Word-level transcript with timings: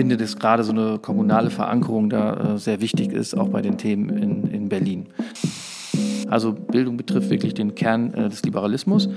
finde, 0.00 0.16
dass 0.16 0.38
gerade 0.38 0.64
so 0.64 0.72
eine 0.72 0.98
kommunale 0.98 1.50
Verankerung 1.50 2.08
da 2.08 2.54
äh, 2.54 2.58
sehr 2.58 2.80
wichtig 2.80 3.12
ist, 3.12 3.36
auch 3.36 3.50
bei 3.50 3.60
den 3.60 3.76
Themen 3.76 4.08
in, 4.08 4.44
in 4.44 4.70
Berlin. 4.70 5.08
Also 6.26 6.54
Bildung 6.54 6.96
betrifft 6.96 7.28
wirklich 7.28 7.52
den 7.52 7.74
Kern 7.74 8.14
äh, 8.14 8.30
des 8.30 8.42
Liberalismus. 8.42 9.10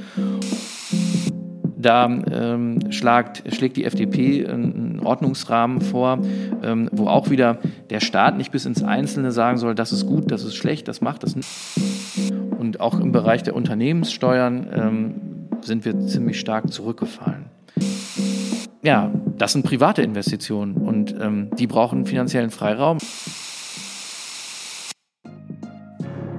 Da 1.77 2.05
ähm, 2.05 2.91
schlagt, 2.91 3.43
schlägt 3.55 3.77
die 3.77 3.85
FDP 3.85 4.45
einen 4.45 4.99
Ordnungsrahmen 4.99 5.79
vor, 5.79 6.19
ähm, 6.61 6.89
wo 6.91 7.07
auch 7.07 7.29
wieder 7.29 7.59
der 7.89 8.01
Staat 8.01 8.35
nicht 8.35 8.51
bis 8.51 8.65
ins 8.65 8.83
Einzelne 8.83 9.31
sagen 9.31 9.59
soll, 9.59 9.75
das 9.75 9.93
ist 9.93 10.05
gut, 10.05 10.31
das 10.31 10.43
ist 10.43 10.55
schlecht, 10.55 10.89
das 10.89 10.99
macht 10.99 11.23
das 11.23 11.37
nicht. 11.37 11.47
Und 12.59 12.81
auch 12.81 12.99
im 12.99 13.13
Bereich 13.13 13.41
der 13.41 13.55
Unternehmenssteuern 13.55 14.67
ähm, 14.73 15.15
sind 15.61 15.85
wir 15.85 15.97
ziemlich 16.07 16.41
stark 16.41 16.73
zurückgefallen. 16.73 17.45
Ja, 18.83 19.13
das 19.37 19.53
sind 19.53 19.65
private 19.65 20.01
Investitionen 20.01 20.75
und 20.75 21.15
ähm, 21.19 21.49
die 21.57 21.67
brauchen 21.67 22.05
finanziellen 22.05 22.51
Freiraum. 22.51 22.97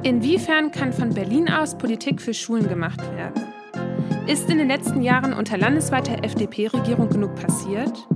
Inwiefern 0.03 0.71
kann 0.71 0.93
von 0.93 1.15
Berlin 1.15 1.49
aus 1.49 1.79
Politik 1.79 2.21
für 2.21 2.35
Schulen 2.35 2.69
gemacht 2.69 3.01
werden? 3.17 3.43
Ist 4.27 4.51
in 4.51 4.59
den 4.59 4.69
letzten 4.69 5.03
Jahren 5.03 5.33
unter 5.33 5.57
landesweiter 5.57 6.23
FDP-Regierung 6.23 7.09
genug 7.09 7.35
passiert? 7.37 8.07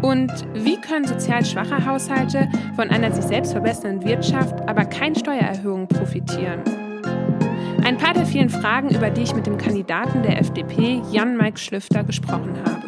Und 0.00 0.30
wie 0.54 0.76
können 0.76 1.06
sozial 1.06 1.44
schwache 1.44 1.84
Haushalte 1.86 2.48
von 2.76 2.90
einer 2.90 3.10
sich 3.12 3.24
selbst 3.24 3.52
verbessernden 3.52 4.08
Wirtschaft, 4.08 4.68
aber 4.68 4.84
kein 4.84 5.14
Steuererhöhung 5.14 5.88
profitieren? 5.88 6.60
Ein 7.84 7.98
paar 7.98 8.14
der 8.14 8.26
vielen 8.26 8.48
Fragen, 8.48 8.90
über 8.90 9.10
die 9.10 9.22
ich 9.22 9.34
mit 9.34 9.46
dem 9.46 9.58
Kandidaten 9.58 10.22
der 10.22 10.38
FDP, 10.40 11.02
Jan-Mike 11.10 11.58
Schlüfter, 11.58 12.04
gesprochen 12.04 12.54
habe. 12.64 12.83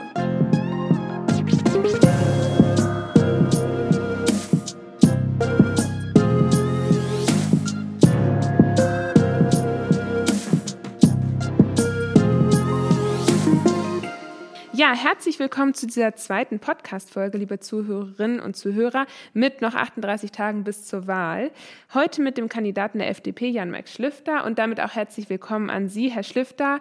Ja, 14.76 14.92
herzlich 14.94 15.38
willkommen 15.38 15.72
zu 15.72 15.86
dieser 15.86 16.16
zweiten 16.16 16.58
Podcast-Folge, 16.58 17.38
liebe 17.38 17.58
Zuhörerinnen 17.58 18.40
und 18.40 18.56
Zuhörer, 18.56 19.06
mit 19.32 19.62
noch 19.62 19.74
38 19.74 20.32
Tagen 20.32 20.64
bis 20.64 20.84
zur 20.84 21.06
Wahl. 21.06 21.50
Heute 21.94 22.20
mit 22.22 22.36
dem 22.36 22.48
Kandidaten 22.48 22.98
der 22.98 23.08
FDP, 23.08 23.48
Jan-Max 23.48 23.92
Schlüfter, 23.94 24.44
und 24.44 24.58
damit 24.58 24.80
auch 24.80 24.94
herzlich 24.94 25.30
willkommen 25.30 25.70
an 25.70 25.88
Sie, 25.88 26.10
Herr 26.10 26.22
Schlüfter. 26.22 26.80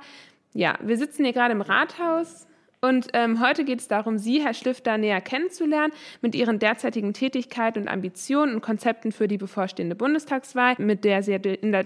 Ja, 0.53 0.77
wir 0.81 0.97
sitzen 0.97 1.23
hier 1.23 1.33
gerade 1.33 1.53
im 1.53 1.61
Rathaus 1.61 2.47
und 2.81 3.07
ähm, 3.13 3.41
heute 3.41 3.65
geht 3.65 3.79
es 3.79 3.87
darum, 3.87 4.17
Sie, 4.17 4.43
Herr 4.43 4.53
Schlifter, 4.53 4.97
näher 4.97 5.21
kennenzulernen 5.21 5.93
mit 6.21 6.35
Ihren 6.35 6.59
derzeitigen 6.59 7.13
Tätigkeiten 7.13 7.79
und 7.79 7.87
Ambitionen 7.87 8.55
und 8.55 8.61
Konzepten 8.61 9.11
für 9.11 9.27
die 9.27 9.37
bevorstehende 9.37 9.95
Bundestagswahl, 9.95 10.75
mit 10.77 11.03
der 11.03 11.23
Sie 11.23 11.39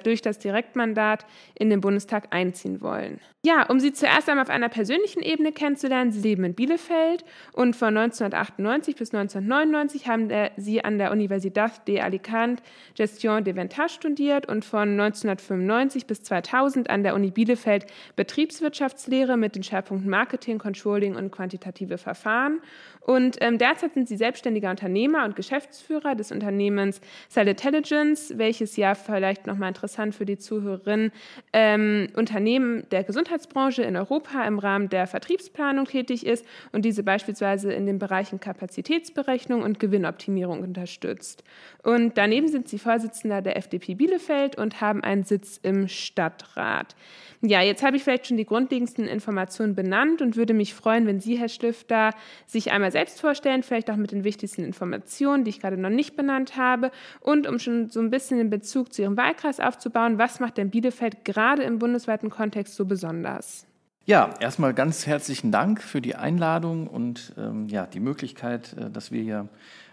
durch 0.04 0.22
das 0.22 0.40
Direktmandat 0.40 1.26
in 1.56 1.70
den 1.70 1.82
Bundestag 1.82 2.28
einziehen 2.32 2.82
wollen. 2.82 3.20
Ja, 3.46 3.68
um 3.70 3.80
Sie 3.80 3.94
zuerst 3.94 4.28
einmal 4.28 4.44
auf 4.44 4.50
einer 4.50 4.68
persönlichen 4.68 5.22
Ebene 5.22 5.54
kennenzulernen, 5.54 6.12
Sie 6.12 6.20
leben 6.20 6.44
in 6.44 6.56
Bielefeld 6.56 7.24
und 7.54 7.74
von 7.74 7.96
1998 7.96 8.98
bis 8.98 9.14
1999 9.14 10.10
haben 10.10 10.30
Sie 10.58 10.84
an 10.84 10.98
der 10.98 11.12
Universidad 11.12 11.88
de 11.88 12.02
Alicante 12.02 12.62
Gestion 12.96 13.46
de 13.46 13.56
Ventage 13.56 13.94
studiert 13.94 14.48
und 14.48 14.66
von 14.66 14.90
1995 14.90 16.06
bis 16.06 16.24
2000 16.24 16.90
an 16.90 17.04
der 17.04 17.16
Uni 17.16 17.32
Bielefeld 17.32 17.86
Betriebswirtschaftslehre 18.18 19.38
mit 19.38 19.56
den 19.56 19.64
Schwerpunkten 19.64 20.10
Marketing, 20.10 20.58
Control 20.58 20.89
Controlling 20.90 21.16
und 21.16 21.32
quantitative 21.32 21.98
Verfahren. 21.98 22.62
Und 23.02 23.38
ähm, 23.42 23.58
derzeit 23.58 23.94
sind 23.94 24.08
Sie 24.08 24.18
selbstständiger 24.18 24.70
Unternehmer 24.70 25.26
und 25.26 25.36
Geschäftsführer 25.36 26.16
des 26.16 26.32
Unternehmens 26.32 27.02
Cell 27.30 27.48
Intelligence, 27.48 28.34
welches 28.38 28.76
ja 28.76 28.94
vielleicht 28.96 29.48
nochmal 29.48 29.70
interessant 29.70 30.16
für 30.16 30.26
die 30.26 30.38
Zuhörerinnen 30.38 31.12
ähm, 31.54 32.08
Unternehmen 32.16 32.84
der 32.92 33.04
Gesundheitsbranche 33.04 33.84
in 33.84 33.96
Europa 33.96 34.44
im 34.46 34.60
Rahmen 34.60 34.90
der 34.90 35.08
Vertriebsplanung 35.08 35.86
tätig 35.86 36.26
ist 36.26 36.46
und 36.72 36.86
diese 36.86 37.04
beispielsweise 37.04 37.72
in 37.72 37.86
den 37.86 38.00
Bereichen 38.00 38.40
Kapazitätsberechnung 38.40 39.62
und 39.62 39.80
Gewinnoptimierung 39.80 40.62
unterstützt. 40.62 41.44
Und 41.84 42.18
daneben 42.18 42.48
sind 42.48 42.68
Sie 42.68 42.80
Vorsitzender 42.80 43.42
der 43.42 43.58
FDP 43.58 43.96
Bielefeld 43.96 44.58
und 44.58 44.82
haben 44.82 45.04
einen 45.04 45.24
Sitz 45.24 45.60
im 45.64 45.88
Stadtrat. 45.88 46.96
Ja, 47.42 47.62
jetzt 47.62 47.84
habe 47.84 47.96
ich 47.96 48.04
vielleicht 48.04 48.28
schon 48.28 48.38
die 48.38 48.46
grundlegendsten 48.46 49.08
Informationen 49.08 49.74
benannt 49.74 50.22
und 50.22 50.36
würde 50.36 50.54
mich 50.54 50.69
freuen, 50.74 51.08
wenn 51.08 51.20
Sie, 51.20 51.38
Herr 51.38 51.50
Stifter, 51.50 52.12
sich 52.46 52.72
einmal 52.72 52.92
selbst 52.92 53.22
vorstellen, 53.22 53.64
vielleicht 53.64 53.90
auch 53.90 53.96
mit 53.96 54.12
den 54.12 54.24
wichtigsten 54.24 54.64
Informationen, 54.64 55.44
die 55.44 55.50
ich 55.50 55.60
gerade 55.60 55.78
noch 55.78 55.90
nicht 55.90 56.16
benannt 56.16 56.58
habe 56.58 56.92
und 57.22 57.48
um 57.48 57.60
schon 57.60 57.90
so 57.90 58.00
ein 58.00 58.10
bisschen 58.10 58.38
den 58.38 58.50
Bezug 58.50 58.94
zu 58.94 59.02
Ihrem 59.02 59.18
Wahlkreis 59.18 59.60
aufzubauen, 59.60 60.18
was 60.18 60.40
macht 60.40 60.58
denn 60.58 60.70
Bielefeld 60.70 61.26
gerade 61.26 61.64
im 61.64 61.80
bundesweiten 61.80 62.30
Kontext 62.30 62.76
so 62.76 62.86
besonders? 62.86 63.66
Ja, 64.06 64.34
erstmal 64.40 64.74
ganz 64.74 65.06
herzlichen 65.06 65.52
Dank 65.52 65.84
für 65.84 66.02
die 66.02 66.16
Einladung 66.16 66.88
und 66.88 67.34
ähm, 67.38 67.68
ja, 67.68 67.86
die 67.86 68.00
Möglichkeit, 68.00 68.74
äh, 68.74 68.90
dass 68.90 69.12
wir 69.12 69.22
hier 69.22 69.48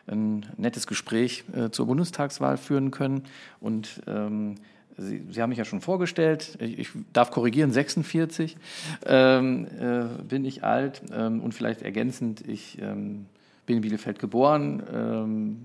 ein 0.06 0.46
nettes 0.56 0.86
Gespräch 0.86 1.44
äh, 1.54 1.70
zur 1.70 1.86
Bundestagswahl 1.86 2.56
führen 2.56 2.90
können. 2.90 3.24
Und 3.60 4.02
ähm, 4.06 4.54
Sie, 4.98 5.22
Sie, 5.30 5.42
haben 5.42 5.50
mich 5.50 5.58
ja 5.58 5.64
schon 5.64 5.80
vorgestellt, 5.80 6.56
ich, 6.60 6.78
ich 6.78 6.88
darf 7.12 7.30
korrigieren, 7.30 7.70
46 7.70 8.56
ähm, 9.04 9.66
äh, 9.78 10.22
bin 10.22 10.44
ich 10.44 10.64
alt 10.64 11.02
ähm, 11.12 11.42
und 11.42 11.52
vielleicht 11.52 11.82
ergänzend, 11.82 12.46
ich 12.46 12.80
ähm, 12.80 13.26
bin 13.66 13.76
in 13.76 13.82
Bielefeld 13.82 14.18
geboren, 14.18 14.82
ähm, 14.92 15.56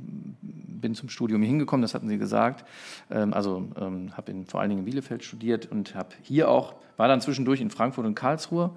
bin 0.42 0.96
zum 0.96 1.08
Studium 1.08 1.42
hingekommen, 1.44 1.82
das 1.82 1.94
hatten 1.94 2.10
Sie 2.10 2.18
gesagt. 2.18 2.68
Ähm, 3.10 3.34
also 3.34 3.70
ähm, 3.80 4.18
habe 4.18 4.34
vor 4.48 4.60
allen 4.60 4.70
Dingen 4.70 4.80
in 4.80 4.86
Bielefeld 4.86 5.24
studiert 5.24 5.72
und 5.72 5.96
habe 5.96 6.10
hier 6.24 6.50
auch, 6.50 6.76
war 6.98 7.08
dann 7.08 7.22
zwischendurch 7.22 7.62
in 7.62 7.70
Frankfurt 7.70 8.06
und 8.06 8.16
Karlsruhe 8.16 8.72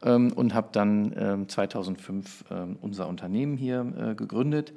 und 0.00 0.52
habe 0.52 0.68
dann 0.72 1.46
2005 1.48 2.44
unser 2.82 3.08
Unternehmen 3.08 3.56
hier 3.56 3.86
äh, 3.96 4.14
gegründet. 4.14 4.74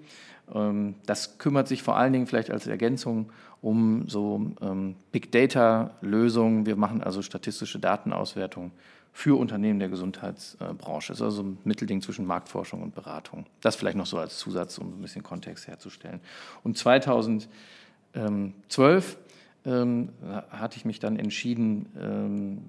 das 1.05 1.37
kümmert 1.37 1.67
sich 1.67 1.83
vor 1.83 1.97
allen 1.97 2.13
Dingen 2.13 2.27
vielleicht 2.27 2.49
als 2.49 2.65
Ergänzung 2.65 3.17
um 3.17 3.29
so 3.61 4.51
ähm, 4.61 4.95
Big 5.11 5.31
Data-Lösungen. 5.31 6.65
Wir 6.65 6.75
machen 6.75 7.03
also 7.03 7.21
statistische 7.21 7.79
Datenauswertung 7.79 8.71
für 9.17 9.37
Unternehmen 9.37 9.79
der 9.79 9.89
Gesundheitsbranche. 9.89 11.07
Das 11.11 11.19
ist 11.19 11.23
also 11.23 11.41
ein 11.41 11.57
Mittelding 11.63 12.01
zwischen 12.01 12.25
Marktforschung 12.25 12.83
und 12.83 12.93
Beratung. 12.93 13.47
Das 13.61 13.75
vielleicht 13.75 13.97
noch 13.97 14.05
so 14.05 14.19
als 14.19 14.37
Zusatz, 14.37 14.77
um 14.77 14.93
ein 14.93 15.01
bisschen 15.01 15.23
Kontext 15.23 15.67
herzustellen. 15.67 16.19
Und 16.63 16.77
2012 16.77 17.49
ähm, 19.65 20.09
hatte 20.51 20.77
ich 20.77 20.85
mich 20.85 20.99
dann 20.99 21.17
entschieden, 21.17 21.87
ähm, 21.99 22.61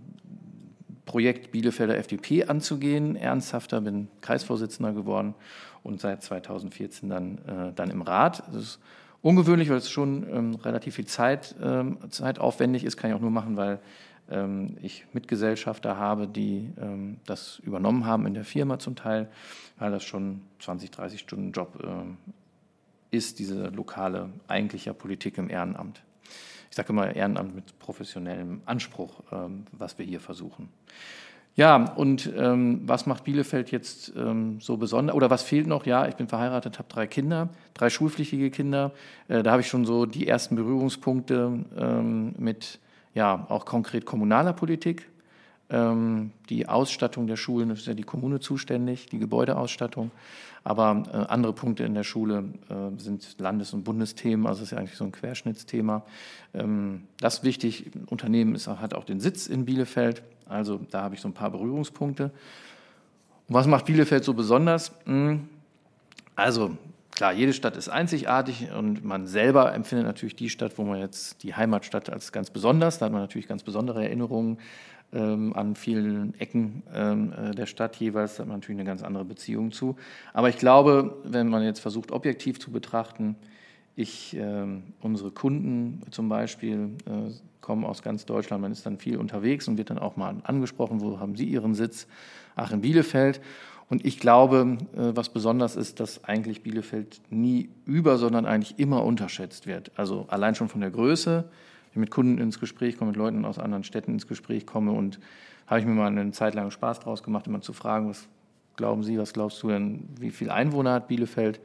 Projekt 1.05 1.53
Bielefelder 1.53 1.97
FDP 1.97 2.45
anzugehen, 2.45 3.17
ernsthafter, 3.17 3.81
bin 3.81 4.09
Kreisvorsitzender 4.21 4.93
geworden 4.93 5.35
und 5.83 6.01
seit 6.01 6.23
2014 6.23 7.09
dann, 7.09 7.39
äh, 7.47 7.73
dann 7.75 7.91
im 7.91 8.03
Rat. 8.03 8.43
Das 8.53 8.63
ist 8.63 8.79
ungewöhnlich, 9.23 9.71
weil 9.71 9.77
es 9.77 9.91
schon 9.91 10.27
ähm, 10.31 10.55
relativ 10.57 10.97
viel 10.97 11.07
Zeit, 11.07 11.55
ähm, 11.63 11.99
zeitaufwendig 12.11 12.85
ist, 12.85 12.97
kann 12.97 13.11
ich 13.11 13.17
auch 13.17 13.21
nur 13.21 13.31
machen, 13.31 13.57
weil 13.57 13.81
ähm, 14.31 14.77
ich 14.83 15.07
Mitgesellschafter 15.13 15.97
habe, 15.97 16.29
die 16.29 16.73
ähm, 16.81 17.19
das 17.27 17.59
übernommen 17.61 18.05
haben 18.05 18.27
in 18.27 18.35
der 18.35 18.45
Firma 18.45 18.79
zum 18.79 18.97
Teil, 18.97 19.29
weil 19.79 19.91
das 19.91 20.05
schon 20.05 20.43
20, 20.61 20.91
30 20.91 21.21
Stunden 21.21 21.53
Job 21.53 21.83
äh, 21.83 23.17
ist, 23.17 23.39
diese 23.39 23.69
lokale 23.69 24.31
eigentliche 24.47 24.93
Politik 24.95 25.39
im 25.39 25.51
Ehrenamt. 25.51 26.03
Ich 26.71 26.77
sage 26.77 26.91
immer 26.91 27.15
Ehrenamt 27.15 27.55
mit 27.55 27.79
professionellem 27.79 28.61
Anspruch, 28.67 29.23
ähm, 29.33 29.67
was 29.73 29.99
wir 29.99 30.05
hier 30.05 30.21
versuchen. 30.21 30.69
Ja, 31.59 31.93
und 31.97 32.33
ähm, 32.37 32.83
was 32.87 33.07
macht 33.07 33.25
Bielefeld 33.25 33.73
jetzt 33.73 34.13
ähm, 34.17 34.61
so 34.61 34.77
besonders? 34.77 35.17
Oder 35.17 35.29
was 35.29 35.43
fehlt 35.43 35.67
noch? 35.67 35.87
Ja, 35.87 36.07
ich 36.07 36.15
bin 36.15 36.29
verheiratet, 36.29 36.79
habe 36.79 36.89
drei 36.89 37.09
Kinder, 37.09 37.49
drei 37.75 37.91
schulpflichtige 37.91 38.53
Kinder. 38.53 38.93
Äh, 39.27 39.43
da 39.43 39.51
habe 39.51 39.63
ich 39.63 39.67
schon 39.67 39.85
so 39.85 40.07
die 40.07 40.29
ersten 40.29 40.55
Berührungspunkte 40.55 41.65
ähm, 41.77 42.33
mit 42.39 42.79
ja 43.13 43.45
auch 43.49 43.65
konkret 43.65 44.07
kommunaler 44.07 44.53
Politik. 44.53 45.09
Ähm, 45.69 46.31
die 46.49 46.69
Ausstattung 46.69 47.27
der 47.27 47.35
Schulen 47.35 47.71
ist 47.71 47.89
ja 47.89 47.95
die 47.95 48.05
Kommune 48.05 48.39
zuständig, 48.39 49.07
die 49.07 49.19
Gebäudeausstattung. 49.19 50.13
Aber 50.63 51.03
äh, 51.13 51.17
andere 51.33 51.55
Punkte 51.55 51.83
in 51.83 51.95
der 51.95 52.05
Schule 52.05 52.45
äh, 52.69 53.01
sind 53.01 53.37
Landes- 53.41 53.73
und 53.73 53.83
Bundesthemen, 53.83 54.47
also 54.47 54.63
ist 54.63 54.71
ja 54.71 54.79
eigentlich 54.79 54.97
so 54.97 55.05
ein 55.05 55.13
Querschnittsthema. 55.13 56.05
Ähm, 56.55 57.03
das 57.19 57.39
ist 57.39 57.43
wichtig. 57.43 57.91
Unternehmen 58.07 58.55
ist, 58.55 58.69
hat 58.69 58.95
auch 58.95 59.05
den 59.05 59.19
Sitz 59.19 59.49
in 59.49 59.65
Bielefeld. 59.65 60.23
Also 60.49 60.81
da 60.91 61.03
habe 61.03 61.15
ich 61.15 61.21
so 61.21 61.29
ein 61.29 61.35
paar 61.35 61.51
Berührungspunkte. 61.51 62.31
Und 63.49 63.55
was 63.55 63.67
macht 63.67 63.87
Bielefeld 63.87 64.25
so 64.25 64.35
besonders? 64.35 64.93
Hm, 65.05 65.49
also 66.37 66.77
klar, 67.11 67.33
jede 67.33 67.53
Stadt 67.53 67.77
ist 67.77 67.89
einzigartig 67.89 68.69
und 68.71 69.05
man 69.05 69.27
selber 69.27 69.75
empfindet 69.75 70.07
natürlich 70.07 70.37
die 70.37 70.51
Stadt, 70.51 70.79
wo 70.79 70.85
man 70.85 71.01
jetzt 71.01 71.43
die 71.43 71.55
Heimatstadt 71.55 72.11
als 72.11 72.33
ganz 72.33 72.51
besonders, 72.51 72.99
da 72.99 73.07
hat 73.07 73.13
man 73.13 73.23
natürlich 73.23 73.49
ganz 73.49 73.63
besondere 73.63 74.05
Erinnerungen 74.05 74.59
ähm, 75.13 75.53
an 75.55 75.75
vielen 75.75 76.39
Ecken 76.39 76.83
ähm, 76.95 77.33
äh, 77.33 77.51
der 77.53 77.67
Stadt 77.67 77.97
jeweils, 77.97 78.37
da 78.37 78.43
hat 78.43 78.49
man 78.49 78.59
natürlich 78.59 78.79
eine 78.79 78.89
ganz 78.89 79.03
andere 79.03 79.25
Beziehung 79.25 79.73
zu. 79.73 79.97
Aber 80.33 80.49
ich 80.49 80.59
glaube, 80.59 81.17
wenn 81.25 81.49
man 81.49 81.63
jetzt 81.63 81.81
versucht, 81.81 82.13
objektiv 82.13 82.61
zu 82.61 82.71
betrachten, 82.71 83.35
ich, 83.99 84.37
äh, 84.37 84.65
unsere 85.01 85.33
Kunden 85.33 86.03
zum 86.13 86.29
Beispiel 86.29 86.91
äh, 87.07 87.33
kommen 87.61 87.85
aus 87.85 88.01
ganz 88.01 88.25
Deutschland, 88.25 88.63
man 88.63 88.71
ist 88.71 88.87
dann 88.87 88.97
viel 88.97 89.17
unterwegs 89.17 89.67
und 89.67 89.77
wird 89.77 89.91
dann 89.91 89.99
auch 89.99 90.17
mal 90.17 90.37
angesprochen, 90.45 91.01
wo 91.01 91.19
haben 91.19 91.35
Sie 91.35 91.45
Ihren 91.45 91.75
Sitz? 91.75 92.07
Ach, 92.55 92.71
in 92.71 92.81
Bielefeld. 92.81 93.41
Und 93.91 94.07
ich 94.07 94.21
glaube, 94.21 94.79
äh, 94.95 95.17
was 95.17 95.31
besonders 95.31 95.75
ist, 95.75 95.99
dass 95.99 96.23
eigentlich 96.23 96.63
Bielefeld 96.63 97.21
nie 97.31 97.71
über, 97.87 98.19
sondern 98.19 98.47
eigentlich 98.47 98.79
immer 98.79 99.05
unterschätzt 99.05 99.67
wird. 99.67 99.91
Also 99.97 100.27
allein 100.29 100.55
schon 100.55 100.69
von 100.69 100.81
der 100.81 100.93
Größe. 100.93 101.43
Wenn 101.43 101.91
ich 101.91 101.97
mit 101.97 102.11
Kunden 102.13 102.39
ins 102.39 102.61
Gespräch 102.61 102.99
komme, 102.99 103.11
mit 103.11 103.19
Leuten 103.19 103.45
aus 103.45 103.59
anderen 103.59 103.83
Städten 103.83 104.13
ins 104.13 104.29
Gespräch 104.29 104.65
komme 104.65 104.93
und 104.93 105.19
habe 105.67 105.81
ich 105.81 105.87
mir 105.87 105.95
mal 105.95 106.07
eine 106.07 106.31
Zeit 106.31 106.55
lang 106.55 106.71
Spaß 106.71 107.01
draus 107.01 107.25
gemacht, 107.25 107.49
immer 107.49 107.63
zu 107.63 107.73
fragen, 107.73 108.09
was 108.09 108.29
glauben 108.79 109.03
Sie, 109.03 109.19
was 109.19 109.35
glaubst 109.35 109.63
du 109.63 109.69
denn, 109.69 110.09
wie 110.19 110.31
viele 110.31 110.55
Einwohner 110.55 110.95
hat 110.95 111.09
Bielefeld? 111.09 111.61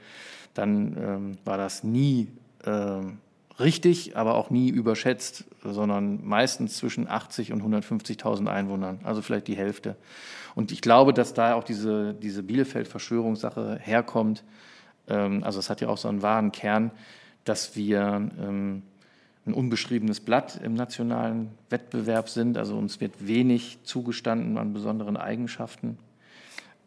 Dann 0.53 0.97
ähm, 0.97 1.37
war 1.45 1.57
das 1.57 1.85
nie 1.85 2.27
ähm, 2.65 3.19
richtig, 3.59 4.17
aber 4.17 4.35
auch 4.35 4.49
nie 4.49 4.69
überschätzt, 4.69 5.45
sondern 5.63 6.25
meistens 6.25 6.75
zwischen 6.75 7.07
80 7.07 7.53
und 7.53 7.63
150.000 7.63 8.47
Einwohnern, 8.47 8.99
also 9.03 9.21
vielleicht 9.21 9.47
die 9.47 9.55
Hälfte. 9.55 9.95
Und 10.55 10.71
ich 10.71 10.81
glaube, 10.81 11.13
dass 11.13 11.33
da 11.33 11.55
auch 11.55 11.63
diese, 11.63 12.13
diese 12.13 12.43
Bielefeld-Verschwörungssache 12.43 13.79
herkommt. 13.81 14.43
Ähm, 15.07 15.43
also 15.43 15.59
es 15.59 15.69
hat 15.69 15.81
ja 15.81 15.87
auch 15.87 15.97
so 15.97 16.09
einen 16.09 16.21
wahren 16.21 16.51
Kern, 16.51 16.91
dass 17.45 17.75
wir 17.75 18.29
ähm, 18.39 18.83
ein 19.45 19.53
unbeschriebenes 19.53 20.19
Blatt 20.19 20.59
im 20.63 20.73
nationalen 20.73 21.51
Wettbewerb 21.69 22.29
sind. 22.29 22.57
Also 22.57 22.77
uns 22.77 23.01
wird 23.01 23.27
wenig 23.27 23.79
zugestanden 23.83 24.57
an 24.57 24.73
besonderen 24.73 25.17
Eigenschaften 25.17 25.97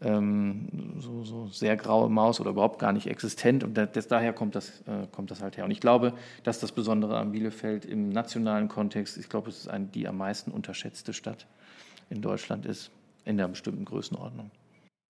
ähm, 0.02 0.68
so, 0.98 1.24
so, 1.24 1.46
sehr 1.48 1.76
graue 1.76 2.10
Maus 2.10 2.40
oder 2.40 2.50
überhaupt 2.50 2.78
gar 2.78 2.92
nicht 2.92 3.06
existent. 3.06 3.64
Und 3.64 3.74
das, 3.76 4.08
daher 4.08 4.32
kommt 4.32 4.54
das, 4.54 4.80
äh, 4.82 5.06
kommt 5.10 5.30
das 5.30 5.42
halt 5.42 5.56
her. 5.56 5.64
Und 5.64 5.70
ich 5.70 5.80
glaube, 5.80 6.12
dass 6.44 6.60
das 6.60 6.72
Besondere 6.72 7.18
an 7.18 7.32
Bielefeld 7.32 7.84
im 7.84 8.10
nationalen 8.10 8.68
Kontext, 8.68 9.16
ich 9.16 9.28
glaube, 9.28 9.48
es 9.48 9.60
ist 9.60 9.68
ein, 9.68 9.90
die 9.92 10.06
am 10.06 10.18
meisten 10.18 10.50
unterschätzte 10.50 11.12
Stadt 11.12 11.46
in 12.10 12.20
Deutschland 12.20 12.66
ist, 12.66 12.90
in 13.24 13.40
einer 13.40 13.48
bestimmten 13.48 13.84
Größenordnung. 13.84 14.50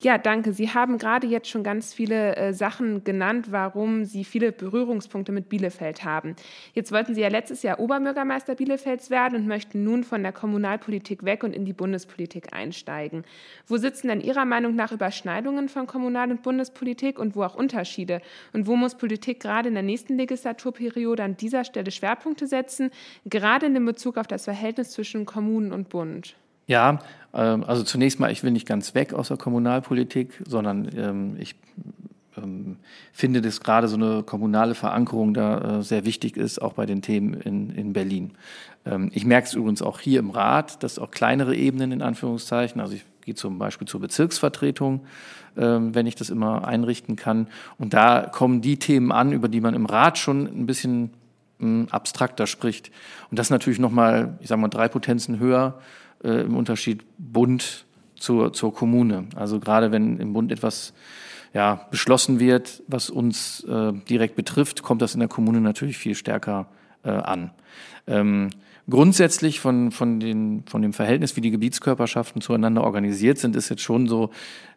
Ja, 0.02 0.18
danke. 0.18 0.52
Sie 0.52 0.68
haben 0.74 0.98
gerade 0.98 1.26
jetzt 1.26 1.48
schon 1.48 1.64
ganz 1.64 1.94
viele 1.94 2.36
äh, 2.36 2.52
Sachen 2.52 3.02
genannt, 3.02 3.46
warum 3.50 4.04
Sie 4.04 4.24
viele 4.24 4.52
Berührungspunkte 4.52 5.32
mit 5.32 5.48
Bielefeld 5.48 6.04
haben. 6.04 6.36
Jetzt 6.74 6.92
wollten 6.92 7.14
Sie 7.14 7.22
ja 7.22 7.28
letztes 7.28 7.62
Jahr 7.62 7.80
Oberbürgermeister 7.80 8.56
Bielefelds 8.56 9.08
werden 9.08 9.36
und 9.36 9.46
möchten 9.46 9.84
nun 9.84 10.04
von 10.04 10.22
der 10.22 10.32
Kommunalpolitik 10.32 11.24
weg 11.24 11.42
und 11.44 11.54
in 11.54 11.64
die 11.64 11.72
Bundespolitik 11.72 12.52
einsteigen. 12.52 13.24
Wo 13.66 13.78
sitzen 13.78 14.08
denn 14.08 14.20
Ihrer 14.20 14.44
Meinung 14.44 14.74
nach 14.76 14.92
Überschneidungen 14.92 15.70
von 15.70 15.86
Kommunal- 15.86 16.30
und 16.30 16.42
Bundespolitik 16.42 17.18
und 17.18 17.34
wo 17.34 17.42
auch 17.42 17.54
Unterschiede? 17.54 18.20
Und 18.52 18.66
wo 18.66 18.76
muss 18.76 18.96
Politik 18.96 19.40
gerade 19.40 19.68
in 19.68 19.74
der 19.74 19.82
nächsten 19.82 20.18
Legislaturperiode 20.18 21.22
an 21.24 21.38
dieser 21.38 21.64
Stelle 21.64 21.90
Schwerpunkte 21.90 22.46
setzen, 22.46 22.90
gerade 23.24 23.64
in 23.64 23.86
Bezug 23.86 24.18
auf 24.18 24.26
das 24.26 24.44
Verhältnis 24.44 24.90
zwischen 24.90 25.24
Kommunen 25.24 25.72
und 25.72 25.88
Bund? 25.88 26.36
Ja, 26.66 26.98
ähm, 27.36 27.64
also 27.64 27.82
zunächst 27.82 28.18
mal, 28.18 28.32
ich 28.32 28.42
will 28.42 28.50
nicht 28.50 28.66
ganz 28.66 28.94
weg 28.94 29.12
aus 29.12 29.28
der 29.28 29.36
Kommunalpolitik, 29.36 30.42
sondern 30.46 30.90
ähm, 30.96 31.36
ich 31.38 31.54
ähm, 32.36 32.78
finde, 33.12 33.42
dass 33.42 33.60
gerade 33.60 33.88
so 33.88 33.96
eine 33.96 34.22
kommunale 34.22 34.74
Verankerung 34.74 35.34
da 35.34 35.78
äh, 35.78 35.82
sehr 35.82 36.04
wichtig 36.04 36.36
ist, 36.36 36.60
auch 36.60 36.72
bei 36.72 36.86
den 36.86 37.02
Themen 37.02 37.34
in, 37.34 37.70
in 37.70 37.92
Berlin. 37.92 38.32
ich 39.10 39.24
merke 39.24 39.48
es 39.48 39.54
übrigens 39.54 39.82
auch 39.82 39.98
hier 39.98 40.20
im 40.20 40.30
Rat, 40.30 40.84
dass 40.84 41.00
auch 41.00 41.10
kleinere 41.10 41.56
Ebenen 41.56 41.90
in 41.90 42.02
Anführungszeichen, 42.02 42.80
also 42.80 42.94
ich 42.94 43.04
gehe 43.22 43.34
zum 43.34 43.58
Beispiel 43.58 43.88
zur 43.88 44.00
Bezirksvertretung, 44.00 45.00
wenn 45.56 46.06
ich 46.06 46.14
das 46.14 46.30
immer 46.30 46.68
einrichten 46.68 47.16
kann. 47.16 47.48
Und 47.78 47.94
da 47.94 48.30
kommen 48.30 48.60
die 48.60 48.78
Themen 48.78 49.10
an, 49.10 49.32
über 49.32 49.48
die 49.48 49.60
man 49.60 49.74
im 49.74 49.86
Rat 49.86 50.18
schon 50.18 50.46
ein 50.46 50.66
bisschen 50.66 51.10
hm, 51.58 51.88
abstrakter 51.90 52.46
spricht. 52.46 52.92
Und 53.28 53.40
das 53.40 53.50
natürlich 53.50 53.80
nochmal, 53.80 54.38
ich 54.40 54.46
sage 54.46 54.60
mal, 54.60 54.68
drei 54.68 54.86
Potenzen 54.86 55.40
höher 55.40 55.80
äh, 56.26 56.42
im 56.42 56.56
Unterschied 56.56 57.04
Bund 57.18 57.86
zur, 58.16 58.52
zur 58.52 58.74
Kommune. 58.74 59.26
Also 59.36 59.60
gerade 59.60 59.92
wenn 59.92 60.18
im 60.18 60.32
Bund 60.32 60.50
etwas 60.50 60.92
ja, 61.54 61.86
beschlossen 61.90 62.40
wird, 62.40 62.82
was 62.88 63.08
uns 63.08 63.64
äh, 63.64 63.92
direkt 64.08 64.36
betrifft, 64.36 64.82
kommt 64.82 65.00
das 65.00 65.14
in 65.14 65.20
der 65.20 65.28
Kommune 65.28 65.60
natürlich 65.60 65.96
viel 65.96 66.14
stärker 66.14 66.66
äh, 67.02 67.10
an. 67.10 67.50
Ähm, 68.06 68.50
grundsätzlich 68.90 69.60
von, 69.60 69.90
von, 69.90 70.20
den, 70.20 70.64
von 70.66 70.82
dem 70.82 70.92
Verhältnis, 70.92 71.36
wie 71.36 71.40
die 71.40 71.50
Gebietskörperschaften 71.50 72.42
zueinander 72.42 72.84
organisiert 72.84 73.38
sind, 73.38 73.56
ist 73.56 73.68
jetzt 73.68 73.82
schon 73.82 74.06
so, 74.06 74.30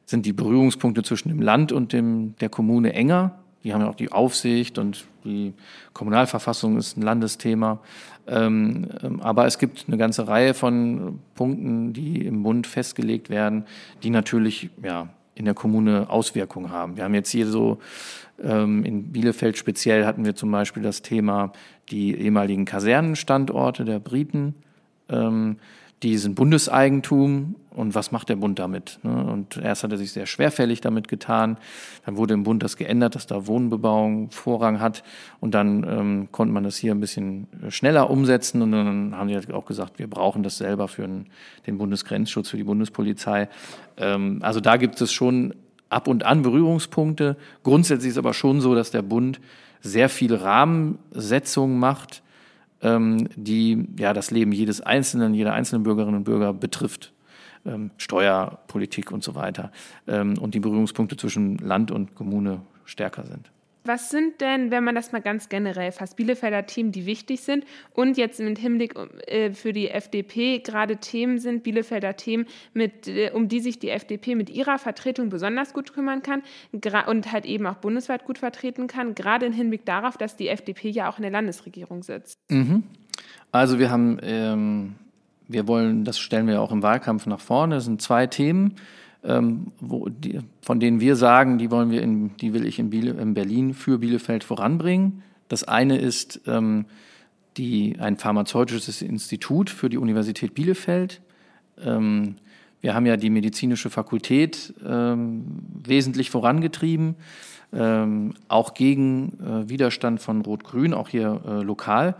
sind 0.05 0.25
die 0.25 0.33
Berührungspunkte 0.33 1.03
zwischen 1.03 1.29
dem 1.29 1.41
Land 1.41 1.71
und 1.71 1.93
dem, 1.93 2.35
der 2.39 2.49
Kommune 2.49 2.93
enger. 2.93 3.39
Die 3.63 3.73
haben 3.73 3.81
ja 3.81 3.89
auch 3.89 3.95
die 3.95 4.11
Aufsicht 4.11 4.77
und 4.77 5.05
die 5.25 5.53
Kommunalverfassung 5.93 6.77
ist 6.77 6.97
ein 6.97 7.01
Landesthema. 7.01 7.79
Ähm, 8.27 8.87
ähm, 9.03 9.21
aber 9.21 9.45
es 9.45 9.57
gibt 9.57 9.85
eine 9.87 9.97
ganze 9.97 10.27
Reihe 10.27 10.53
von 10.53 11.19
Punkten, 11.35 11.93
die 11.93 12.25
im 12.25 12.43
Bund 12.43 12.67
festgelegt 12.67 13.29
werden, 13.29 13.65
die 14.03 14.11
natürlich 14.11 14.69
ja, 14.83 15.09
in 15.35 15.45
der 15.45 15.53
Kommune 15.53 16.09
Auswirkungen 16.09 16.69
haben. 16.69 16.95
Wir 16.95 17.03
haben 17.03 17.13
jetzt 17.13 17.31
hier 17.31 17.47
so 17.47 17.79
ähm, 18.41 18.85
in 18.85 19.11
Bielefeld 19.11 19.57
speziell 19.57 20.05
hatten 20.05 20.25
wir 20.25 20.35
zum 20.35 20.51
Beispiel 20.51 20.83
das 20.83 21.01
Thema 21.01 21.51
die 21.89 22.15
ehemaligen 22.15 22.65
Kasernenstandorte 22.65 23.83
der 23.83 23.99
Briten 23.99 24.55
die 26.03 26.17
sind 26.17 26.35
Bundeseigentum 26.35 27.55
und 27.71 27.93
was 27.93 28.11
macht 28.11 28.29
der 28.29 28.37
Bund 28.37 28.57
damit? 28.57 28.99
Ne? 29.03 29.25
Und 29.25 29.57
erst 29.57 29.83
hat 29.83 29.91
er 29.91 29.97
sich 29.97 30.11
sehr 30.11 30.25
schwerfällig 30.25 30.81
damit 30.81 31.07
getan, 31.07 31.57
dann 32.05 32.17
wurde 32.17 32.33
im 32.33 32.43
Bund 32.43 32.63
das 32.63 32.77
geändert, 32.77 33.15
dass 33.15 33.27
da 33.27 33.47
Wohnbebauung 33.47 34.31
Vorrang 34.31 34.79
hat 34.79 35.03
und 35.39 35.53
dann 35.53 35.83
ähm, 35.83 36.27
konnte 36.31 36.53
man 36.53 36.63
das 36.63 36.77
hier 36.77 36.93
ein 36.93 36.99
bisschen 36.99 37.47
schneller 37.69 38.09
umsetzen 38.09 38.61
und 38.61 38.71
dann 38.71 39.15
haben 39.15 39.27
die 39.27 39.35
halt 39.35 39.51
auch 39.51 39.65
gesagt, 39.65 39.99
wir 39.99 40.09
brauchen 40.09 40.43
das 40.43 40.57
selber 40.57 40.87
für 40.87 41.07
den 41.67 41.77
Bundesgrenzschutz, 41.77 42.49
für 42.49 42.57
die 42.57 42.63
Bundespolizei. 42.63 43.49
Ähm, 43.97 44.39
also 44.41 44.61
da 44.61 44.77
gibt 44.77 44.99
es 45.01 45.11
schon 45.11 45.53
ab 45.89 46.07
und 46.07 46.23
an 46.23 46.43
Berührungspunkte. 46.43 47.35
Grundsätzlich 47.63 48.11
ist 48.11 48.17
aber 48.17 48.33
schon 48.33 48.61
so, 48.61 48.73
dass 48.75 48.91
der 48.91 49.01
Bund 49.01 49.41
sehr 49.81 50.09
viele 50.09 50.41
Rahmensetzungen 50.41 51.79
macht, 51.79 52.21
die 52.81 53.87
ja 53.97 54.13
das 54.13 54.31
Leben 54.31 54.51
jedes 54.51 54.81
Einzelnen, 54.81 55.33
jeder 55.33 55.53
einzelnen 55.53 55.83
Bürgerinnen 55.83 56.17
und 56.17 56.23
Bürger 56.23 56.53
betrifft. 56.53 57.13
Ähm, 57.65 57.91
Steuerpolitik 57.97 59.11
und 59.11 59.23
so 59.23 59.35
weiter. 59.35 59.71
Ähm, 60.07 60.37
und 60.37 60.55
die 60.55 60.61
Berührungspunkte 60.61 61.17
zwischen 61.17 61.57
Land 61.57 61.91
und 61.91 62.15
Kommune 62.15 62.61
stärker 62.85 63.25
sind. 63.25 63.51
Was 63.89 64.11
sind 64.11 64.39
denn, 64.39 64.69
wenn 64.69 64.83
man 64.83 64.93
das 64.93 65.13
mal 65.13 65.19
ganz 65.19 65.49
generell 65.49 65.91
fasst, 65.91 66.15
Bielefelder 66.15 66.67
Themen, 66.67 66.91
die 66.91 67.07
wichtig 67.07 67.41
sind 67.41 67.65
und 67.95 68.17
jetzt 68.17 68.39
mit 68.39 68.59
Hinblick 68.59 68.93
äh, 69.25 69.51
für 69.51 69.73
die 69.73 69.89
FDP 69.89 70.59
gerade 70.59 70.97
Themen 70.97 71.39
sind, 71.39 71.63
Bielefelder 71.63 72.15
Themen, 72.15 72.45
mit, 72.75 73.07
äh, 73.07 73.31
um 73.33 73.47
die 73.47 73.59
sich 73.59 73.79
die 73.79 73.89
FDP 73.89 74.35
mit 74.35 74.51
ihrer 74.51 74.77
Vertretung 74.77 75.29
besonders 75.29 75.73
gut 75.73 75.91
kümmern 75.91 76.21
kann 76.21 76.43
und 77.07 77.31
halt 77.31 77.47
eben 77.47 77.65
auch 77.65 77.77
bundesweit 77.77 78.25
gut 78.25 78.37
vertreten 78.37 78.85
kann, 78.85 79.15
gerade 79.15 79.47
im 79.47 79.53
Hinblick 79.53 79.85
darauf, 79.85 80.17
dass 80.17 80.35
die 80.35 80.49
FDP 80.49 80.89
ja 80.89 81.09
auch 81.09 81.17
in 81.17 81.23
der 81.23 81.31
Landesregierung 81.31 82.03
sitzt? 82.03 82.37
Mhm. 82.51 82.83
Also 83.51 83.79
wir 83.79 83.89
haben, 83.89 84.19
ähm, 84.21 84.97
wir 85.47 85.67
wollen, 85.67 86.05
das 86.05 86.19
stellen 86.19 86.45
wir 86.45 86.61
auch 86.61 86.71
im 86.71 86.83
Wahlkampf 86.83 87.25
nach 87.25 87.41
vorne, 87.41 87.73
das 87.73 87.85
sind 87.85 88.03
zwei 88.03 88.27
Themen 88.27 88.75
ähm, 89.23 89.71
die, 89.81 90.39
von 90.61 90.79
denen 90.79 90.99
wir 90.99 91.15
sagen, 91.15 91.57
die 91.57 91.71
wollen 91.71 91.91
wir 91.91 92.01
in, 92.01 92.37
die 92.37 92.53
will 92.53 92.65
ich 92.65 92.79
in, 92.79 92.89
Biele, 92.89 93.11
in 93.11 93.33
Berlin 93.33 93.73
für 93.73 93.99
Bielefeld 93.99 94.43
voranbringen. 94.43 95.23
Das 95.49 95.63
eine 95.63 95.97
ist 95.97 96.41
ähm, 96.47 96.85
die, 97.57 97.97
ein 97.99 98.17
pharmazeutisches 98.17 99.01
Institut 99.01 99.69
für 99.69 99.89
die 99.89 99.97
Universität 99.97 100.53
Bielefeld. 100.53 101.21
Ähm, 101.83 102.35
wir 102.81 102.95
haben 102.95 103.05
ja 103.05 103.17
die 103.17 103.29
medizinische 103.29 103.89
Fakultät 103.89 104.73
ähm, 104.87 105.45
wesentlich 105.83 106.29
vorangetrieben, 106.29 107.15
ähm, 107.73 108.35
auch 108.47 108.73
gegen 108.73 109.37
äh, 109.41 109.69
Widerstand 109.69 110.21
von 110.21 110.41
Rot-Grün, 110.41 110.93
auch 110.93 111.09
hier 111.09 111.41
äh, 111.45 111.61
lokal. 111.61 112.15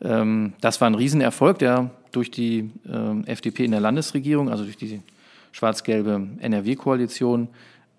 Ähm, 0.00 0.54
das 0.60 0.80
war 0.80 0.88
ein 0.88 0.94
Riesenerfolg, 0.94 1.58
der 1.58 1.90
durch 2.10 2.30
die 2.30 2.70
äh, 2.88 3.30
FDP 3.30 3.66
in 3.66 3.72
der 3.72 3.80
Landesregierung, 3.80 4.48
also 4.48 4.64
durch 4.64 4.78
die 4.78 5.02
schwarz-gelbe 5.52 6.28
NRW-Koalition 6.40 7.48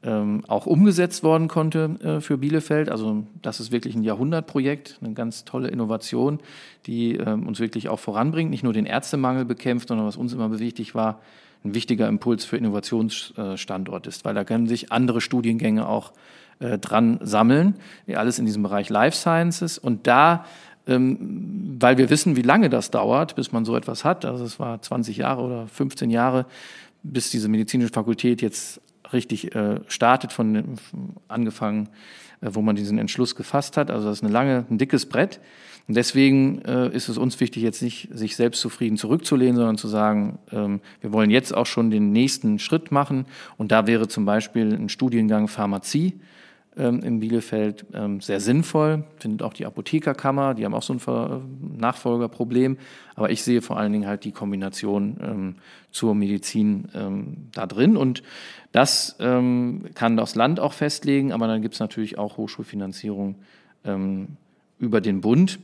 ähm, 0.01 0.43
auch 0.47 0.65
umgesetzt 0.65 1.23
worden 1.23 1.47
konnte 1.47 1.95
äh, 2.01 2.21
für 2.21 2.37
Bielefeld. 2.37 2.89
Also 2.89 3.25
das 3.41 3.59
ist 3.59 3.71
wirklich 3.71 3.95
ein 3.95 4.03
Jahrhundertprojekt, 4.03 4.97
eine 5.01 5.13
ganz 5.13 5.43
tolle 5.43 5.67
Innovation, 5.67 6.39
die 6.85 7.15
ähm, 7.15 7.45
uns 7.47 7.59
wirklich 7.59 7.89
auch 7.89 7.99
voranbringt, 7.99 8.49
nicht 8.49 8.63
nur 8.63 8.73
den 8.73 8.85
Ärztemangel 8.85 9.43
bekämpft, 9.43 9.89
sondern 9.89 10.07
was 10.07 10.15
uns 10.15 10.31
immer 10.31 10.57
wichtig 10.57 10.95
war, 10.95 11.19
ein 11.65 11.73
wichtiger 11.73 12.07
Impuls 12.07 12.45
für 12.45 12.55
Innovationsstandort 12.55 14.07
ist, 14.07 14.23
weil 14.23 14.33
da 14.33 14.45
können 14.45 14.67
sich 14.67 14.93
andere 14.93 15.19
Studiengänge 15.19 15.89
auch 15.89 16.13
äh, 16.59 16.77
dran 16.77 17.19
sammeln. 17.21 17.75
Alles 18.07 18.39
in 18.39 18.45
diesem 18.45 18.63
Bereich 18.63 18.89
Life 18.89 19.17
Sciences. 19.17 19.77
Und 19.77 20.07
da 20.07 20.45
ähm, 20.87 21.77
weil 21.79 21.97
wir 21.97 22.09
wissen, 22.09 22.35
wie 22.35 22.41
lange 22.41 22.69
das 22.69 22.89
dauert, 22.89 23.35
bis 23.35 23.51
man 23.51 23.63
so 23.63 23.75
etwas 23.75 24.03
hat. 24.03 24.25
Also 24.25 24.43
es 24.43 24.59
war 24.59 24.81
20 24.81 25.17
Jahre 25.17 25.41
oder 25.43 25.67
15 25.67 26.09
Jahre, 26.09 26.45
bis 27.03 27.29
diese 27.31 27.47
medizinische 27.47 27.93
Fakultät 27.93 28.41
jetzt 28.41 28.81
richtig 29.13 29.55
äh, 29.55 29.79
startet, 29.87 30.31
von 30.31 30.77
angefangen, 31.27 31.89
äh, 32.41 32.49
wo 32.51 32.61
man 32.61 32.75
diesen 32.75 32.97
Entschluss 32.97 33.35
gefasst 33.35 33.77
hat. 33.77 33.91
Also 33.91 34.07
das 34.07 34.19
ist 34.19 34.23
eine 34.23 34.33
lange, 34.33 34.65
ein 34.69 34.77
dickes 34.77 35.07
Brett. 35.07 35.39
Und 35.87 35.95
deswegen 35.95 36.61
äh, 36.65 36.89
ist 36.89 37.09
es 37.09 37.17
uns 37.17 37.39
wichtig, 37.39 37.63
jetzt 37.63 37.81
nicht 37.81 38.09
sich 38.13 38.35
selbstzufrieden 38.35 38.97
zurückzulehnen, 38.97 39.55
sondern 39.55 39.77
zu 39.77 39.87
sagen, 39.87 40.37
ähm, 40.51 40.81
wir 41.01 41.11
wollen 41.11 41.31
jetzt 41.31 41.55
auch 41.55 41.65
schon 41.65 41.89
den 41.89 42.11
nächsten 42.11 42.59
Schritt 42.59 42.91
machen. 42.91 43.25
Und 43.57 43.71
da 43.71 43.87
wäre 43.87 44.07
zum 44.07 44.25
Beispiel 44.25 44.71
ein 44.73 44.89
Studiengang 44.89 45.47
Pharmazie 45.47 46.19
in 46.75 47.19
Bielefeld 47.19 47.85
ähm, 47.93 48.21
sehr 48.21 48.39
sinnvoll. 48.39 49.03
Findet 49.17 49.43
auch 49.43 49.53
die 49.53 49.65
Apothekerkammer, 49.65 50.53
die 50.53 50.63
haben 50.63 50.73
auch 50.73 50.83
so 50.83 50.93
ein 50.93 51.77
Nachfolgerproblem. 51.77 52.77
Aber 53.15 53.31
ich 53.31 53.43
sehe 53.43 53.61
vor 53.61 53.77
allen 53.77 53.91
Dingen 53.91 54.07
halt 54.07 54.23
die 54.23 54.31
Kombination 54.31 55.17
ähm, 55.21 55.55
zur 55.91 56.15
Medizin 56.15 56.87
ähm, 56.93 57.49
da 57.53 57.65
drin. 57.65 57.97
Und 57.97 58.23
das 58.71 59.17
ähm, 59.19 59.85
kann 59.95 60.15
das 60.15 60.35
Land 60.35 60.59
auch 60.59 60.73
festlegen, 60.73 61.33
aber 61.33 61.47
dann 61.47 61.61
gibt 61.61 61.73
es 61.73 61.79
natürlich 61.79 62.17
auch 62.17 62.37
Hochschulfinanzierung 62.37 63.35
ähm, 63.83 64.37
über 64.77 65.01
den 65.01 65.21
Bund. 65.21 65.59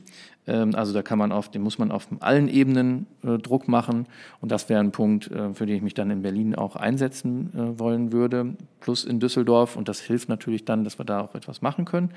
Ähm, 0.46 0.74
also 0.74 0.92
da 0.92 1.02
kann 1.02 1.18
man 1.18 1.32
auf, 1.32 1.50
dem 1.50 1.62
muss 1.62 1.78
man 1.78 1.90
auf 1.90 2.08
allen 2.20 2.48
Ebenen 2.48 3.06
äh, 3.24 3.38
Druck 3.38 3.68
machen. 3.68 4.06
Und 4.40 4.52
das 4.52 4.68
wäre 4.68 4.80
ein 4.80 4.92
Punkt, 4.92 5.30
äh, 5.30 5.52
für 5.54 5.66
den 5.66 5.76
ich 5.76 5.82
mich 5.82 5.94
dann 5.94 6.10
in 6.10 6.22
Berlin 6.22 6.54
auch 6.54 6.76
einsetzen 6.76 7.50
äh, 7.54 7.78
wollen 7.78 8.12
würde, 8.12 8.54
plus 8.80 9.04
in 9.04 9.20
Düsseldorf. 9.20 9.76
Und 9.76 9.88
das 9.88 10.00
hilft 10.00 10.28
natürlich 10.28 10.64
dann, 10.64 10.84
dass 10.84 10.98
wir 10.98 11.04
da 11.04 11.20
auch 11.20 11.34
etwas 11.34 11.62
machen 11.62 11.84
können. 11.84 12.10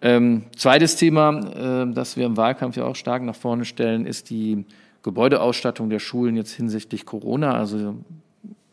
Ähm, 0.00 0.44
zweites 0.56 0.96
Thema, 0.96 1.84
äh, 1.84 1.92
das 1.92 2.16
wir 2.16 2.26
im 2.26 2.36
Wahlkampf 2.36 2.76
ja 2.76 2.84
auch 2.84 2.96
stark 2.96 3.22
nach 3.22 3.36
vorne 3.36 3.64
stellen, 3.64 4.06
ist 4.06 4.30
die 4.30 4.64
Gebäudeausstattung 5.02 5.90
der 5.90 5.98
Schulen 5.98 6.36
jetzt 6.36 6.52
hinsichtlich 6.52 7.06
Corona. 7.06 7.54
Also 7.54 7.96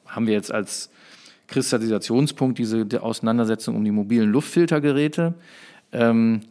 haben 0.07 0.27
wir 0.27 0.33
jetzt 0.33 0.51
als 0.51 0.89
Kristallisationspunkt 1.47 2.57
diese 2.57 2.85
Auseinandersetzung 3.01 3.75
um 3.75 3.83
die 3.83 3.91
mobilen 3.91 4.31
Luftfiltergeräte. 4.31 5.33
Ähm, 5.91 6.41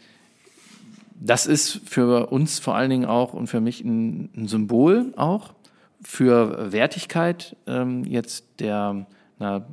das 1.21 1.47
ist 1.47 1.81
für 1.85 2.27
uns 2.27 2.59
vor 2.59 2.77
allen 2.77 2.91
Dingen 2.91 3.05
auch 3.05 3.35
und 3.35 3.49
für 3.49 3.61
mich 3.61 3.83
ein, 3.85 4.31
ein 4.37 4.49
Symbol 4.49 5.13
auch 5.17 5.55
für 6.03 6.73
Wertigkeit 6.73 7.57
ähm, 7.67 8.05
jetzt 8.05 8.61
der 8.61 9.07
einer 9.39 9.67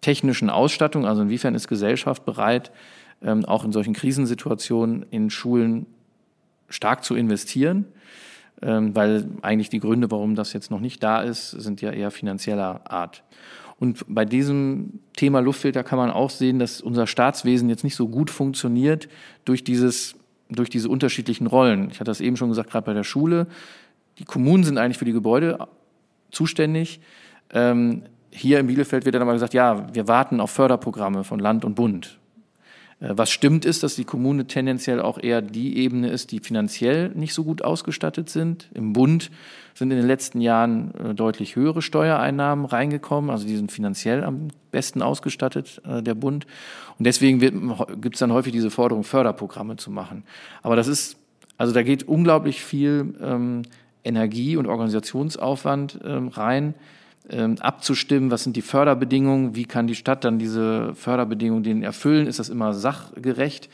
technischen 0.00 0.50
Ausstattung. 0.50 1.06
Also 1.06 1.22
inwiefern 1.22 1.54
ist 1.54 1.68
Gesellschaft 1.68 2.24
bereit, 2.24 2.70
ähm, 3.22 3.44
auch 3.44 3.64
in 3.64 3.72
solchen 3.72 3.94
Krisensituationen 3.94 5.04
in 5.10 5.30
Schulen 5.30 5.86
stark 6.68 7.04
zu 7.04 7.14
investieren? 7.14 7.86
Ähm, 8.60 8.94
weil 8.94 9.28
eigentlich 9.42 9.68
die 9.68 9.78
Gründe, 9.78 10.10
warum 10.10 10.34
das 10.34 10.52
jetzt 10.52 10.70
noch 10.70 10.80
nicht 10.80 11.02
da 11.02 11.22
ist, 11.22 11.50
sind 11.50 11.80
ja 11.80 11.92
eher 11.92 12.10
finanzieller 12.10 12.90
Art. 12.90 13.22
Und 13.78 14.04
bei 14.08 14.24
diesem 14.24 14.98
Thema 15.16 15.38
Luftfilter 15.38 15.84
kann 15.84 15.98
man 15.98 16.10
auch 16.10 16.30
sehen, 16.30 16.58
dass 16.58 16.80
unser 16.80 17.06
Staatswesen 17.06 17.68
jetzt 17.68 17.84
nicht 17.84 17.94
so 17.94 18.08
gut 18.08 18.30
funktioniert 18.30 19.08
durch 19.44 19.62
dieses 19.62 20.17
durch 20.48 20.70
diese 20.70 20.88
unterschiedlichen 20.88 21.46
Rollen. 21.46 21.90
Ich 21.90 22.00
hatte 22.00 22.10
das 22.10 22.20
eben 22.20 22.36
schon 22.36 22.48
gesagt, 22.48 22.70
gerade 22.70 22.86
bei 22.86 22.94
der 22.94 23.04
Schule. 23.04 23.46
Die 24.18 24.24
Kommunen 24.24 24.64
sind 24.64 24.78
eigentlich 24.78 24.98
für 24.98 25.04
die 25.04 25.12
Gebäude 25.12 25.58
zuständig. 26.30 27.00
Ähm, 27.50 28.02
hier 28.30 28.60
in 28.60 28.66
Bielefeld 28.66 29.04
wird 29.04 29.14
dann 29.14 29.22
aber 29.22 29.32
gesagt, 29.32 29.54
ja, 29.54 29.86
wir 29.94 30.08
warten 30.08 30.40
auf 30.40 30.50
Förderprogramme 30.50 31.24
von 31.24 31.38
Land 31.38 31.64
und 31.64 31.74
Bund. 31.74 32.18
Äh, 33.00 33.10
was 33.16 33.30
stimmt 33.30 33.64
ist, 33.64 33.82
dass 33.82 33.96
die 33.96 34.04
Kommune 34.04 34.46
tendenziell 34.46 35.00
auch 35.00 35.18
eher 35.18 35.42
die 35.42 35.78
Ebene 35.78 36.08
ist, 36.10 36.32
die 36.32 36.40
finanziell 36.40 37.10
nicht 37.10 37.34
so 37.34 37.44
gut 37.44 37.62
ausgestattet 37.62 38.28
sind. 38.30 38.68
Im 38.74 38.92
Bund 38.92 39.30
sind 39.74 39.90
in 39.90 39.98
den 39.98 40.06
letzten 40.06 40.40
Jahren 40.40 40.94
äh, 40.94 41.14
deutlich 41.14 41.56
höhere 41.56 41.82
Steuereinnahmen 41.82 42.64
reingekommen, 42.64 43.30
also 43.30 43.46
die 43.46 43.56
sind 43.56 43.72
finanziell 43.72 44.24
am 44.24 44.48
besten 44.70 45.02
ausgestattet, 45.02 45.80
äh, 45.86 46.02
der 46.02 46.14
Bund. 46.14 46.46
Und 46.98 47.06
deswegen 47.06 47.38
gibt 48.00 48.16
es 48.16 48.20
dann 48.20 48.32
häufig 48.32 48.52
diese 48.52 48.70
Forderung, 48.70 49.04
Förderprogramme 49.04 49.76
zu 49.76 49.90
machen. 49.90 50.24
Aber 50.62 50.74
das 50.76 50.88
ist, 50.88 51.16
also 51.56 51.72
da 51.72 51.82
geht 51.82 52.02
unglaublich 52.02 52.62
viel 52.62 53.14
ähm, 53.20 53.62
Energie 54.02 54.56
und 54.56 54.66
Organisationsaufwand 54.66 56.00
ähm, 56.04 56.28
rein 56.28 56.74
abzustimmen, 57.60 58.30
was 58.30 58.44
sind 58.44 58.56
die 58.56 58.62
Förderbedingungen, 58.62 59.54
wie 59.54 59.64
kann 59.64 59.86
die 59.86 59.94
Stadt 59.94 60.24
dann 60.24 60.38
diese 60.38 60.94
Förderbedingungen 60.94 61.62
denen 61.62 61.82
erfüllen, 61.82 62.26
ist 62.26 62.38
das 62.38 62.48
immer 62.48 62.72
sachgerecht. 62.72 63.68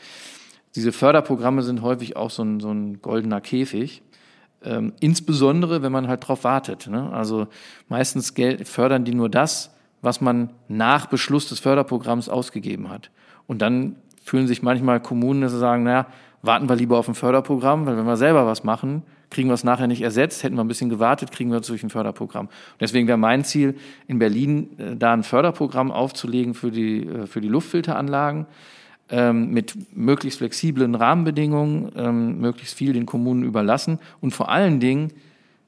Diese 0.75 0.91
Förderprogramme 0.91 1.63
sind 1.63 1.81
häufig 1.81 2.17
auch 2.17 2.29
so 2.29 2.43
ein, 2.43 2.59
so 2.59 2.69
ein 2.69 3.01
goldener 3.01 3.39
Käfig. 3.39 4.01
Ähm, 4.63 4.93
insbesondere, 4.99 5.81
wenn 5.81 5.91
man 5.91 6.07
halt 6.07 6.23
darauf 6.23 6.43
wartet. 6.43 6.87
Ne? 6.87 7.11
Also 7.13 7.47
meistens 7.87 8.33
fördern 8.65 9.05
die 9.05 9.13
nur 9.13 9.29
das, 9.29 9.73
was 10.01 10.21
man 10.21 10.49
nach 10.67 11.05
Beschluss 11.05 11.47
des 11.47 11.59
Förderprogramms 11.59 12.29
ausgegeben 12.29 12.89
hat. 12.89 13.09
Und 13.47 13.61
dann 13.61 13.95
fühlen 14.23 14.47
sich 14.47 14.63
manchmal 14.63 14.99
Kommunen, 14.99 15.41
dass 15.41 15.51
sie 15.51 15.59
sagen, 15.59 15.83
naja, 15.83 16.07
warten 16.41 16.67
wir 16.67 16.75
lieber 16.75 16.97
auf 16.97 17.07
ein 17.07 17.15
Förderprogramm, 17.15 17.85
weil 17.85 17.95
wenn 17.95 18.05
wir 18.05 18.17
selber 18.17 18.45
was 18.45 18.63
machen, 18.63 19.03
kriegen 19.35 19.49
wir 19.49 19.53
es 19.53 19.65
nachher 19.65 19.87
nicht 19.87 20.01
ersetzt. 20.01 20.43
Hätten 20.43 20.55
wir 20.55 20.63
ein 20.63 20.69
bisschen 20.69 20.89
gewartet, 20.89 21.31
kriegen 21.33 21.51
wir 21.51 21.59
es 21.59 21.67
durch 21.67 21.83
ein 21.83 21.89
Förderprogramm. 21.89 22.45
Und 22.45 22.79
deswegen 22.79 23.05
wäre 23.07 23.17
mein 23.17 23.43
Ziel, 23.43 23.75
in 24.07 24.17
Berlin 24.17 24.79
äh, 24.79 24.95
da 24.95 25.11
ein 25.11 25.23
Förderprogramm 25.23 25.91
aufzulegen 25.91 26.53
für 26.53 26.71
die, 26.71 27.05
äh, 27.05 27.27
für 27.27 27.41
die 27.41 27.49
Luftfilteranlagen 27.49 28.45
ähm, 29.09 29.51
mit 29.51 29.75
möglichst 29.93 30.39
flexiblen 30.39 30.95
Rahmenbedingungen, 30.95 31.91
ähm, 31.97 32.39
möglichst 32.39 32.75
viel 32.75 32.93
den 32.93 33.05
Kommunen 33.05 33.43
überlassen 33.43 33.99
und 34.21 34.31
vor 34.31 34.49
allen 34.49 34.79
Dingen, 34.79 35.11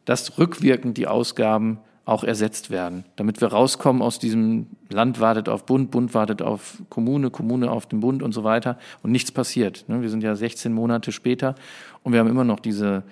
dass 0.06 0.38
rückwirkend 0.40 0.98
die 0.98 1.08
Ausgaben 1.08 1.80
auch 2.06 2.24
ersetzt 2.24 2.70
werden, 2.70 3.04
damit 3.18 3.42
wir 3.42 3.50
rauskommen 3.50 4.02
aus 4.02 4.18
diesem 4.18 4.68
Land 4.90 5.20
wartet 5.20 5.50
auf 5.50 5.66
Bund, 5.66 5.92
Bund 5.92 6.14
wartet 6.14 6.42
auf 6.42 6.82
Kommune, 6.90 7.32
Kommune 7.32 7.70
auf 7.70 7.86
den 7.86 8.00
Bund 8.00 8.24
und 8.24 8.32
so 8.32 8.46
weiter 8.46 8.78
und 9.04 9.12
nichts 9.12 9.34
passiert. 9.34 9.84
Ne? 9.90 10.02
Wir 10.02 10.10
sind 10.10 10.24
ja 10.24 10.34
16 10.34 10.72
Monate 10.72 11.12
später 11.12 11.56
und 12.04 12.14
wir 12.14 12.22
haben 12.22 12.30
immer 12.30 12.46
noch 12.46 12.62
diese 12.62 13.04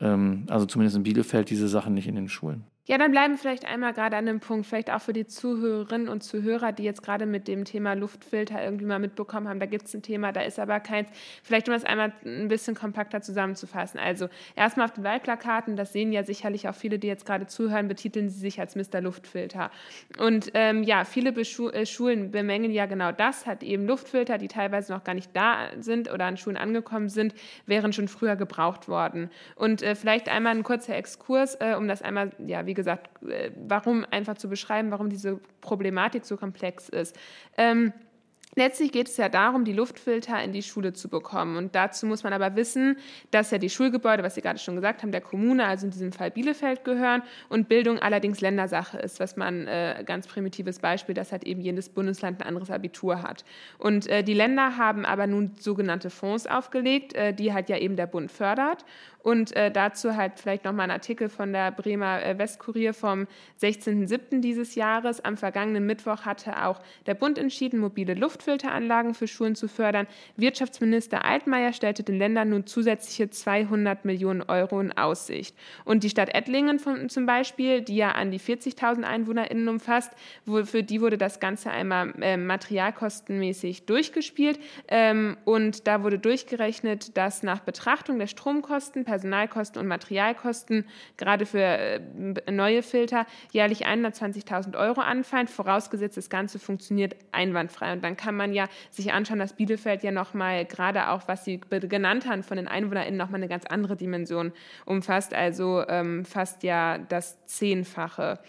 also 0.00 0.66
zumindest 0.66 0.96
in 0.96 1.02
Bielefeld, 1.02 1.50
diese 1.50 1.68
Sachen 1.68 1.94
nicht 1.94 2.08
in 2.08 2.16
den 2.16 2.28
Schulen. 2.28 2.64
Ja, 2.86 2.98
dann 2.98 3.12
bleiben 3.12 3.38
vielleicht 3.38 3.64
einmal 3.64 3.94
gerade 3.94 4.14
an 4.18 4.26
dem 4.26 4.40
Punkt, 4.40 4.66
vielleicht 4.66 4.90
auch 4.90 5.00
für 5.00 5.14
die 5.14 5.26
Zuhörerinnen 5.26 6.06
und 6.06 6.22
Zuhörer, 6.22 6.70
die 6.70 6.82
jetzt 6.82 7.02
gerade 7.02 7.24
mit 7.24 7.48
dem 7.48 7.64
Thema 7.64 7.94
Luftfilter 7.94 8.62
irgendwie 8.62 8.84
mal 8.84 8.98
mitbekommen 8.98 9.48
haben, 9.48 9.58
da 9.58 9.64
gibt 9.64 9.86
es 9.86 9.94
ein 9.94 10.02
Thema, 10.02 10.32
da 10.32 10.42
ist 10.42 10.58
aber 10.58 10.80
keins. 10.80 11.08
Vielleicht 11.42 11.66
um 11.66 11.72
das 11.72 11.84
einmal 11.84 12.12
ein 12.26 12.48
bisschen 12.48 12.74
kompakter 12.74 13.22
zusammenzufassen. 13.22 13.98
Also 13.98 14.28
erstmal 14.54 14.84
auf 14.84 14.92
den 14.92 15.02
Wahlplakaten, 15.02 15.76
das 15.76 15.94
sehen 15.94 16.12
ja 16.12 16.24
sicherlich 16.24 16.68
auch 16.68 16.74
viele, 16.74 16.98
die 16.98 17.06
jetzt 17.06 17.24
gerade 17.24 17.46
zuhören, 17.46 17.88
betiteln 17.88 18.28
sie 18.28 18.38
sich 18.38 18.60
als 18.60 18.76
Mr. 18.76 19.00
Luftfilter. 19.00 19.70
Und 20.18 20.50
ähm, 20.52 20.82
ja, 20.82 21.06
viele 21.06 21.32
Beschu 21.32 21.70
äh, 21.70 21.86
Schulen 21.86 22.32
bemängeln 22.32 22.70
ja 22.70 22.84
genau 22.84 23.12
das, 23.12 23.46
hat 23.46 23.62
eben 23.62 23.86
Luftfilter, 23.86 24.36
die 24.36 24.48
teilweise 24.48 24.92
noch 24.92 25.04
gar 25.04 25.14
nicht 25.14 25.30
da 25.34 25.70
sind 25.80 26.12
oder 26.12 26.26
an 26.26 26.36
Schulen 26.36 26.58
angekommen 26.58 27.08
sind, 27.08 27.34
wären 27.64 27.94
schon 27.94 28.08
früher 28.08 28.36
gebraucht 28.36 28.88
worden. 28.88 29.30
Und 29.56 29.80
äh, 29.80 29.94
vielleicht 29.94 30.28
einmal 30.28 30.54
ein 30.54 30.64
kurzer 30.64 30.94
Exkurs, 30.94 31.54
äh, 31.54 31.76
um 31.78 31.88
das 31.88 32.02
einmal, 32.02 32.32
ja, 32.46 32.66
wie 32.66 32.73
wie 32.74 32.82
gesagt, 32.82 33.22
äh, 33.22 33.52
warum 33.56 34.04
einfach 34.10 34.34
zu 34.34 34.48
beschreiben, 34.48 34.90
warum 34.90 35.08
diese 35.08 35.38
Problematik 35.60 36.24
so 36.24 36.36
komplex 36.36 36.88
ist. 36.88 37.16
Ähm, 37.56 37.92
Letztlich 38.56 38.92
geht 38.92 39.08
es 39.08 39.16
ja 39.16 39.28
darum, 39.28 39.64
die 39.64 39.72
Luftfilter 39.72 40.42
in 40.42 40.52
die 40.52 40.62
Schule 40.62 40.92
zu 40.92 41.08
bekommen. 41.08 41.56
Und 41.56 41.74
dazu 41.74 42.06
muss 42.06 42.22
man 42.22 42.32
aber 42.32 42.56
wissen, 42.56 42.96
dass 43.30 43.50
ja 43.50 43.58
die 43.58 43.70
Schulgebäude, 43.70 44.22
was 44.22 44.34
Sie 44.34 44.42
gerade 44.42 44.58
schon 44.58 44.76
gesagt 44.76 45.02
haben, 45.02 45.12
der 45.12 45.20
Kommune, 45.20 45.66
also 45.66 45.86
in 45.86 45.92
diesem 45.92 46.12
Fall 46.12 46.30
Bielefeld 46.30 46.84
gehören 46.84 47.22
und 47.48 47.68
Bildung 47.68 47.98
allerdings 47.98 48.40
Ländersache 48.40 48.98
ist, 48.98 49.20
was 49.20 49.36
man, 49.36 49.66
äh, 49.66 50.02
ganz 50.06 50.26
primitives 50.26 50.78
Beispiel, 50.78 51.14
dass 51.14 51.32
halt 51.32 51.44
eben 51.44 51.60
jedes 51.60 51.88
Bundesland 51.88 52.40
ein 52.40 52.46
anderes 52.46 52.70
Abitur 52.70 53.22
hat. 53.22 53.44
Und 53.78 54.06
äh, 54.06 54.22
die 54.22 54.34
Länder 54.34 54.76
haben 54.76 55.04
aber 55.04 55.26
nun 55.26 55.52
sogenannte 55.58 56.10
Fonds 56.10 56.46
aufgelegt, 56.46 57.14
äh, 57.14 57.32
die 57.32 57.52
halt 57.52 57.68
ja 57.68 57.78
eben 57.78 57.96
der 57.96 58.06
Bund 58.06 58.30
fördert. 58.30 58.84
Und 59.24 59.56
äh, 59.56 59.70
dazu 59.70 60.16
halt 60.16 60.38
vielleicht 60.38 60.66
nochmal 60.66 60.84
ein 60.84 60.90
Artikel 60.90 61.30
von 61.30 61.50
der 61.54 61.72
Bremer 61.72 62.22
äh, 62.22 62.36
Westkurier 62.36 62.92
vom 62.92 63.26
16.07. 63.62 64.42
dieses 64.42 64.74
Jahres. 64.74 65.24
Am 65.24 65.38
vergangenen 65.38 65.86
Mittwoch 65.86 66.26
hatte 66.26 66.62
auch 66.62 66.82
der 67.06 67.14
Bund 67.14 67.38
entschieden, 67.38 67.80
mobile 67.80 68.12
Luftfilteranlagen 68.44 69.14
für 69.14 69.26
Schulen 69.26 69.54
zu 69.54 69.68
fördern. 69.68 70.06
Wirtschaftsminister 70.36 71.24
Altmaier 71.24 71.72
stellte 71.72 72.02
den 72.02 72.18
Ländern 72.18 72.50
nun 72.50 72.66
zusätzliche 72.66 73.30
200 73.30 74.04
Millionen 74.04 74.42
Euro 74.42 74.80
in 74.80 74.92
Aussicht. 74.92 75.56
Und 75.84 76.04
die 76.04 76.10
Stadt 76.10 76.34
Ettlingen 76.34 76.78
von, 76.78 77.08
zum 77.08 77.26
Beispiel, 77.26 77.80
die 77.80 77.96
ja 77.96 78.12
an 78.12 78.30
die 78.30 78.40
40.000 78.40 79.02
EinwohnerInnen 79.02 79.68
umfasst, 79.68 80.12
wo, 80.44 80.64
für 80.64 80.82
die 80.82 81.00
wurde 81.00 81.18
das 81.18 81.40
Ganze 81.40 81.70
einmal 81.70 82.12
äh, 82.20 82.36
materialkostenmäßig 82.36 83.86
durchgespielt. 83.86 84.58
Ähm, 84.88 85.36
und 85.44 85.86
da 85.86 86.02
wurde 86.02 86.18
durchgerechnet, 86.18 87.16
dass 87.16 87.42
nach 87.42 87.60
Betrachtung 87.60 88.18
der 88.18 88.26
Stromkosten, 88.26 89.04
Personalkosten 89.04 89.80
und 89.80 89.88
Materialkosten 89.88 90.86
gerade 91.16 91.46
für 91.46 91.60
äh, 91.60 92.00
neue 92.50 92.82
Filter 92.82 93.26
jährlich 93.52 93.86
120.000 93.86 94.78
Euro 94.78 95.00
anfallen, 95.00 95.48
vorausgesetzt 95.48 96.16
das 96.16 96.28
Ganze 96.28 96.58
funktioniert 96.58 97.16
einwandfrei. 97.32 97.92
Und 97.92 98.04
dann 98.04 98.16
kann 98.16 98.33
kann 98.34 98.48
man 98.48 98.52
ja 98.52 98.66
sich 98.90 99.12
anschauen, 99.12 99.38
dass 99.38 99.52
Bielefeld 99.52 100.02
ja 100.02 100.10
nochmal, 100.10 100.64
gerade 100.64 101.10
auch 101.10 101.28
was 101.28 101.44
Sie 101.44 101.60
genannt 101.60 102.26
haben, 102.28 102.42
von 102.42 102.56
den 102.56 102.66
EinwohnerInnen 102.66 103.16
nochmal 103.16 103.40
eine 103.40 103.48
ganz 103.48 103.64
andere 103.64 103.94
Dimension 103.94 104.52
umfasst, 104.86 105.34
also 105.34 105.84
ähm, 105.88 106.24
fast 106.24 106.64
ja 106.64 106.98
das 106.98 107.46
Zehnfache. 107.46 108.40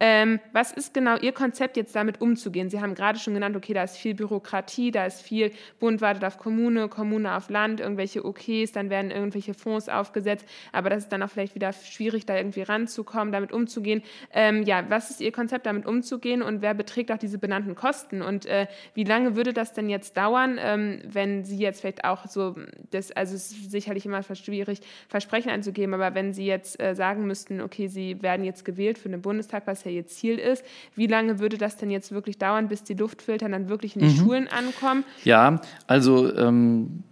Ähm, 0.00 0.40
was 0.52 0.72
ist 0.72 0.94
genau 0.94 1.16
Ihr 1.16 1.32
Konzept, 1.32 1.76
jetzt 1.76 1.94
damit 1.94 2.20
umzugehen? 2.20 2.70
Sie 2.70 2.80
haben 2.80 2.94
gerade 2.94 3.18
schon 3.18 3.34
genannt, 3.34 3.56
okay, 3.56 3.74
da 3.74 3.82
ist 3.82 3.96
viel 3.96 4.14
Bürokratie, 4.14 4.90
da 4.90 5.06
ist 5.06 5.22
viel 5.22 5.52
Bund 5.80 6.00
wartet 6.00 6.24
auf 6.24 6.38
Kommune, 6.38 6.88
Kommune 6.88 7.34
auf 7.34 7.50
Land, 7.50 7.80
irgendwelche 7.80 8.24
Okays, 8.24 8.72
dann 8.72 8.90
werden 8.90 9.10
irgendwelche 9.10 9.54
Fonds 9.54 9.88
aufgesetzt, 9.88 10.46
aber 10.72 10.90
das 10.90 11.04
ist 11.04 11.12
dann 11.12 11.22
auch 11.22 11.30
vielleicht 11.30 11.54
wieder 11.54 11.72
schwierig, 11.72 12.26
da 12.26 12.36
irgendwie 12.36 12.62
ranzukommen, 12.62 13.32
damit 13.32 13.52
umzugehen. 13.52 14.02
Ähm, 14.32 14.62
ja, 14.62 14.84
was 14.88 15.10
ist 15.10 15.20
Ihr 15.20 15.32
Konzept, 15.32 15.66
damit 15.66 15.86
umzugehen 15.86 16.42
und 16.42 16.62
wer 16.62 16.74
beträgt 16.74 17.10
auch 17.10 17.18
diese 17.18 17.38
benannten 17.38 17.74
Kosten 17.74 18.22
und 18.22 18.46
äh, 18.46 18.66
wie 18.94 19.04
lange 19.04 19.27
würde 19.36 19.52
das 19.52 19.72
denn 19.72 19.88
jetzt 19.88 20.16
dauern, 20.16 20.58
ähm, 20.60 21.00
wenn 21.04 21.44
Sie 21.44 21.56
jetzt 21.56 21.80
vielleicht 21.80 22.04
auch 22.04 22.26
so, 22.26 22.56
das, 22.90 23.12
also 23.12 23.34
es 23.34 23.52
ist 23.52 23.70
sicherlich 23.70 24.06
immer 24.06 24.22
schwierig, 24.22 24.80
Versprechen 25.08 25.50
einzugeben, 25.50 25.94
aber 25.94 26.14
wenn 26.14 26.32
Sie 26.32 26.46
jetzt 26.46 26.80
äh, 26.80 26.94
sagen 26.94 27.26
müssten, 27.26 27.60
okay, 27.60 27.88
Sie 27.88 28.22
werden 28.22 28.44
jetzt 28.44 28.64
gewählt 28.64 28.98
für 28.98 29.08
den 29.08 29.22
Bundestag, 29.22 29.66
was 29.66 29.84
ja 29.84 29.90
Ihr 29.90 30.06
Ziel 30.06 30.38
ist, 30.38 30.64
wie 30.94 31.06
lange 31.06 31.38
würde 31.38 31.58
das 31.58 31.76
denn 31.76 31.90
jetzt 31.90 32.12
wirklich 32.12 32.38
dauern, 32.38 32.68
bis 32.68 32.84
die 32.84 32.94
Luftfilter 32.94 33.48
dann 33.48 33.68
wirklich 33.68 33.96
in 33.96 34.02
die 34.02 34.14
mhm. 34.14 34.18
Schulen 34.18 34.48
ankommen? 34.48 35.04
Ja, 35.24 35.60
also 35.86 36.34
ähm, 36.36 37.02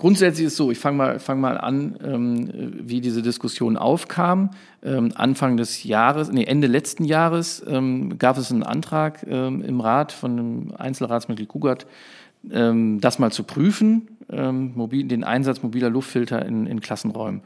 Grundsätzlich 0.00 0.46
ist 0.46 0.52
es 0.54 0.56
so, 0.56 0.70
ich 0.70 0.78
fange 0.78 0.96
mal, 0.96 1.18
fang 1.18 1.42
mal 1.42 1.58
an, 1.58 1.98
ähm, 2.02 2.72
wie 2.80 3.02
diese 3.02 3.20
Diskussion 3.20 3.76
aufkam. 3.76 4.48
Ähm, 4.82 5.12
Anfang 5.14 5.58
des 5.58 5.84
Jahres, 5.84 6.32
nee, 6.32 6.44
Ende 6.44 6.68
letzten 6.68 7.04
Jahres 7.04 7.62
ähm, 7.68 8.18
gab 8.18 8.38
es 8.38 8.50
einen 8.50 8.62
Antrag 8.62 9.26
ähm, 9.28 9.60
im 9.60 9.78
Rat 9.82 10.12
von 10.12 10.38
dem 10.38 10.72
Einzelratsmitglied 10.74 11.48
Kugert, 11.48 11.86
ähm, 12.50 13.02
das 13.02 13.18
mal 13.18 13.30
zu 13.30 13.42
prüfen, 13.42 14.16
ähm, 14.30 14.72
mobil, 14.74 15.06
den 15.06 15.22
Einsatz 15.22 15.62
mobiler 15.62 15.90
Luftfilter 15.90 16.46
in, 16.46 16.66
in 16.66 16.80
Klassenräumen. 16.80 17.42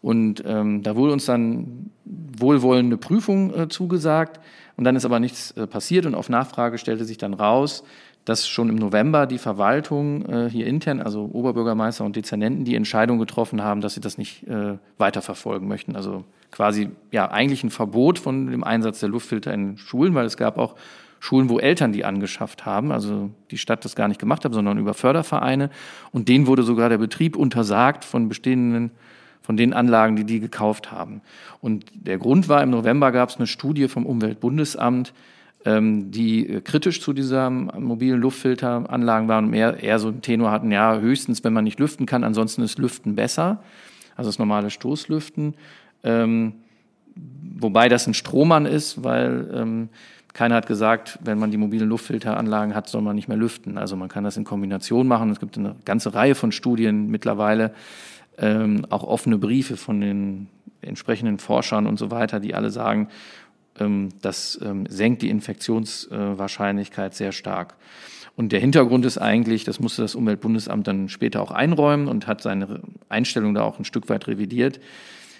Und 0.00 0.44
da 0.44 0.94
wurde 0.94 1.12
uns 1.12 1.26
dann 1.26 1.90
wohlwollende 2.04 2.96
Prüfung 2.96 3.52
äh, 3.52 3.68
zugesagt. 3.68 4.40
Und 4.78 4.84
dann 4.84 4.94
ist 4.94 5.04
aber 5.04 5.18
nichts 5.18 5.50
äh, 5.56 5.66
passiert 5.66 6.06
und 6.06 6.14
auf 6.14 6.28
Nachfrage 6.28 6.78
stellte 6.78 7.04
sich 7.04 7.18
dann 7.18 7.34
raus, 7.34 7.82
dass 8.24 8.46
schon 8.46 8.68
im 8.68 8.76
November 8.76 9.26
die 9.26 9.38
Verwaltung 9.38 10.26
äh, 10.26 10.50
hier 10.50 10.66
intern, 10.66 11.00
also 11.00 11.30
Oberbürgermeister 11.32 12.04
und 12.04 12.16
Dezernenten, 12.16 12.64
die 12.64 12.74
Entscheidung 12.74 13.18
getroffen 13.18 13.62
haben, 13.62 13.80
dass 13.80 13.94
sie 13.94 14.00
das 14.00 14.18
nicht 14.18 14.46
äh, 14.46 14.76
weiterverfolgen 14.98 15.66
möchten. 15.66 15.96
Also 15.96 16.24
quasi 16.50 16.90
ja 17.10 17.30
eigentlich 17.30 17.64
ein 17.64 17.70
Verbot 17.70 18.18
von 18.18 18.50
dem 18.50 18.64
Einsatz 18.64 19.00
der 19.00 19.08
Luftfilter 19.08 19.52
in 19.52 19.78
Schulen, 19.78 20.14
weil 20.14 20.26
es 20.26 20.36
gab 20.36 20.58
auch 20.58 20.74
Schulen, 21.20 21.48
wo 21.48 21.58
Eltern 21.58 21.92
die 21.92 22.04
angeschafft 22.04 22.64
haben, 22.64 22.92
also 22.92 23.30
die 23.50 23.58
Stadt 23.58 23.84
das 23.84 23.96
gar 23.96 24.08
nicht 24.08 24.20
gemacht 24.20 24.44
hat, 24.44 24.54
sondern 24.54 24.78
über 24.78 24.94
Fördervereine. 24.94 25.70
Und 26.12 26.28
denen 26.28 26.46
wurde 26.46 26.62
sogar 26.62 26.88
der 26.88 26.98
Betrieb 26.98 27.36
untersagt 27.36 28.04
von 28.04 28.28
bestehenden 28.28 28.92
von 29.48 29.56
den 29.56 29.72
Anlagen, 29.72 30.14
die 30.14 30.24
die 30.24 30.40
gekauft 30.40 30.92
haben. 30.92 31.22
Und 31.62 31.86
der 31.94 32.18
Grund 32.18 32.50
war, 32.50 32.62
im 32.62 32.68
November 32.68 33.12
gab 33.12 33.30
es 33.30 33.36
eine 33.36 33.46
Studie 33.46 33.88
vom 33.88 34.04
Umweltbundesamt, 34.04 35.14
die 35.64 36.48
äh, 36.48 36.60
kritisch 36.60 37.00
zu 37.00 37.12
dieser 37.12 37.50
mobilen 37.50 38.20
Luftfilteranlagen 38.20 39.28
waren 39.28 39.46
und 39.46 39.54
eher, 39.54 39.82
eher 39.82 39.98
so 39.98 40.08
ein 40.08 40.22
Tenor 40.22 40.50
hatten, 40.50 40.70
ja, 40.70 40.98
höchstens, 40.98 41.42
wenn 41.44 41.52
man 41.52 41.64
nicht 41.64 41.80
lüften 41.80 42.06
kann, 42.06 42.24
ansonsten 42.24 42.62
ist 42.62 42.78
Lüften 42.78 43.14
besser, 43.14 43.62
also 44.16 44.28
das 44.28 44.38
normale 44.38 44.70
Stoßlüften. 44.70 45.54
Ähm, 46.04 46.54
wobei 47.58 47.88
das 47.88 48.06
ein 48.06 48.14
Strohmann 48.14 48.66
ist, 48.66 49.02
weil 49.02 49.50
ähm, 49.52 49.88
keiner 50.32 50.54
hat 50.54 50.68
gesagt, 50.68 51.18
wenn 51.24 51.38
man 51.38 51.50
die 51.50 51.56
mobilen 51.56 51.88
Luftfilteranlagen 51.88 52.74
hat, 52.74 52.88
soll 52.88 53.02
man 53.02 53.16
nicht 53.16 53.26
mehr 53.26 53.36
lüften. 53.36 53.76
Also 53.76 53.96
man 53.96 54.08
kann 54.08 54.22
das 54.22 54.36
in 54.36 54.44
Kombination 54.44 55.08
machen. 55.08 55.30
Es 55.30 55.40
gibt 55.40 55.58
eine 55.58 55.74
ganze 55.84 56.14
Reihe 56.14 56.36
von 56.36 56.52
Studien 56.52 57.08
mittlerweile, 57.08 57.74
ähm, 58.38 58.86
auch 58.90 59.02
offene 59.02 59.38
Briefe 59.38 59.76
von 59.76 60.00
den 60.00 60.46
entsprechenden 60.80 61.38
Forschern 61.38 61.88
und 61.88 61.98
so 61.98 62.12
weiter, 62.12 62.38
die 62.38 62.54
alle 62.54 62.70
sagen, 62.70 63.08
ähm, 63.08 63.08
das 64.22 64.58
ähm, 64.62 64.86
senkt 64.88 65.22
die 65.22 65.30
Infektionswahrscheinlichkeit 65.30 67.14
sehr 67.14 67.32
stark. 67.32 67.74
Und 68.36 68.52
der 68.52 68.60
Hintergrund 68.60 69.04
ist 69.04 69.18
eigentlich, 69.18 69.64
das 69.64 69.80
musste 69.80 70.02
das 70.02 70.14
Umweltbundesamt 70.14 70.86
dann 70.86 71.08
später 71.08 71.42
auch 71.42 71.50
einräumen 71.50 72.06
und 72.06 72.28
hat 72.28 72.40
seine 72.40 72.82
Einstellung 73.08 73.52
da 73.52 73.62
auch 73.62 73.80
ein 73.80 73.84
Stück 73.84 74.08
weit 74.08 74.28
revidiert, 74.28 74.78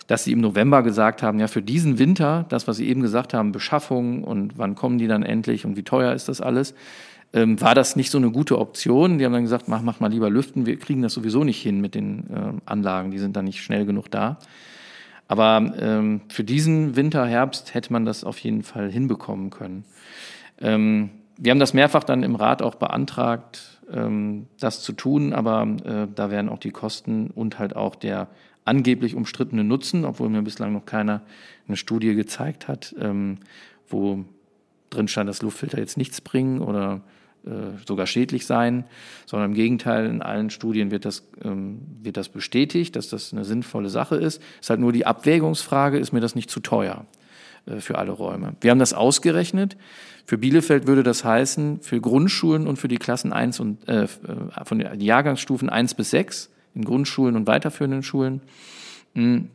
dass 0.08 0.24
sie 0.24 0.32
im 0.32 0.40
November 0.40 0.82
gesagt 0.82 1.22
haben, 1.22 1.38
ja, 1.38 1.46
für 1.46 1.62
diesen 1.62 2.00
Winter, 2.00 2.46
das, 2.48 2.66
was 2.66 2.78
Sie 2.78 2.88
eben 2.88 3.00
gesagt 3.00 3.34
haben, 3.34 3.52
Beschaffung 3.52 4.24
und 4.24 4.58
wann 4.58 4.74
kommen 4.74 4.98
die 4.98 5.06
dann 5.06 5.22
endlich 5.22 5.64
und 5.64 5.76
wie 5.76 5.84
teuer 5.84 6.12
ist 6.12 6.28
das 6.28 6.40
alles, 6.40 6.74
ähm, 7.32 7.60
war 7.60 7.74
das 7.74 7.94
nicht 7.94 8.10
so 8.10 8.18
eine 8.18 8.30
gute 8.30 8.58
Option. 8.58 9.18
Die 9.18 9.24
haben 9.24 9.32
dann 9.32 9.42
gesagt, 9.42 9.68
mach, 9.68 9.82
mach 9.82 10.00
mal 10.00 10.10
lieber 10.10 10.30
lüften, 10.30 10.66
wir 10.66 10.78
kriegen 10.78 11.02
das 11.02 11.12
sowieso 11.12 11.44
nicht 11.44 11.62
hin 11.62 11.80
mit 11.80 11.94
den 11.94 12.30
äh, 12.30 12.52
Anlagen, 12.64 13.10
die 13.10 13.18
sind 13.18 13.36
dann 13.36 13.44
nicht 13.44 13.62
schnell 13.62 13.84
genug 13.84 14.10
da. 14.10 14.38
Aber 15.28 15.72
ähm, 15.78 16.22
für 16.28 16.42
diesen 16.42 16.96
Winter, 16.96 17.26
Herbst 17.26 17.74
hätte 17.74 17.92
man 17.92 18.06
das 18.06 18.24
auf 18.24 18.38
jeden 18.38 18.62
Fall 18.62 18.90
hinbekommen 18.90 19.50
können. 19.50 19.84
Ähm, 20.60 21.10
wir 21.36 21.50
haben 21.50 21.60
das 21.60 21.74
mehrfach 21.74 22.02
dann 22.02 22.22
im 22.22 22.34
Rat 22.34 22.62
auch 22.62 22.74
beantragt, 22.74 23.80
ähm, 23.92 24.46
das 24.58 24.82
zu 24.82 24.92
tun, 24.92 25.32
aber 25.32 25.66
äh, 25.84 26.06
da 26.12 26.30
wären 26.30 26.48
auch 26.48 26.58
die 26.58 26.70
Kosten 26.70 27.28
und 27.28 27.58
halt 27.58 27.76
auch 27.76 27.94
der 27.94 28.28
angeblich 28.64 29.14
umstrittene 29.14 29.64
Nutzen, 29.64 30.04
obwohl 30.04 30.28
mir 30.30 30.42
bislang 30.42 30.72
noch 30.72 30.86
keiner 30.86 31.22
eine 31.66 31.76
Studie 31.76 32.14
gezeigt 32.14 32.66
hat, 32.66 32.94
ähm, 32.98 33.38
wo 33.88 34.24
drin 34.90 35.08
stand, 35.08 35.28
dass 35.28 35.42
Luftfilter 35.42 35.78
jetzt 35.78 35.96
nichts 35.96 36.20
bringen 36.20 36.60
oder 36.60 37.02
sogar 37.86 38.06
schädlich 38.06 38.46
sein, 38.46 38.84
sondern 39.26 39.50
im 39.50 39.54
Gegenteil, 39.54 40.06
in 40.06 40.22
allen 40.22 40.50
Studien 40.50 40.90
wird 40.90 41.04
das, 41.04 41.28
ähm, 41.42 41.80
wird 42.02 42.16
das 42.16 42.28
bestätigt, 42.28 42.96
dass 42.96 43.08
das 43.08 43.32
eine 43.32 43.44
sinnvolle 43.44 43.88
Sache 43.88 44.16
ist. 44.16 44.42
Es 44.56 44.66
ist 44.66 44.70
halt 44.70 44.80
nur 44.80 44.92
die 44.92 45.06
Abwägungsfrage, 45.06 45.98
ist 45.98 46.12
mir 46.12 46.20
das 46.20 46.34
nicht 46.34 46.50
zu 46.50 46.60
teuer 46.60 47.06
äh, 47.66 47.80
für 47.80 47.98
alle 47.98 48.12
Räume. 48.12 48.54
Wir 48.60 48.70
haben 48.70 48.78
das 48.78 48.92
ausgerechnet. 48.92 49.76
Für 50.24 50.38
Bielefeld 50.38 50.86
würde 50.86 51.02
das 51.02 51.24
heißen, 51.24 51.80
für 51.80 52.00
Grundschulen 52.00 52.66
und 52.66 52.76
für 52.78 52.88
die 52.88 52.98
Klassen 52.98 53.32
1 53.32 53.60
und 53.60 53.88
äh, 53.88 54.04
äh 54.04 54.08
von 54.64 54.78
den 54.78 55.00
Jahrgangsstufen 55.00 55.70
1 55.70 55.94
bis 55.94 56.10
6 56.10 56.50
in 56.74 56.84
Grundschulen 56.84 57.34
und 57.34 57.46
weiterführenden 57.46 58.02
Schulen, 58.02 58.42
mh, 59.14 59.22
hm, 59.22 59.50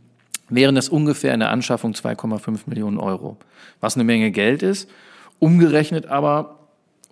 wären 0.50 0.76
das 0.76 0.90
ungefähr 0.90 1.34
in 1.34 1.40
der 1.40 1.52
Anschaffung 1.52 1.94
2,5 1.94 2.62
Millionen 2.66 2.98
Euro, 2.98 3.38
was 3.80 3.96
eine 3.96 4.04
Menge 4.04 4.32
Geld 4.32 4.62
ist. 4.64 4.90
Umgerechnet 5.40 6.08
aber 6.08 6.63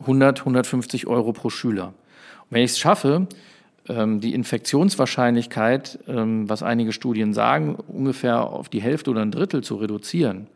100, 0.01 0.39
150 0.39 1.07
Euro 1.07 1.33
pro 1.33 1.49
Schüler. 1.49 1.87
Und 1.87 2.51
wenn 2.51 2.63
ich 2.63 2.71
es 2.71 2.79
schaffe, 2.79 3.27
ähm, 3.89 4.21
die 4.21 4.35
Infektionswahrscheinlichkeit, 4.35 5.99
ähm, 6.07 6.47
was 6.47 6.61
einige 6.61 6.93
Studien 6.93 7.33
sagen, 7.33 7.75
ungefähr 7.75 8.41
auf 8.41 8.69
die 8.69 8.81
Hälfte 8.81 9.09
oder 9.09 9.21
ein 9.21 9.31
Drittel 9.31 9.63
zu 9.63 9.75
reduzieren, 9.75 10.47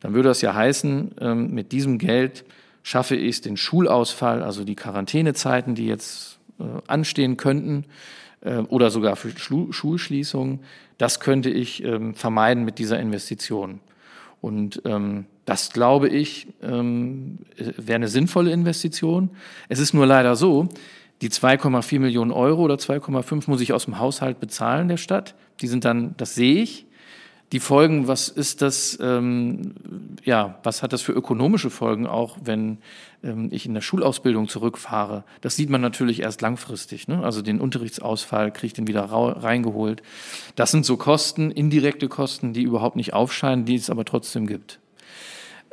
dann 0.00 0.14
würde 0.14 0.30
das 0.30 0.40
ja 0.40 0.54
heißen, 0.54 1.12
ähm, 1.20 1.50
mit 1.50 1.72
diesem 1.72 1.98
Geld 1.98 2.44
schaffe 2.82 3.16
ich 3.16 3.36
es, 3.36 3.40
den 3.42 3.58
Schulausfall, 3.58 4.42
also 4.42 4.64
die 4.64 4.76
Quarantänezeiten, 4.76 5.74
die 5.74 5.86
jetzt 5.86 6.38
äh, 6.58 6.64
anstehen 6.86 7.36
könnten, 7.36 7.84
oder 8.68 8.90
sogar 8.90 9.16
für 9.16 9.30
Schulschließungen, 9.70 10.60
das 10.98 11.18
könnte 11.18 11.48
ich 11.48 11.82
vermeiden 12.12 12.66
mit 12.66 12.78
dieser 12.78 13.00
Investition. 13.00 13.80
Und 14.42 14.82
das, 15.44 15.72
glaube 15.72 16.08
ich, 16.08 16.46
ähm, 16.62 17.40
wäre 17.56 17.96
eine 17.96 18.08
sinnvolle 18.08 18.50
Investition. 18.50 19.30
Es 19.68 19.78
ist 19.78 19.92
nur 19.92 20.06
leider 20.06 20.36
so, 20.36 20.68
die 21.20 21.30
2,4 21.30 22.00
Millionen 22.00 22.32
Euro 22.32 22.62
oder 22.62 22.76
2,5 22.76 23.48
muss 23.48 23.60
ich 23.60 23.72
aus 23.72 23.84
dem 23.84 23.98
Haushalt 23.98 24.40
bezahlen 24.40 24.88
der 24.88 24.96
Stadt. 24.96 25.34
Die 25.60 25.68
sind 25.68 25.84
dann, 25.84 26.14
das 26.16 26.34
sehe 26.34 26.62
ich. 26.62 26.86
Die 27.52 27.60
Folgen, 27.60 28.08
was 28.08 28.28
ist 28.28 28.62
das, 28.62 28.98
ähm, 29.00 29.74
ja, 30.24 30.58
was 30.64 30.82
hat 30.82 30.92
das 30.92 31.02
für 31.02 31.12
ökonomische 31.12 31.70
Folgen 31.70 32.06
auch, 32.06 32.38
wenn 32.42 32.78
ähm, 33.22 33.48
ich 33.52 33.66
in 33.66 33.74
der 33.74 33.80
Schulausbildung 33.80 34.48
zurückfahre? 34.48 35.24
Das 35.40 35.54
sieht 35.54 35.70
man 35.70 35.80
natürlich 35.80 36.22
erst 36.22 36.40
langfristig. 36.40 37.06
Ne? 37.06 37.22
Also 37.22 37.42
den 37.42 37.60
Unterrichtsausfall 37.60 38.50
kriege 38.50 38.66
ich 38.66 38.72
den 38.72 38.88
wieder 38.88 39.04
reingeholt. 39.04 40.02
Das 40.56 40.72
sind 40.72 40.84
so 40.84 40.96
Kosten, 40.96 41.50
indirekte 41.50 42.08
Kosten, 42.08 42.54
die 42.54 42.62
überhaupt 42.62 42.96
nicht 42.96 43.12
aufscheinen, 43.12 43.66
die 43.66 43.76
es 43.76 43.90
aber 43.90 44.04
trotzdem 44.04 44.46
gibt. 44.46 44.80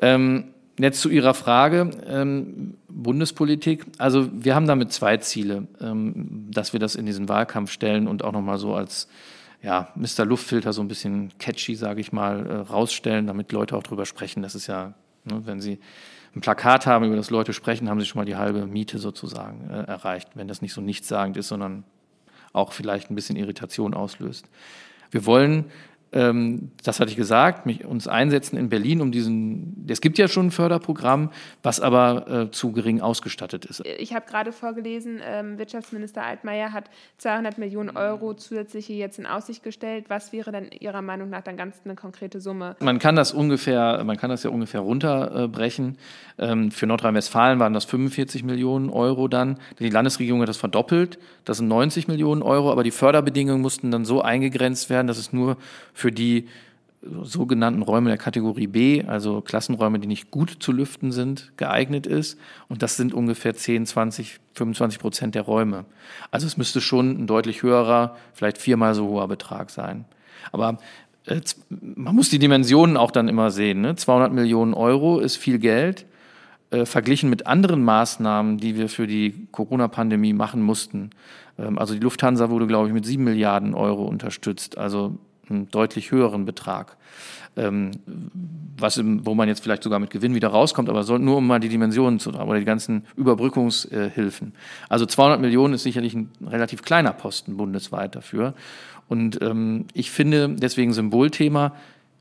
Ähm, 0.01 0.45
jetzt 0.79 1.01
zu 1.01 1.09
Ihrer 1.09 1.33
Frage, 1.33 1.91
ähm, 2.07 2.75
Bundespolitik. 2.89 3.85
Also 3.97 4.29
wir 4.33 4.55
haben 4.55 4.67
damit 4.67 4.91
zwei 4.91 5.17
Ziele, 5.17 5.67
ähm, 5.79 6.47
dass 6.51 6.73
wir 6.73 6.79
das 6.79 6.95
in 6.95 7.05
diesen 7.05 7.29
Wahlkampf 7.29 7.71
stellen 7.71 8.07
und 8.07 8.23
auch 8.23 8.31
nochmal 8.31 8.57
so 8.57 8.73
als 8.73 9.07
ja, 9.61 9.89
Mr. 9.95 10.25
Luftfilter 10.25 10.73
so 10.73 10.81
ein 10.81 10.87
bisschen 10.87 11.31
catchy, 11.37 11.75
sage 11.75 12.01
ich 12.01 12.11
mal, 12.11 12.45
äh, 12.47 12.55
rausstellen, 12.55 13.27
damit 13.27 13.51
Leute 13.51 13.77
auch 13.77 13.83
drüber 13.83 14.05
sprechen. 14.05 14.41
Das 14.41 14.55
ist 14.55 14.67
ja, 14.67 14.93
ne, 15.23 15.41
wenn 15.45 15.61
Sie 15.61 15.79
ein 16.35 16.41
Plakat 16.41 16.87
haben, 16.87 17.05
über 17.05 17.15
das 17.15 17.29
Leute 17.29 17.53
sprechen, 17.53 17.89
haben 17.89 17.99
Sie 17.99 18.07
schon 18.07 18.19
mal 18.19 18.25
die 18.25 18.37
halbe 18.37 18.65
Miete 18.65 18.97
sozusagen 18.97 19.69
äh, 19.69 19.83
erreicht, 19.83 20.29
wenn 20.33 20.47
das 20.47 20.61
nicht 20.61 20.73
so 20.73 20.81
nichtssagend 20.81 21.37
ist, 21.37 21.49
sondern 21.49 21.83
auch 22.53 22.73
vielleicht 22.73 23.11
ein 23.11 23.15
bisschen 23.15 23.35
Irritation 23.35 23.93
auslöst. 23.93 24.47
Wir 25.11 25.25
wollen 25.25 25.65
ähm, 26.13 26.71
das 26.83 26.99
hatte 26.99 27.09
ich 27.09 27.15
gesagt, 27.15 27.65
mich, 27.65 27.85
uns 27.85 28.07
einsetzen 28.07 28.57
in 28.57 28.69
Berlin, 28.69 29.01
um 29.01 29.11
diesen, 29.11 29.85
es 29.89 30.01
gibt 30.01 30.17
ja 30.17 30.27
schon 30.27 30.47
ein 30.47 30.51
Förderprogramm, 30.51 31.31
was 31.63 31.79
aber 31.79 32.27
äh, 32.27 32.51
zu 32.51 32.73
gering 32.73 32.99
ausgestattet 32.99 33.65
ist. 33.65 33.83
Ich 33.97 34.13
habe 34.13 34.25
gerade 34.29 34.51
vorgelesen, 34.51 35.21
ähm, 35.25 35.57
Wirtschaftsminister 35.57 36.23
Altmaier 36.23 36.73
hat 36.73 36.89
200 37.17 37.57
Millionen 37.57 37.95
Euro 37.95 38.33
zusätzliche 38.33 38.93
jetzt 38.93 39.19
in 39.19 39.25
Aussicht 39.25 39.63
gestellt. 39.63 40.05
Was 40.09 40.33
wäre 40.33 40.51
denn 40.51 40.69
Ihrer 40.79 41.01
Meinung 41.01 41.29
nach 41.29 41.41
dann 41.41 41.55
ganz 41.55 41.77
eine 41.85 41.95
konkrete 41.95 42.41
Summe? 42.41 42.75
Man 42.79 42.99
kann 42.99 43.15
das 43.15 43.31
ungefähr, 43.31 44.03
man 44.03 44.17
kann 44.17 44.29
das 44.29 44.43
ja 44.43 44.49
ungefähr 44.49 44.81
runterbrechen. 44.81 45.97
Ähm, 46.37 46.71
für 46.71 46.87
Nordrhein-Westfalen 46.87 47.59
waren 47.59 47.73
das 47.73 47.85
45 47.85 48.43
Millionen 48.43 48.89
Euro 48.89 49.29
dann. 49.29 49.57
Die 49.79 49.89
Landesregierung 49.89 50.41
hat 50.41 50.49
das 50.49 50.57
verdoppelt. 50.57 51.19
Das 51.45 51.57
sind 51.57 51.69
90 51.69 52.07
Millionen 52.07 52.41
Euro, 52.41 52.71
aber 52.71 52.83
die 52.83 52.91
Förderbedingungen 52.91 53.61
mussten 53.61 53.91
dann 53.91 54.03
so 54.03 54.21
eingegrenzt 54.21 54.89
werden, 54.89 55.07
dass 55.07 55.17
es 55.17 55.31
nur 55.31 55.57
für 55.93 56.00
die 56.09 56.47
sogenannten 57.23 57.81
Räume 57.81 58.09
der 58.09 58.17
Kategorie 58.17 58.67
B, 58.67 59.03
also 59.03 59.41
Klassenräume, 59.41 59.99
die 59.99 60.07
nicht 60.07 60.29
gut 60.29 60.57
zu 60.59 60.71
lüften 60.71 61.11
sind, 61.11 61.51
geeignet 61.57 62.05
ist. 62.05 62.39
Und 62.67 62.83
das 62.83 62.95
sind 62.95 63.13
ungefähr 63.13 63.55
10, 63.55 63.85
20, 63.85 64.39
25 64.53 64.99
Prozent 64.99 65.35
der 65.35 65.41
Räume. 65.43 65.85
Also 66.29 66.45
es 66.45 66.57
müsste 66.57 66.79
schon 66.79 67.23
ein 67.23 67.27
deutlich 67.27 67.63
höherer, 67.63 68.15
vielleicht 68.33 68.57
viermal 68.59 68.93
so 68.93 69.07
hoher 69.07 69.27
Betrag 69.27 69.71
sein. 69.71 70.05
Aber 70.51 70.77
äh, 71.25 71.41
man 71.69 72.15
muss 72.15 72.29
die 72.29 72.39
Dimensionen 72.39 72.97
auch 72.97 73.11
dann 73.11 73.27
immer 73.27 73.51
sehen. 73.51 73.81
Ne? 73.81 73.95
200 73.95 74.31
Millionen 74.31 74.73
Euro 74.73 75.19
ist 75.19 75.37
viel 75.37 75.59
Geld. 75.59 76.05
Äh, 76.69 76.85
verglichen 76.85 77.29
mit 77.29 77.47
anderen 77.47 77.83
Maßnahmen, 77.83 78.57
die 78.57 78.77
wir 78.77 78.89
für 78.89 79.07
die 79.07 79.47
Corona-Pandemie 79.51 80.33
machen 80.33 80.61
mussten. 80.61 81.09
Ähm, 81.57 81.77
also 81.77 81.93
die 81.93 81.99
Lufthansa 81.99 82.49
wurde, 82.49 82.67
glaube 82.67 82.87
ich, 82.87 82.93
mit 82.93 83.05
sieben 83.05 83.23
Milliarden 83.23 83.73
Euro 83.73 84.05
unterstützt. 84.05 84.77
Also 84.77 85.17
einen 85.51 85.69
deutlich 85.69 86.11
höheren 86.11 86.45
Betrag. 86.45 86.97
Ähm, 87.57 87.91
was 88.77 88.97
im, 88.97 89.25
wo 89.25 89.35
man 89.35 89.49
jetzt 89.49 89.61
vielleicht 89.61 89.83
sogar 89.83 89.99
mit 89.99 90.09
Gewinn 90.09 90.33
wieder 90.33 90.47
rauskommt, 90.47 90.89
aber 90.89 91.03
soll, 91.03 91.19
nur 91.19 91.37
um 91.37 91.47
mal 91.47 91.59
die 91.59 91.69
Dimensionen 91.69 92.19
zu 92.19 92.31
oder 92.31 92.59
die 92.59 92.65
ganzen 92.65 93.05
Überbrückungshilfen. 93.17 94.53
Also 94.87 95.05
200 95.05 95.41
Millionen 95.41 95.73
ist 95.73 95.83
sicherlich 95.83 96.13
ein 96.13 96.29
relativ 96.45 96.81
kleiner 96.81 97.11
Posten 97.11 97.57
bundesweit 97.57 98.15
dafür. 98.15 98.53
Und 99.09 99.41
ähm, 99.41 99.85
ich 99.93 100.11
finde 100.11 100.55
deswegen 100.57 100.93
Symbolthema 100.93 101.73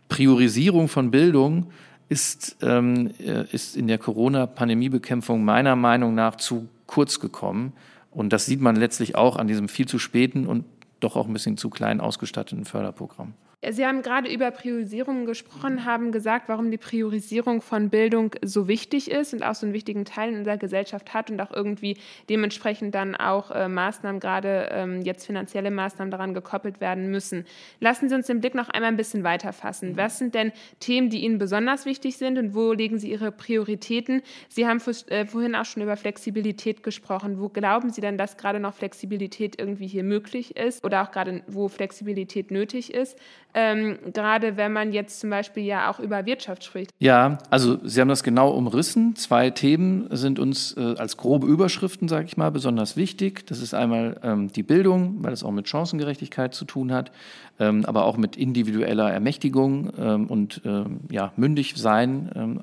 Priorisierung 0.08 0.88
von 0.88 1.12
Bildung 1.12 1.68
ist, 2.08 2.56
ähm, 2.60 3.12
äh, 3.20 3.44
ist 3.52 3.76
in 3.76 3.86
der 3.86 3.98
Corona-Pandemiebekämpfung 3.98 5.44
meiner 5.44 5.76
Meinung 5.76 6.14
nach 6.14 6.36
zu 6.36 6.68
kurz 6.86 7.20
gekommen. 7.20 7.72
Und 8.10 8.32
das 8.32 8.46
sieht 8.46 8.60
man 8.60 8.74
letztlich 8.74 9.14
auch 9.14 9.36
an 9.36 9.46
diesem 9.46 9.68
viel 9.68 9.86
zu 9.86 10.00
späten 10.00 10.46
und 10.46 10.64
doch 11.00 11.16
auch 11.16 11.26
ein 11.26 11.32
bisschen 11.32 11.56
zu 11.56 11.70
klein 11.70 12.00
ausgestatteten 12.00 12.64
Förderprogramm. 12.64 13.34
Sie 13.68 13.84
haben 13.84 14.00
gerade 14.00 14.32
über 14.32 14.50
Priorisierung 14.52 15.26
gesprochen, 15.26 15.84
haben 15.84 16.12
gesagt, 16.12 16.48
warum 16.48 16.70
die 16.70 16.78
Priorisierung 16.78 17.60
von 17.60 17.90
Bildung 17.90 18.34
so 18.40 18.68
wichtig 18.68 19.10
ist 19.10 19.34
und 19.34 19.42
auch 19.42 19.54
so 19.54 19.66
einen 19.66 19.74
wichtigen 19.74 20.06
Teil 20.06 20.30
in 20.30 20.38
unserer 20.38 20.56
Gesellschaft 20.56 21.12
hat 21.12 21.30
und 21.30 21.38
auch 21.42 21.50
irgendwie 21.50 21.98
dementsprechend 22.30 22.94
dann 22.94 23.14
auch 23.14 23.50
äh, 23.50 23.68
Maßnahmen, 23.68 24.18
gerade 24.18 24.70
ähm, 24.72 25.02
jetzt 25.02 25.26
finanzielle 25.26 25.70
Maßnahmen 25.70 26.10
daran 26.10 26.32
gekoppelt 26.32 26.80
werden 26.80 27.10
müssen. 27.10 27.44
Lassen 27.80 28.08
Sie 28.08 28.14
uns 28.14 28.28
den 28.28 28.40
Blick 28.40 28.54
noch 28.54 28.70
einmal 28.70 28.92
ein 28.92 28.96
bisschen 28.96 29.24
weiter 29.24 29.52
fassen. 29.52 29.94
Was 29.94 30.16
sind 30.16 30.34
denn 30.34 30.52
Themen, 30.78 31.10
die 31.10 31.20
Ihnen 31.22 31.36
besonders 31.36 31.84
wichtig 31.84 32.16
sind 32.16 32.38
und 32.38 32.54
wo 32.54 32.72
legen 32.72 32.98
Sie 32.98 33.10
Ihre 33.10 33.30
Prioritäten? 33.30 34.22
Sie 34.48 34.66
haben 34.66 34.80
äh, 35.08 35.26
vorhin 35.26 35.54
auch 35.54 35.66
schon 35.66 35.82
über 35.82 35.98
Flexibilität 35.98 36.82
gesprochen. 36.82 37.38
Wo 37.38 37.50
glauben 37.50 37.90
Sie 37.90 38.00
denn, 38.00 38.16
dass 38.16 38.38
gerade 38.38 38.58
noch 38.58 38.72
Flexibilität 38.72 39.60
irgendwie 39.60 39.86
hier 39.86 40.04
möglich 40.04 40.56
ist 40.56 40.82
oder 40.82 41.02
auch 41.02 41.10
gerade 41.10 41.42
wo 41.46 41.68
Flexibilität 41.68 42.50
nötig 42.50 42.94
ist? 42.94 43.18
Ähm, 43.54 43.98
gerade 44.12 44.56
wenn 44.56 44.72
man 44.72 44.92
jetzt 44.92 45.20
zum 45.20 45.30
Beispiel 45.30 45.64
ja 45.64 45.90
auch 45.90 45.98
über 45.98 46.26
Wirtschaft 46.26 46.64
spricht. 46.64 46.90
Ja, 46.98 47.38
also 47.50 47.78
Sie 47.82 48.00
haben 48.00 48.08
das 48.08 48.22
genau 48.22 48.50
umrissen. 48.50 49.16
Zwei 49.16 49.50
Themen 49.50 50.06
sind 50.10 50.38
uns 50.38 50.76
äh, 50.76 50.94
als 50.98 51.16
grobe 51.16 51.46
Überschriften, 51.46 52.08
sage 52.08 52.26
ich 52.26 52.36
mal, 52.36 52.50
besonders 52.50 52.96
wichtig. 52.96 53.46
Das 53.46 53.60
ist 53.60 53.74
einmal 53.74 54.20
ähm, 54.22 54.52
die 54.52 54.62
Bildung, 54.62 55.16
weil 55.22 55.32
es 55.32 55.42
auch 55.42 55.50
mit 55.50 55.68
Chancengerechtigkeit 55.68 56.54
zu 56.54 56.64
tun 56.64 56.92
hat, 56.92 57.10
ähm, 57.58 57.84
aber 57.86 58.04
auch 58.04 58.16
mit 58.16 58.36
individueller 58.36 59.10
Ermächtigung 59.10 59.92
ähm, 59.98 60.26
und 60.26 60.62
ähm, 60.64 61.00
ja, 61.10 61.32
mündig 61.36 61.74
sein, 61.76 62.30
ähm, 62.34 62.60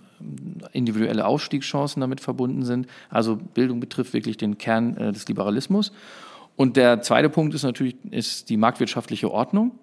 individuelle 0.71 1.25
Aufstiegschancen 1.25 1.99
damit 2.01 2.21
verbunden 2.21 2.63
sind. 2.63 2.87
Also 3.09 3.35
Bildung 3.35 3.79
betrifft 3.79 4.13
wirklich 4.13 4.37
den 4.37 4.57
Kern 4.57 4.95
äh, 4.97 5.11
des 5.11 5.27
Liberalismus. 5.27 5.91
Und 6.55 6.75
der 6.75 7.01
zweite 7.01 7.29
Punkt 7.29 7.53
ist 7.53 7.63
natürlich 7.63 7.95
ist 8.09 8.49
die 8.49 8.57
marktwirtschaftliche 8.57 9.29
Ordnung. 9.31 9.77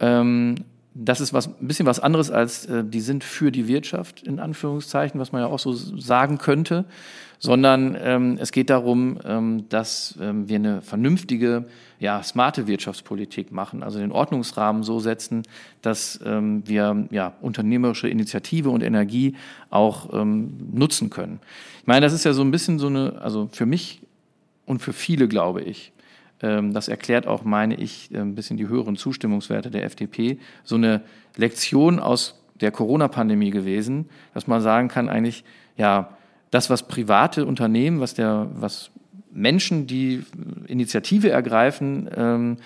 Ähm, 0.00 0.56
das 0.98 1.20
ist 1.20 1.34
was, 1.34 1.48
ein 1.48 1.68
bisschen 1.68 1.86
was 1.86 2.00
anderes 2.00 2.30
als 2.30 2.66
äh, 2.66 2.82
die 2.82 3.00
sind 3.00 3.22
für 3.22 3.52
die 3.52 3.68
Wirtschaft, 3.68 4.22
in 4.22 4.40
Anführungszeichen, 4.40 5.20
was 5.20 5.30
man 5.30 5.42
ja 5.42 5.48
auch 5.48 5.58
so 5.58 5.72
sagen 5.72 6.38
könnte, 6.38 6.86
sondern 7.38 7.96
ähm, 8.00 8.38
es 8.40 8.50
geht 8.50 8.70
darum, 8.70 9.18
ähm, 9.24 9.68
dass 9.68 10.18
ähm, 10.20 10.48
wir 10.48 10.56
eine 10.56 10.80
vernünftige, 10.80 11.66
ja, 11.98 12.22
smarte 12.22 12.66
Wirtschaftspolitik 12.66 13.52
machen, 13.52 13.82
also 13.82 13.98
den 13.98 14.10
Ordnungsrahmen 14.10 14.82
so 14.82 14.98
setzen, 14.98 15.42
dass 15.82 16.18
ähm, 16.24 16.62
wir 16.66 17.06
ja, 17.10 17.34
unternehmerische 17.42 18.08
Initiative 18.08 18.70
und 18.70 18.82
Energie 18.82 19.36
auch 19.68 20.12
ähm, 20.14 20.56
nutzen 20.72 21.10
können. 21.10 21.40
Ich 21.80 21.86
meine, 21.86 22.00
das 22.00 22.14
ist 22.14 22.24
ja 22.24 22.32
so 22.32 22.42
ein 22.42 22.50
bisschen 22.50 22.78
so 22.78 22.86
eine, 22.86 23.20
also 23.20 23.48
für 23.52 23.66
mich 23.66 24.00
und 24.64 24.80
für 24.80 24.94
viele, 24.94 25.28
glaube 25.28 25.62
ich, 25.62 25.92
das 26.38 26.88
erklärt 26.88 27.26
auch, 27.26 27.44
meine 27.44 27.76
ich, 27.76 28.12
äh, 28.12 28.18
ein 28.18 28.34
bisschen 28.34 28.56
die 28.56 28.68
höheren 28.68 28.96
Zustimmungswerte 28.96 29.70
der 29.70 29.84
FDP. 29.84 30.38
So 30.64 30.74
eine 30.76 31.02
Lektion 31.36 31.98
aus 31.98 32.42
der 32.60 32.70
Corona-Pandemie 32.70 33.50
gewesen, 33.50 34.08
dass 34.34 34.46
man 34.46 34.60
sagen 34.60 34.88
kann, 34.88 35.08
eigentlich, 35.08 35.44
ja, 35.76 36.16
das, 36.50 36.70
was 36.70 36.86
private 36.86 37.44
Unternehmen, 37.44 38.00
was 38.00 38.14
der, 38.14 38.48
was 38.54 38.90
Menschen, 39.32 39.86
die 39.86 40.24
Initiative 40.66 41.30
ergreifen, 41.30 42.08
ähm, 42.16 42.56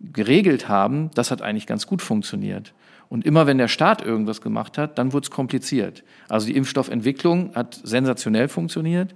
geregelt 0.00 0.68
haben, 0.68 1.10
das 1.14 1.30
hat 1.30 1.42
eigentlich 1.42 1.66
ganz 1.66 1.86
gut 1.86 2.00
funktioniert. 2.00 2.72
Und 3.08 3.24
immer 3.24 3.46
wenn 3.46 3.58
der 3.58 3.68
Staat 3.68 4.04
irgendwas 4.04 4.40
gemacht 4.40 4.78
hat, 4.78 4.98
dann 4.98 5.12
wurde 5.12 5.24
es 5.24 5.30
kompliziert. 5.30 6.04
Also 6.28 6.46
die 6.46 6.56
Impfstoffentwicklung 6.56 7.54
hat 7.54 7.80
sensationell 7.82 8.48
funktioniert, 8.48 9.14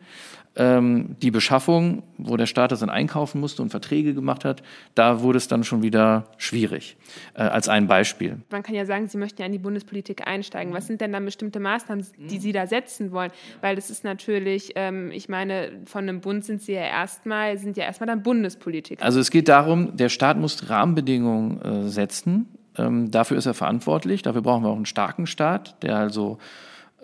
ähm, 0.56 1.16
die 1.22 1.30
Beschaffung, 1.30 2.02
wo 2.18 2.36
der 2.36 2.46
Staat 2.46 2.72
das 2.72 2.80
dann 2.80 2.90
einkaufen 2.90 3.40
musste 3.40 3.62
und 3.62 3.70
Verträge 3.70 4.14
gemacht 4.14 4.44
hat, 4.44 4.62
da 4.94 5.22
wurde 5.22 5.38
es 5.38 5.48
dann 5.48 5.64
schon 5.64 5.82
wieder 5.82 6.26
schwierig. 6.36 6.96
Äh, 7.34 7.42
als 7.42 7.68
ein 7.68 7.86
Beispiel. 7.86 8.38
Man 8.50 8.62
kann 8.62 8.74
ja 8.74 8.84
sagen, 8.84 9.08
Sie 9.08 9.18
möchten 9.18 9.40
ja 9.40 9.46
in 9.46 9.52
die 9.52 9.58
Bundespolitik 9.58 10.26
einsteigen. 10.26 10.74
Was 10.74 10.86
sind 10.86 11.00
denn 11.00 11.12
dann 11.12 11.24
bestimmte 11.24 11.60
Maßnahmen, 11.60 12.06
die 12.18 12.38
Sie 12.38 12.52
da 12.52 12.66
setzen 12.66 13.12
wollen? 13.12 13.30
Weil 13.60 13.76
das 13.76 13.90
ist 13.90 14.04
natürlich, 14.04 14.72
ähm, 14.74 15.10
ich 15.10 15.28
meine, 15.28 15.70
von 15.86 16.02
einem 16.02 16.20
Bund 16.20 16.44
sind 16.44 16.62
Sie 16.62 16.72
ja 16.72 16.82
erstmal, 16.82 17.56
sind 17.58 17.76
ja 17.76 17.84
erstmal 17.84 18.06
dann 18.06 18.22
Bundespolitiker. 18.22 19.02
Also 19.02 19.20
es 19.20 19.30
geht 19.30 19.48
darum, 19.48 19.96
der 19.96 20.08
Staat 20.08 20.38
muss 20.38 20.68
Rahmenbedingungen 20.68 21.62
äh, 21.62 21.88
setzen. 21.88 22.48
Ähm, 22.76 23.10
dafür 23.10 23.36
ist 23.36 23.46
er 23.46 23.54
verantwortlich. 23.54 24.22
Dafür 24.22 24.42
brauchen 24.42 24.64
wir 24.64 24.70
auch 24.70 24.76
einen 24.76 24.86
starken 24.86 25.26
Staat, 25.26 25.82
der 25.82 25.96
also 25.96 26.38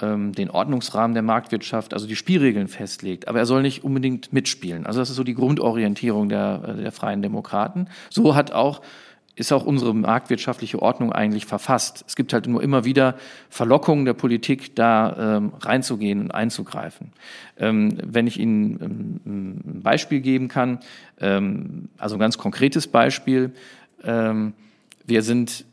ähm, 0.00 0.32
den 0.32 0.50
Ordnungsrahmen 0.50 1.14
der 1.14 1.22
Marktwirtschaft, 1.22 1.94
also 1.94 2.06
die 2.06 2.16
Spielregeln 2.16 2.68
festlegt. 2.68 3.28
Aber 3.28 3.38
er 3.38 3.46
soll 3.46 3.62
nicht 3.62 3.84
unbedingt 3.84 4.32
mitspielen. 4.32 4.86
Also 4.86 5.00
das 5.00 5.10
ist 5.10 5.16
so 5.16 5.24
die 5.24 5.34
Grundorientierung 5.34 6.28
der, 6.28 6.76
äh, 6.78 6.82
der 6.82 6.92
Freien 6.92 7.22
Demokraten. 7.22 7.88
So 8.10 8.34
hat 8.34 8.52
auch 8.52 8.82
ist 9.38 9.52
auch 9.52 9.64
unsere 9.64 9.94
marktwirtschaftliche 9.94 10.82
Ordnung 10.82 11.12
eigentlich 11.12 11.46
verfasst. 11.46 12.04
Es 12.08 12.16
gibt 12.16 12.32
halt 12.32 12.48
nur 12.48 12.60
immer 12.60 12.84
wieder 12.84 13.14
Verlockungen 13.50 14.04
der 14.04 14.14
Politik, 14.14 14.74
da 14.74 15.36
ähm, 15.36 15.52
reinzugehen 15.60 16.22
und 16.22 16.30
einzugreifen. 16.32 17.12
Ähm, 17.56 17.98
wenn 18.04 18.26
ich 18.26 18.40
Ihnen 18.40 19.20
ähm, 19.24 19.60
ein 19.64 19.82
Beispiel 19.82 20.20
geben 20.20 20.48
kann, 20.48 20.80
ähm, 21.20 21.88
also 21.98 22.16
ein 22.16 22.18
ganz 22.18 22.36
konkretes 22.36 22.88
Beispiel, 22.88 23.52
ähm, 24.02 24.54
wir 25.06 25.22
sind 25.22 25.64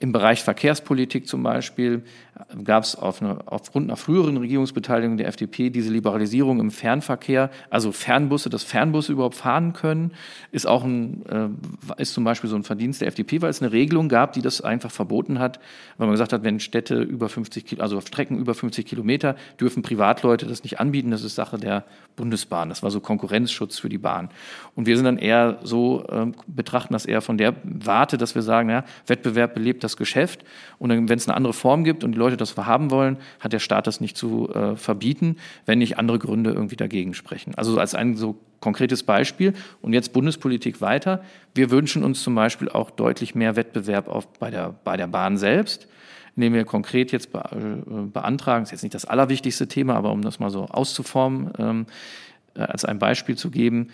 im 0.00 0.12
Bereich 0.12 0.42
Verkehrspolitik 0.42 1.28
zum 1.28 1.42
Beispiel 1.42 2.02
gab 2.64 2.84
es 2.84 2.96
auf 2.96 3.20
eine, 3.20 3.40
aufgrund 3.46 3.88
einer 3.88 3.96
früheren 3.96 4.38
Regierungsbeteiligung 4.38 5.16
der 5.16 5.28
FDP 5.28 5.70
diese 5.70 5.92
Liberalisierung 5.92 6.60
im 6.60 6.70
Fernverkehr, 6.70 7.50
also 7.68 7.92
Fernbusse, 7.92 8.48
dass 8.48 8.64
Fernbusse 8.64 9.12
überhaupt 9.12 9.34
fahren 9.34 9.74
können, 9.74 10.12
ist 10.50 10.66
auch 10.66 10.84
ein, 10.84 11.24
äh, 11.26 12.00
ist 12.00 12.14
zum 12.14 12.24
Beispiel 12.24 12.48
so 12.48 12.56
ein 12.56 12.62
Verdienst 12.62 13.00
der 13.02 13.08
FDP, 13.08 13.42
weil 13.42 13.50
es 13.50 13.60
eine 13.60 13.72
Regelung 13.72 14.08
gab, 14.08 14.32
die 14.32 14.42
das 14.42 14.62
einfach 14.62 14.90
verboten 14.90 15.38
hat, 15.38 15.60
weil 15.98 16.06
man 16.06 16.14
gesagt 16.14 16.32
hat, 16.32 16.42
wenn 16.42 16.58
Städte 16.58 17.02
über 17.02 17.28
50, 17.28 17.80
also 17.80 18.00
Strecken 18.00 18.38
über 18.38 18.54
50 18.54 18.86
Kilometer 18.86 19.36
dürfen 19.60 19.82
Privatleute 19.82 20.46
das 20.46 20.62
nicht 20.62 20.80
anbieten, 20.80 21.10
das 21.10 21.24
ist 21.24 21.34
Sache 21.34 21.58
der 21.58 21.84
Bundesbahn. 22.16 22.70
Das 22.70 22.82
war 22.82 22.90
so 22.90 23.00
Konkurrenzschutz 23.00 23.78
für 23.78 23.88
die 23.88 23.98
Bahn. 23.98 24.30
Und 24.74 24.86
wir 24.86 24.96
sind 24.96 25.04
dann 25.04 25.18
eher 25.18 25.58
so, 25.62 26.04
äh, 26.08 26.26
betrachten 26.46 26.94
das 26.94 27.04
eher 27.04 27.20
von 27.20 27.36
der 27.36 27.54
Warte, 27.62 28.16
dass 28.16 28.34
wir 28.34 28.42
sagen, 28.42 28.70
ja, 28.70 28.84
Wettbewerb 29.06 29.54
belebt 29.54 29.84
das 29.84 29.96
Geschäft 29.96 30.44
und 30.78 30.90
wenn 30.90 31.18
es 31.18 31.28
eine 31.28 31.36
andere 31.36 31.52
Form 31.52 31.84
gibt 31.84 32.04
und 32.04 32.12
die 32.12 32.21
Leute 32.22 32.36
das 32.36 32.56
haben 32.56 32.90
wollen, 32.90 33.16
hat 33.40 33.52
der 33.52 33.58
Staat 33.58 33.86
das 33.86 34.00
nicht 34.00 34.16
zu 34.16 34.48
äh, 34.54 34.76
verbieten, 34.76 35.36
wenn 35.66 35.78
nicht 35.78 35.98
andere 35.98 36.18
Gründe 36.18 36.50
irgendwie 36.50 36.76
dagegen 36.76 37.14
sprechen. 37.14 37.54
Also 37.56 37.78
als 37.78 37.94
ein 37.94 38.16
so 38.16 38.38
konkretes 38.60 39.02
Beispiel. 39.02 39.52
Und 39.82 39.92
jetzt 39.92 40.14
Bundespolitik 40.14 40.80
weiter. 40.80 41.22
Wir 41.54 41.70
wünschen 41.70 42.02
uns 42.02 42.22
zum 42.22 42.34
Beispiel 42.34 42.70
auch 42.70 42.90
deutlich 42.90 43.34
mehr 43.34 43.56
Wettbewerb 43.56 44.08
auf, 44.08 44.26
bei, 44.38 44.50
der, 44.50 44.74
bei 44.84 44.96
der 44.96 45.08
Bahn 45.08 45.36
selbst, 45.36 45.88
indem 46.36 46.54
wir 46.54 46.64
konkret 46.64 47.12
jetzt 47.12 47.34
äh, 47.34 47.38
beantragen, 48.10 48.62
ist 48.62 48.70
jetzt 48.70 48.82
nicht 48.82 48.94
das 48.94 49.04
allerwichtigste 49.04 49.68
Thema, 49.68 49.96
aber 49.96 50.12
um 50.12 50.22
das 50.22 50.38
mal 50.38 50.48
so 50.48 50.64
auszuformen, 50.64 51.50
ähm, 51.58 51.86
äh, 52.54 52.60
als 52.60 52.86
ein 52.86 52.98
Beispiel 52.98 53.36
zu 53.36 53.50
geben, 53.50 53.88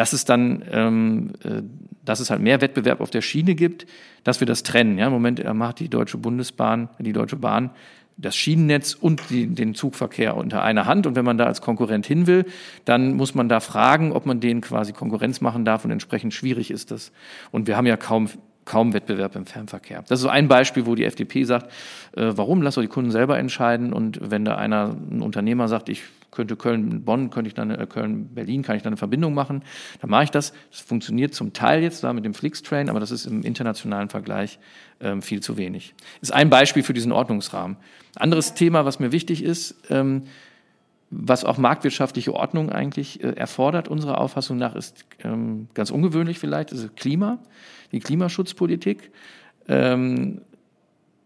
dass 0.00 0.14
es 0.14 0.24
dann, 0.24 0.64
ähm, 0.72 1.32
äh, 1.44 1.60
dass 2.06 2.20
es 2.20 2.30
halt 2.30 2.40
mehr 2.40 2.62
Wettbewerb 2.62 3.02
auf 3.02 3.10
der 3.10 3.20
Schiene 3.20 3.54
gibt, 3.54 3.86
dass 4.24 4.40
wir 4.40 4.46
das 4.46 4.62
trennen. 4.62 4.96
Ja, 4.96 5.08
Im 5.08 5.12
Moment 5.12 5.44
macht 5.52 5.78
die 5.78 5.90
Deutsche 5.90 6.16
Bundesbahn, 6.16 6.88
die 6.98 7.12
Deutsche 7.12 7.36
Bahn 7.36 7.68
das 8.16 8.34
Schienennetz 8.34 8.94
und 8.94 9.28
die, 9.28 9.46
den 9.46 9.74
Zugverkehr 9.74 10.38
unter 10.38 10.62
einer 10.62 10.86
Hand. 10.86 11.06
Und 11.06 11.16
wenn 11.16 11.24
man 11.26 11.36
da 11.36 11.44
als 11.44 11.60
Konkurrent 11.60 12.06
hin 12.06 12.26
will, 12.26 12.46
dann 12.86 13.14
muss 13.14 13.34
man 13.34 13.50
da 13.50 13.60
fragen, 13.60 14.12
ob 14.12 14.24
man 14.24 14.40
denen 14.40 14.62
quasi 14.62 14.94
Konkurrenz 14.94 15.42
machen 15.42 15.66
darf 15.66 15.84
und 15.84 15.90
entsprechend 15.90 16.32
schwierig 16.32 16.70
ist 16.70 16.90
das. 16.90 17.12
Und 17.50 17.66
wir 17.66 17.76
haben 17.76 17.86
ja 17.86 17.98
kaum 17.98 18.30
kaum 18.66 18.92
Wettbewerb 18.92 19.34
im 19.36 19.46
Fernverkehr. 19.46 20.02
Das 20.06 20.20
ist 20.20 20.22
so 20.22 20.28
ein 20.28 20.46
Beispiel, 20.46 20.86
wo 20.86 20.94
die 20.94 21.04
FDP 21.04 21.44
sagt, 21.44 21.72
äh, 22.16 22.32
warum, 22.36 22.62
lass 22.62 22.76
doch 22.76 22.82
die 22.82 22.88
Kunden 22.88 23.10
selber 23.10 23.36
entscheiden 23.36 23.92
und 23.92 24.30
wenn 24.30 24.44
da 24.44 24.56
einer, 24.56 24.96
ein 25.10 25.22
Unternehmer 25.22 25.66
sagt, 25.66 25.88
ich 25.88 26.02
könnte 26.30 26.56
Köln-Bonn, 26.56 27.30
könnte 27.30 27.48
ich 27.48 27.54
dann, 27.54 27.70
äh, 27.70 27.86
Köln-Berlin, 27.86 28.62
kann 28.62 28.76
ich 28.76 28.82
dann 28.82 28.92
eine 28.92 28.96
Verbindung 28.96 29.34
machen, 29.34 29.62
dann 30.00 30.10
mache 30.10 30.24
ich 30.24 30.30
das. 30.30 30.52
Das 30.70 30.80
funktioniert 30.80 31.34
zum 31.34 31.52
Teil 31.52 31.82
jetzt 31.82 32.04
da 32.04 32.12
mit 32.12 32.24
dem 32.24 32.34
Flixtrain, 32.34 32.88
aber 32.88 33.00
das 33.00 33.10
ist 33.10 33.26
im 33.26 33.42
internationalen 33.42 34.08
Vergleich 34.08 34.58
ähm, 35.00 35.22
viel 35.22 35.40
zu 35.40 35.56
wenig. 35.56 35.94
Ist 36.20 36.32
ein 36.32 36.50
Beispiel 36.50 36.82
für 36.82 36.94
diesen 36.94 37.12
Ordnungsrahmen. 37.12 37.76
Anderes 38.16 38.54
Thema, 38.54 38.84
was 38.84 38.98
mir 38.98 39.12
wichtig 39.12 39.42
ist, 39.42 39.74
ähm, 39.90 40.24
was 41.10 41.44
auch 41.44 41.58
marktwirtschaftliche 41.58 42.32
Ordnung 42.34 42.70
eigentlich 42.70 43.22
äh, 43.22 43.30
erfordert, 43.30 43.88
unserer 43.88 44.20
Auffassung 44.20 44.58
nach, 44.58 44.76
ist 44.76 45.04
ähm, 45.24 45.68
ganz 45.74 45.90
ungewöhnlich 45.90 46.38
vielleicht, 46.38 46.70
ist 46.72 46.96
Klima, 46.96 47.38
die 47.92 47.98
Klimaschutzpolitik. 47.98 49.10
Ähm, 49.68 50.42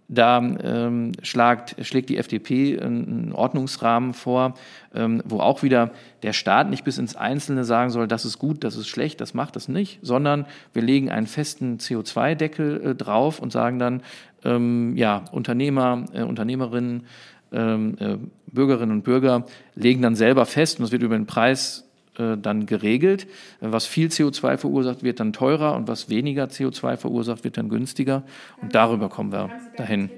da 0.08 0.38
ähm, 0.38 1.12
schlagt, 1.22 1.76
schlägt 1.84 2.10
die 2.10 2.18
FDP 2.18 2.78
einen 2.78 3.32
Ordnungsrahmen 3.32 4.12
vor, 4.12 4.54
ähm, 4.94 5.22
wo 5.24 5.40
auch 5.40 5.62
wieder 5.62 5.90
der 6.22 6.32
Staat 6.32 6.68
nicht 6.68 6.84
bis 6.84 6.98
ins 6.98 7.16
Einzelne 7.16 7.64
sagen 7.64 7.90
soll, 7.90 8.06
das 8.06 8.24
ist 8.24 8.38
gut, 8.38 8.64
das 8.64 8.76
ist 8.76 8.88
schlecht, 8.88 9.20
das 9.20 9.34
macht 9.34 9.56
das 9.56 9.68
nicht, 9.68 10.00
sondern 10.02 10.46
wir 10.72 10.82
legen 10.82 11.10
einen 11.10 11.26
festen 11.26 11.78
CO2-Deckel 11.78 12.82
äh, 12.82 12.94
drauf 12.94 13.40
und 13.40 13.50
sagen 13.52 13.78
dann, 13.78 14.02
ähm, 14.44 14.96
ja, 14.96 15.24
Unternehmer, 15.32 16.04
äh, 16.12 16.22
Unternehmerinnen, 16.22 17.06
ähm, 17.52 17.96
äh, 17.98 18.16
Bürgerinnen 18.46 18.92
und 18.92 19.04
Bürger 19.04 19.46
legen 19.74 20.02
dann 20.02 20.16
selber 20.16 20.44
fest, 20.44 20.78
und 20.78 20.84
das 20.84 20.92
wird 20.92 21.02
über 21.02 21.16
den 21.16 21.26
Preis 21.26 21.83
äh, 22.18 22.36
dann 22.36 22.66
geregelt. 22.66 23.26
Was 23.60 23.86
viel 23.86 24.08
CO2 24.08 24.56
verursacht, 24.56 25.02
wird 25.02 25.20
dann 25.20 25.32
teurer 25.32 25.74
und 25.74 25.88
was 25.88 26.08
weniger 26.08 26.44
CO2 26.44 26.96
verursacht, 26.96 27.44
wird 27.44 27.56
dann 27.56 27.68
günstiger. 27.68 28.22
Und 28.60 28.74
darüber 28.74 29.08
kommen 29.08 29.32
wir 29.32 29.50
dahin. 29.76 30.10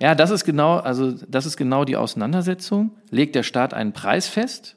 Ja, 0.00 0.14
das 0.14 0.30
ist 0.30 0.46
genau, 0.46 0.78
also 0.78 1.12
das 1.28 1.44
ist 1.44 1.58
genau 1.58 1.84
die 1.84 1.96
Auseinandersetzung. 1.96 2.90
Legt 3.10 3.34
der 3.34 3.42
Staat 3.42 3.74
einen 3.74 3.92
Preis 3.92 4.28
fest, 4.28 4.76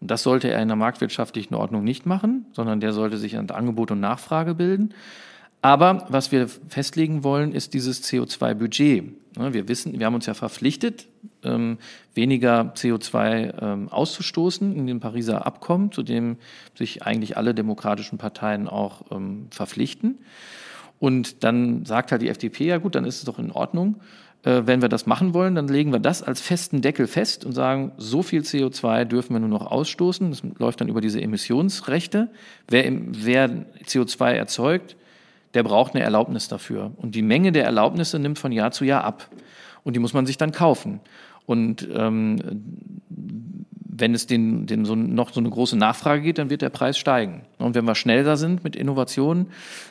und 0.00 0.10
das 0.10 0.22
sollte 0.22 0.50
er 0.50 0.60
in 0.60 0.68
der 0.68 0.76
marktwirtschaftlichen 0.76 1.54
Ordnung 1.54 1.84
nicht 1.84 2.04
machen, 2.04 2.46
sondern 2.52 2.80
der 2.80 2.92
sollte 2.92 3.16
sich 3.16 3.38
an 3.38 3.48
Angebot 3.50 3.90
und 3.90 4.00
Nachfrage 4.00 4.54
bilden. 4.54 4.92
Aber 5.66 6.06
was 6.08 6.30
wir 6.30 6.46
festlegen 6.46 7.24
wollen, 7.24 7.50
ist 7.50 7.74
dieses 7.74 8.04
CO2-Budget. 8.04 9.02
Wir 9.36 9.66
wissen, 9.66 9.98
wir 9.98 10.06
haben 10.06 10.14
uns 10.14 10.26
ja 10.26 10.34
verpflichtet, 10.34 11.08
ähm, 11.42 11.78
weniger 12.14 12.72
CO2 12.76 13.60
ähm, 13.60 13.88
auszustoßen 13.88 14.76
in 14.76 14.86
dem 14.86 15.00
Pariser 15.00 15.44
Abkommen, 15.44 15.90
zu 15.90 16.04
dem 16.04 16.36
sich 16.76 17.02
eigentlich 17.02 17.36
alle 17.36 17.52
demokratischen 17.52 18.16
Parteien 18.16 18.68
auch 18.68 19.10
ähm, 19.10 19.48
verpflichten. 19.50 20.18
Und 21.00 21.42
dann 21.42 21.84
sagt 21.84 22.12
halt 22.12 22.22
die 22.22 22.28
FDP, 22.28 22.66
ja 22.66 22.78
gut, 22.78 22.94
dann 22.94 23.04
ist 23.04 23.18
es 23.18 23.24
doch 23.24 23.40
in 23.40 23.50
Ordnung. 23.50 23.96
Äh, 24.44 24.62
wenn 24.66 24.82
wir 24.82 24.88
das 24.88 25.06
machen 25.06 25.34
wollen, 25.34 25.56
dann 25.56 25.66
legen 25.66 25.90
wir 25.90 25.98
das 25.98 26.22
als 26.22 26.40
festen 26.40 26.80
Deckel 26.80 27.08
fest 27.08 27.44
und 27.44 27.54
sagen, 27.54 27.90
so 27.96 28.22
viel 28.22 28.42
CO2 28.42 29.04
dürfen 29.04 29.32
wir 29.32 29.40
nur 29.40 29.48
noch 29.48 29.66
ausstoßen. 29.66 30.30
Das 30.30 30.44
läuft 30.60 30.80
dann 30.80 30.88
über 30.88 31.00
diese 31.00 31.20
Emissionsrechte. 31.20 32.30
Wer, 32.68 32.84
wer 32.88 33.66
CO2 33.84 34.30
erzeugt, 34.30 34.96
der 35.56 35.62
braucht 35.62 35.94
eine 35.94 36.04
Erlaubnis 36.04 36.48
dafür. 36.48 36.92
Und 36.96 37.14
die 37.14 37.22
Menge 37.22 37.50
der 37.50 37.64
Erlaubnisse 37.64 38.18
nimmt 38.18 38.38
von 38.38 38.52
Jahr 38.52 38.72
zu 38.72 38.84
Jahr 38.84 39.04
ab. 39.04 39.30
Und 39.84 39.96
die 39.96 40.00
muss 40.00 40.12
man 40.12 40.26
sich 40.26 40.36
dann 40.36 40.52
kaufen. 40.52 41.00
Und 41.46 41.88
ähm, 41.94 42.36
wenn 43.08 44.12
es 44.12 44.26
den, 44.26 44.66
den 44.66 44.84
so 44.84 44.94
noch 44.94 45.32
so 45.32 45.40
eine 45.40 45.48
große 45.48 45.74
Nachfrage 45.74 46.20
geht, 46.20 46.36
dann 46.36 46.50
wird 46.50 46.60
der 46.60 46.68
Preis 46.68 46.98
steigen. 46.98 47.40
Und 47.56 47.74
wenn 47.74 47.86
wir 47.86 47.94
schneller 47.94 48.36
sind 48.36 48.64
mit 48.64 48.76
Innovationen 48.76 49.46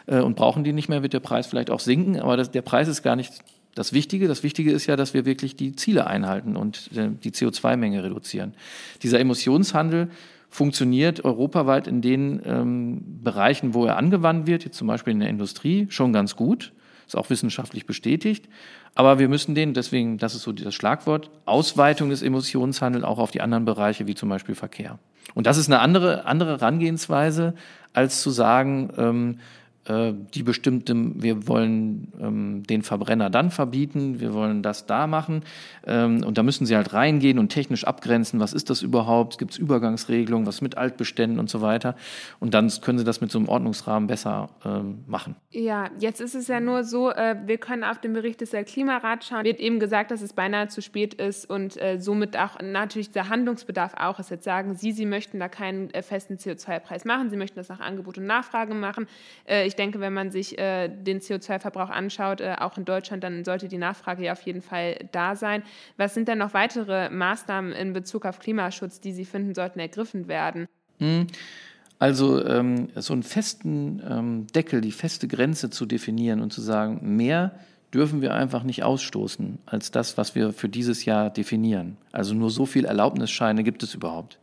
äh, 0.05 0.19
und 0.19 0.35
brauchen 0.35 0.63
die 0.63 0.71
nicht 0.71 0.87
mehr, 0.87 1.01
wird 1.01 1.13
der 1.13 1.19
Preis 1.19 1.47
vielleicht 1.47 1.71
auch 1.71 1.79
sinken. 1.79 2.19
Aber 2.19 2.37
das, 2.37 2.51
der 2.51 2.61
Preis 2.61 2.87
ist 2.87 3.01
gar 3.01 3.15
nicht 3.15 3.33
das 3.73 3.91
Wichtige. 3.91 4.27
Das 4.27 4.43
Wichtige 4.43 4.71
ist 4.71 4.85
ja, 4.85 4.95
dass 4.95 5.15
wir 5.15 5.25
wirklich 5.25 5.55
die 5.55 5.75
Ziele 5.75 6.05
einhalten 6.05 6.57
und 6.57 6.91
äh, 6.95 7.09
die 7.09 7.31
CO2-Menge 7.31 8.03
reduzieren. 8.03 8.53
Dieser 9.01 9.19
Emissionshandel 9.19 10.11
funktioniert 10.55 11.23
europaweit 11.23 11.87
in 11.87 12.01
den 12.01 12.41
ähm, 12.45 13.21
Bereichen, 13.23 13.73
wo 13.73 13.85
er 13.85 13.97
angewandt 13.97 14.47
wird, 14.47 14.63
jetzt 14.63 14.77
zum 14.77 14.87
Beispiel 14.87 15.13
in 15.13 15.19
der 15.19 15.29
Industrie, 15.29 15.87
schon 15.89 16.13
ganz 16.13 16.35
gut. 16.35 16.71
Ist 17.05 17.15
auch 17.15 17.29
wissenschaftlich 17.29 17.85
bestätigt. 17.85 18.49
Aber 18.95 19.19
wir 19.19 19.27
müssen 19.27 19.53
den, 19.53 19.73
deswegen, 19.73 20.17
das 20.17 20.33
ist 20.33 20.41
so 20.41 20.53
das 20.53 20.73
Schlagwort, 20.73 21.29
Ausweitung 21.45 22.09
des 22.09 22.23
Emissionshandels 22.23 23.03
auch 23.03 23.19
auf 23.19 23.29
die 23.29 23.41
anderen 23.41 23.65
Bereiche, 23.65 24.07
wie 24.07 24.15
zum 24.15 24.29
Beispiel 24.29 24.55
Verkehr. 24.55 24.97
Und 25.35 25.45
das 25.45 25.57
ist 25.57 25.67
eine 25.67 25.79
andere, 25.81 26.25
andere 26.25 26.51
Herangehensweise, 26.51 27.53
als 27.93 28.21
zu 28.21 28.31
sagen, 28.31 28.91
ähm, 28.97 29.37
äh, 29.37 29.64
die 29.87 30.43
bestimmte, 30.43 30.95
wir 30.95 31.47
wollen 31.47 32.11
ähm, 32.19 32.63
den 32.63 32.81
Verbrenner 32.81 33.29
dann 33.29 33.51
verbieten, 33.51 34.19
wir 34.19 34.33
wollen 34.33 34.63
das 34.63 34.87
da 34.87 35.05
machen. 35.05 35.43
Ähm, 35.85 36.23
und 36.23 36.37
da 36.39 36.43
müssen 36.43 36.65
sie 36.65 36.75
halt 36.75 36.93
reingehen 36.93 37.37
und 37.37 37.49
technisch 37.49 37.85
abgrenzen, 37.85 38.39
was 38.39 38.53
ist 38.53 38.71
das 38.71 38.81
überhaupt, 38.81 39.37
gibt 39.37 39.51
es 39.51 39.57
Übergangsregelungen, 39.57 40.47
was 40.47 40.61
mit 40.61 40.75
Altbeständen 40.77 41.39
und 41.39 41.49
so 41.49 41.61
weiter. 41.61 41.95
Und 42.39 42.55
dann 42.55 42.71
können 42.81 42.97
sie 42.97 43.03
das 43.03 43.21
mit 43.21 43.31
so 43.31 43.37
einem 43.37 43.47
Ordnungsrahmen 43.47 44.07
besser 44.07 44.49
ähm, 44.65 45.03
machen. 45.05 45.35
Ja, 45.51 45.89
jetzt 45.99 46.19
ist 46.19 46.33
es 46.33 46.47
ja 46.47 46.59
nur 46.59 46.83
so, 46.83 47.11
äh, 47.11 47.35
wir 47.45 47.57
können 47.57 47.83
auf 47.83 47.99
den 47.99 48.13
Bericht 48.13 48.41
des 48.41 48.51
Klimarats 48.65 49.27
schauen. 49.27 49.43
Wird 49.43 49.59
eben 49.59 49.79
gesagt, 49.79 50.11
dass 50.11 50.21
es 50.21 50.33
beinahe 50.33 50.67
zu 50.67 50.81
spät 50.81 51.13
ist 51.13 51.49
und 51.49 51.79
äh, 51.81 51.99
somit 51.99 52.37
auch 52.37 52.59
natürlich 52.61 53.11
der 53.11 53.29
Handlungsbedarf 53.29 53.93
auch 53.97 54.19
ist. 54.19 54.31
Jetzt 54.31 54.45
sagen 54.45 54.75
Sie, 54.75 54.91
Sie 54.91 55.05
möchten 55.05 55.39
da 55.39 55.47
keinen 55.47 55.91
äh, 55.91 56.01
festen 56.01 56.37
CO2-Preis 56.37 57.05
machen, 57.05 57.29
Sie 57.29 57.37
möchten 57.37 57.57
das 57.57 57.69
nach 57.69 57.79
Angebot 57.79 58.17
und 58.17 58.25
Nachfrage 58.25 58.73
machen. 58.73 59.07
Äh, 59.47 59.67
ich 59.67 59.74
ich 59.75 59.77
denke, 59.77 59.99
wenn 59.99 60.13
man 60.13 60.31
sich 60.31 60.57
äh, 60.57 60.87
den 60.87 61.19
CO2-Verbrauch 61.19 61.89
anschaut, 61.89 62.39
äh, 62.39 62.55
auch 62.59 62.77
in 62.77 62.85
Deutschland, 62.85 63.25
dann 63.25 63.43
sollte 63.43 63.67
die 63.67 63.77
Nachfrage 63.77 64.23
ja 64.23 64.31
auf 64.31 64.41
jeden 64.43 64.61
Fall 64.61 64.95
da 65.11 65.35
sein. 65.35 65.63
Was 65.97 66.13
sind 66.13 66.29
denn 66.29 66.37
noch 66.37 66.53
weitere 66.53 67.09
Maßnahmen 67.09 67.73
in 67.73 67.91
Bezug 67.91 68.25
auf 68.25 68.39
Klimaschutz, 68.39 69.01
die 69.01 69.11
Sie 69.11 69.25
finden, 69.25 69.53
sollten 69.53 69.79
ergriffen 69.79 70.29
werden? 70.29 70.67
Hm. 70.99 71.27
Also 71.99 72.45
ähm, 72.45 72.87
so 72.95 73.11
einen 73.11 73.23
festen 73.23 74.01
ähm, 74.09 74.47
Deckel, 74.55 74.79
die 74.79 74.93
feste 74.93 75.27
Grenze 75.27 75.69
zu 75.69 75.85
definieren 75.85 76.41
und 76.41 76.53
zu 76.53 76.61
sagen, 76.61 76.99
mehr 77.17 77.59
dürfen 77.93 78.21
wir 78.21 78.33
einfach 78.33 78.63
nicht 78.63 78.83
ausstoßen 78.83 79.57
als 79.65 79.91
das, 79.91 80.17
was 80.17 80.35
wir 80.35 80.53
für 80.53 80.69
dieses 80.69 81.03
Jahr 81.03 81.29
definieren. 81.29 81.97
Also 82.13 82.33
nur 82.33 82.49
so 82.49 82.65
viel 82.65 82.85
Erlaubnisscheine 82.85 83.63
gibt 83.63 83.83
es 83.83 83.93
überhaupt. 83.93 84.39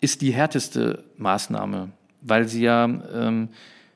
Ist 0.00 0.22
die 0.22 0.32
härteste 0.32 1.04
Maßnahme, 1.18 1.90
weil 2.20 2.48
sie 2.48 2.62
ja 2.62 2.84
ähm, 2.84 3.48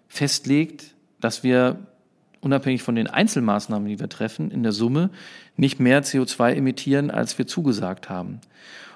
festlegt, 0.09 0.95
dass 1.21 1.43
wir 1.43 1.79
unabhängig 2.41 2.83
von 2.83 2.95
den 2.95 3.09
Einzelmaßnahmen, 3.09 3.89
die 3.89 4.01
wir 4.01 4.09
treffen, 4.09 4.51
in 4.51 4.63
der 4.63 4.73
Summe 4.73 5.11
nicht 5.57 5.81
mehr 5.81 6.03
CO2 6.03 6.55
emittieren, 6.55 7.11
als 7.11 7.39
wir 7.39 7.47
zugesagt 7.47 8.09
haben. 8.09 8.41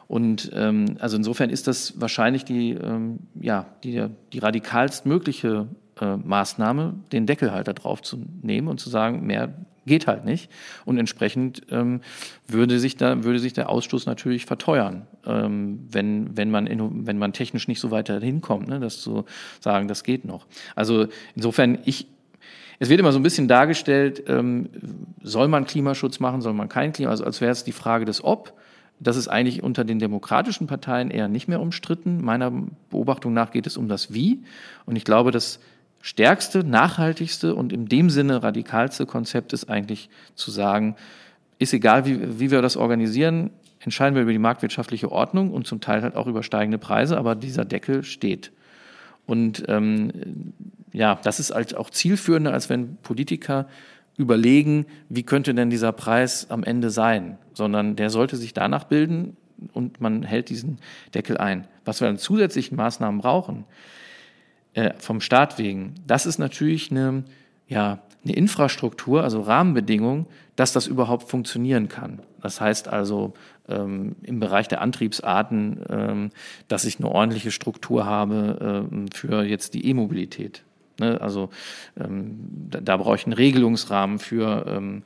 Und 0.08 0.50
ähm, 0.54 0.96
also 0.98 1.16
insofern 1.16 1.50
ist 1.50 1.66
das 1.66 2.00
wahrscheinlich 2.00 2.44
die, 2.44 2.72
ähm, 2.72 3.20
ja, 3.40 3.66
die, 3.82 4.06
die 4.32 4.38
radikalst 4.38 5.06
mögliche 5.06 5.68
äh, 6.00 6.16
Maßnahme, 6.16 6.94
den 7.12 7.26
Deckel 7.26 7.52
halt 7.52 7.68
da 7.68 7.72
drauf 7.72 8.02
zu 8.02 8.22
nehmen 8.42 8.68
und 8.68 8.78
zu 8.78 8.90
sagen, 8.90 9.26
mehr 9.26 9.54
geht 9.86 10.06
halt 10.06 10.24
nicht. 10.24 10.50
Und 10.84 10.98
entsprechend 10.98 11.62
ähm, 11.70 12.00
würde, 12.46 12.78
sich 12.78 12.96
da, 12.96 13.24
würde 13.24 13.38
sich 13.38 13.52
der 13.52 13.68
Ausstoß 13.68 14.06
natürlich 14.06 14.46
verteuern, 14.46 15.06
ähm, 15.26 15.80
wenn, 15.90 16.36
wenn, 16.36 16.50
man 16.50 16.66
in, 16.66 17.06
wenn 17.06 17.18
man 17.18 17.32
technisch 17.32 17.68
nicht 17.68 17.80
so 17.80 17.90
weiter 17.90 18.20
hinkommt, 18.20 18.68
ne, 18.68 18.80
das 18.80 19.00
zu 19.00 19.24
sagen, 19.60 19.88
das 19.88 20.04
geht 20.04 20.24
noch. 20.24 20.46
Also 20.74 21.06
insofern, 21.34 21.78
ich, 21.84 22.06
es 22.78 22.88
wird 22.88 23.00
immer 23.00 23.12
so 23.12 23.18
ein 23.18 23.22
bisschen 23.22 23.48
dargestellt, 23.48 24.24
ähm, 24.28 24.68
soll 25.22 25.48
man 25.48 25.66
Klimaschutz 25.66 26.20
machen, 26.20 26.40
soll 26.40 26.52
man 26.52 26.68
keinen 26.68 26.92
Klimaschutz, 26.92 27.20
also 27.20 27.24
als 27.24 27.40
wäre 27.40 27.52
es 27.52 27.64
die 27.64 27.72
Frage 27.72 28.04
des 28.04 28.24
Ob. 28.24 28.54
Das 28.98 29.16
ist 29.16 29.26
eigentlich 29.26 29.64
unter 29.64 29.84
den 29.84 29.98
demokratischen 29.98 30.68
Parteien 30.68 31.10
eher 31.10 31.26
nicht 31.26 31.48
mehr 31.48 31.60
umstritten. 31.60 32.24
Meiner 32.24 32.52
Beobachtung 32.88 33.32
nach 33.32 33.50
geht 33.50 33.66
es 33.66 33.76
um 33.76 33.88
das 33.88 34.14
Wie. 34.14 34.44
Und 34.86 34.94
ich 34.94 35.04
glaube, 35.04 35.32
dass 35.32 35.58
stärkste, 36.02 36.64
nachhaltigste 36.64 37.54
und 37.54 37.72
in 37.72 37.86
dem 37.86 38.10
Sinne 38.10 38.42
radikalste 38.42 39.06
Konzept 39.06 39.52
ist 39.54 39.70
eigentlich 39.70 40.10
zu 40.34 40.50
sagen, 40.50 40.96
ist 41.58 41.72
egal, 41.72 42.04
wie, 42.04 42.40
wie 42.40 42.50
wir 42.50 42.60
das 42.60 42.76
organisieren, 42.76 43.50
entscheiden 43.80 44.14
wir 44.14 44.22
über 44.22 44.32
die 44.32 44.38
marktwirtschaftliche 44.38 45.10
Ordnung 45.10 45.52
und 45.52 45.66
zum 45.66 45.80
Teil 45.80 46.02
halt 46.02 46.16
auch 46.16 46.26
über 46.26 46.42
steigende 46.42 46.78
Preise, 46.78 47.16
aber 47.16 47.34
dieser 47.34 47.64
Deckel 47.64 48.02
steht. 48.02 48.52
Und 49.26 49.64
ähm, 49.68 50.52
ja, 50.92 51.18
das 51.22 51.40
ist 51.40 51.54
halt 51.54 51.76
auch 51.76 51.88
zielführender, 51.88 52.52
als 52.52 52.68
wenn 52.68 52.96
Politiker 52.96 53.68
überlegen, 54.16 54.86
wie 55.08 55.22
könnte 55.22 55.54
denn 55.54 55.70
dieser 55.70 55.92
Preis 55.92 56.50
am 56.50 56.64
Ende 56.64 56.90
sein, 56.90 57.38
sondern 57.54 57.96
der 57.96 58.10
sollte 58.10 58.36
sich 58.36 58.52
danach 58.52 58.84
bilden 58.84 59.36
und 59.72 60.00
man 60.00 60.24
hält 60.24 60.48
diesen 60.48 60.78
Deckel 61.14 61.38
ein. 61.38 61.66
Was 61.84 62.00
wir 62.00 62.08
an 62.08 62.18
zusätzlichen 62.18 62.76
Maßnahmen 62.76 63.20
brauchen, 63.20 63.64
äh, 64.74 64.92
vom 64.98 65.20
Staat 65.20 65.58
wegen, 65.58 65.94
das 66.06 66.26
ist 66.26 66.38
natürlich 66.38 66.90
eine, 66.90 67.24
ja, 67.68 68.00
eine 68.24 68.34
Infrastruktur, 68.34 69.24
also 69.24 69.40
Rahmenbedingungen, 69.40 70.26
dass 70.56 70.72
das 70.72 70.86
überhaupt 70.86 71.28
funktionieren 71.28 71.88
kann. 71.88 72.20
Das 72.40 72.60
heißt 72.60 72.88
also 72.88 73.34
ähm, 73.68 74.16
im 74.22 74.40
Bereich 74.40 74.68
der 74.68 74.80
Antriebsarten, 74.80 75.80
ähm, 75.88 76.30
dass 76.68 76.84
ich 76.84 76.98
eine 76.98 77.08
ordentliche 77.08 77.50
Struktur 77.50 78.04
habe 78.06 78.86
ähm, 78.92 79.06
für 79.12 79.42
jetzt 79.42 79.74
die 79.74 79.86
E-Mobilität. 79.86 80.62
Ne? 80.98 81.20
Also 81.20 81.50
ähm, 81.98 82.38
da, 82.70 82.80
da, 82.80 82.96
brauche 82.96 83.16
ich 83.16 83.26
einen 83.26 83.32
Regelungsrahmen 83.32 84.18
für, 84.18 84.66
ähm, 84.68 85.02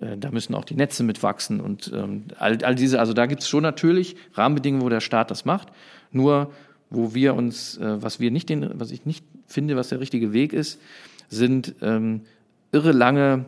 äh, 0.00 0.16
da 0.16 0.30
müssen 0.30 0.54
auch 0.54 0.64
die 0.64 0.76
Netze 0.76 1.02
mitwachsen 1.02 1.60
und 1.60 1.92
ähm, 1.94 2.24
all, 2.38 2.58
all 2.64 2.74
diese, 2.74 3.00
also 3.00 3.12
da 3.12 3.26
gibt 3.26 3.42
es 3.42 3.48
schon 3.48 3.62
natürlich 3.62 4.16
Rahmenbedingungen, 4.34 4.84
wo 4.84 4.88
der 4.88 5.00
Staat 5.00 5.30
das 5.30 5.44
macht. 5.44 5.68
Nur 6.12 6.52
wo 6.94 7.14
wir 7.14 7.34
uns, 7.34 7.76
äh, 7.78 8.02
was 8.02 8.20
wir 8.20 8.30
nicht 8.30 8.48
den, 8.48 8.78
was 8.78 8.90
ich 8.90 9.06
nicht 9.06 9.24
finde, 9.46 9.76
was 9.76 9.88
der 9.88 10.00
richtige 10.00 10.32
Weg 10.32 10.52
ist, 10.52 10.80
sind 11.28 11.74
ähm, 11.82 12.22
irre 12.72 12.92
lange 12.92 13.44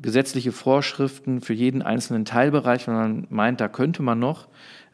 gesetzliche 0.00 0.52
Vorschriften 0.52 1.40
für 1.40 1.54
jeden 1.54 1.82
einzelnen 1.82 2.24
Teilbereich, 2.24 2.86
wenn 2.86 2.94
man 2.94 3.26
meint, 3.30 3.60
da 3.60 3.68
könnte 3.68 4.02
man 4.02 4.18
noch 4.18 4.48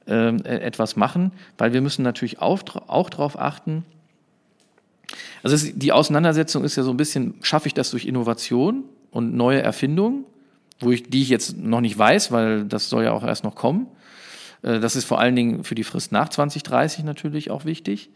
e-, 0.07 0.37
etwas 0.45 0.97
machen, 0.97 1.33
weil 1.57 1.73
wir 1.73 1.81
müssen 1.81 2.03
natürlich 2.03 2.41
auch, 2.41 2.63
auch 2.87 3.09
darauf 3.09 3.39
achten, 3.39 3.85
also 5.43 5.57
es, 5.57 5.73
die 5.75 5.93
Auseinandersetzung 5.93 6.65
ist 6.65 6.77
ja 6.77 6.83
so 6.83 6.91
ein 6.91 6.97
bisschen, 6.97 7.35
schaffe 7.43 7.67
ich 7.67 7.75
das 7.75 7.91
durch 7.91 8.05
Innovation 8.05 8.85
und 9.11 9.35
neue 9.35 9.63
Erfindungen, 9.63 10.25
wo 10.81 10.91
ich, 10.91 11.05
die 11.05 11.23
ich 11.23 11.29
jetzt 11.29 11.57
noch 11.57 11.81
nicht 11.81 11.99
weiß, 11.99 12.33
weil 12.33 12.65
das 12.65 12.89
soll 12.89 13.05
ja 13.05 13.13
auch 13.13 13.25
erst 13.25 13.45
noch 13.45 13.55
kommen. 13.55 13.87
Äh, 14.63 14.81
das 14.81 14.97
ist 14.97 15.05
vor 15.05 15.21
allen 15.21 15.37
Dingen 15.37 15.65
für 15.65 15.75
die 15.75 15.85
Frist 15.85 16.13
nach 16.13 16.29
2030 16.29 17.05
natürlich 17.05 17.51
auch 17.51 17.65
wichtig. 17.65 18.11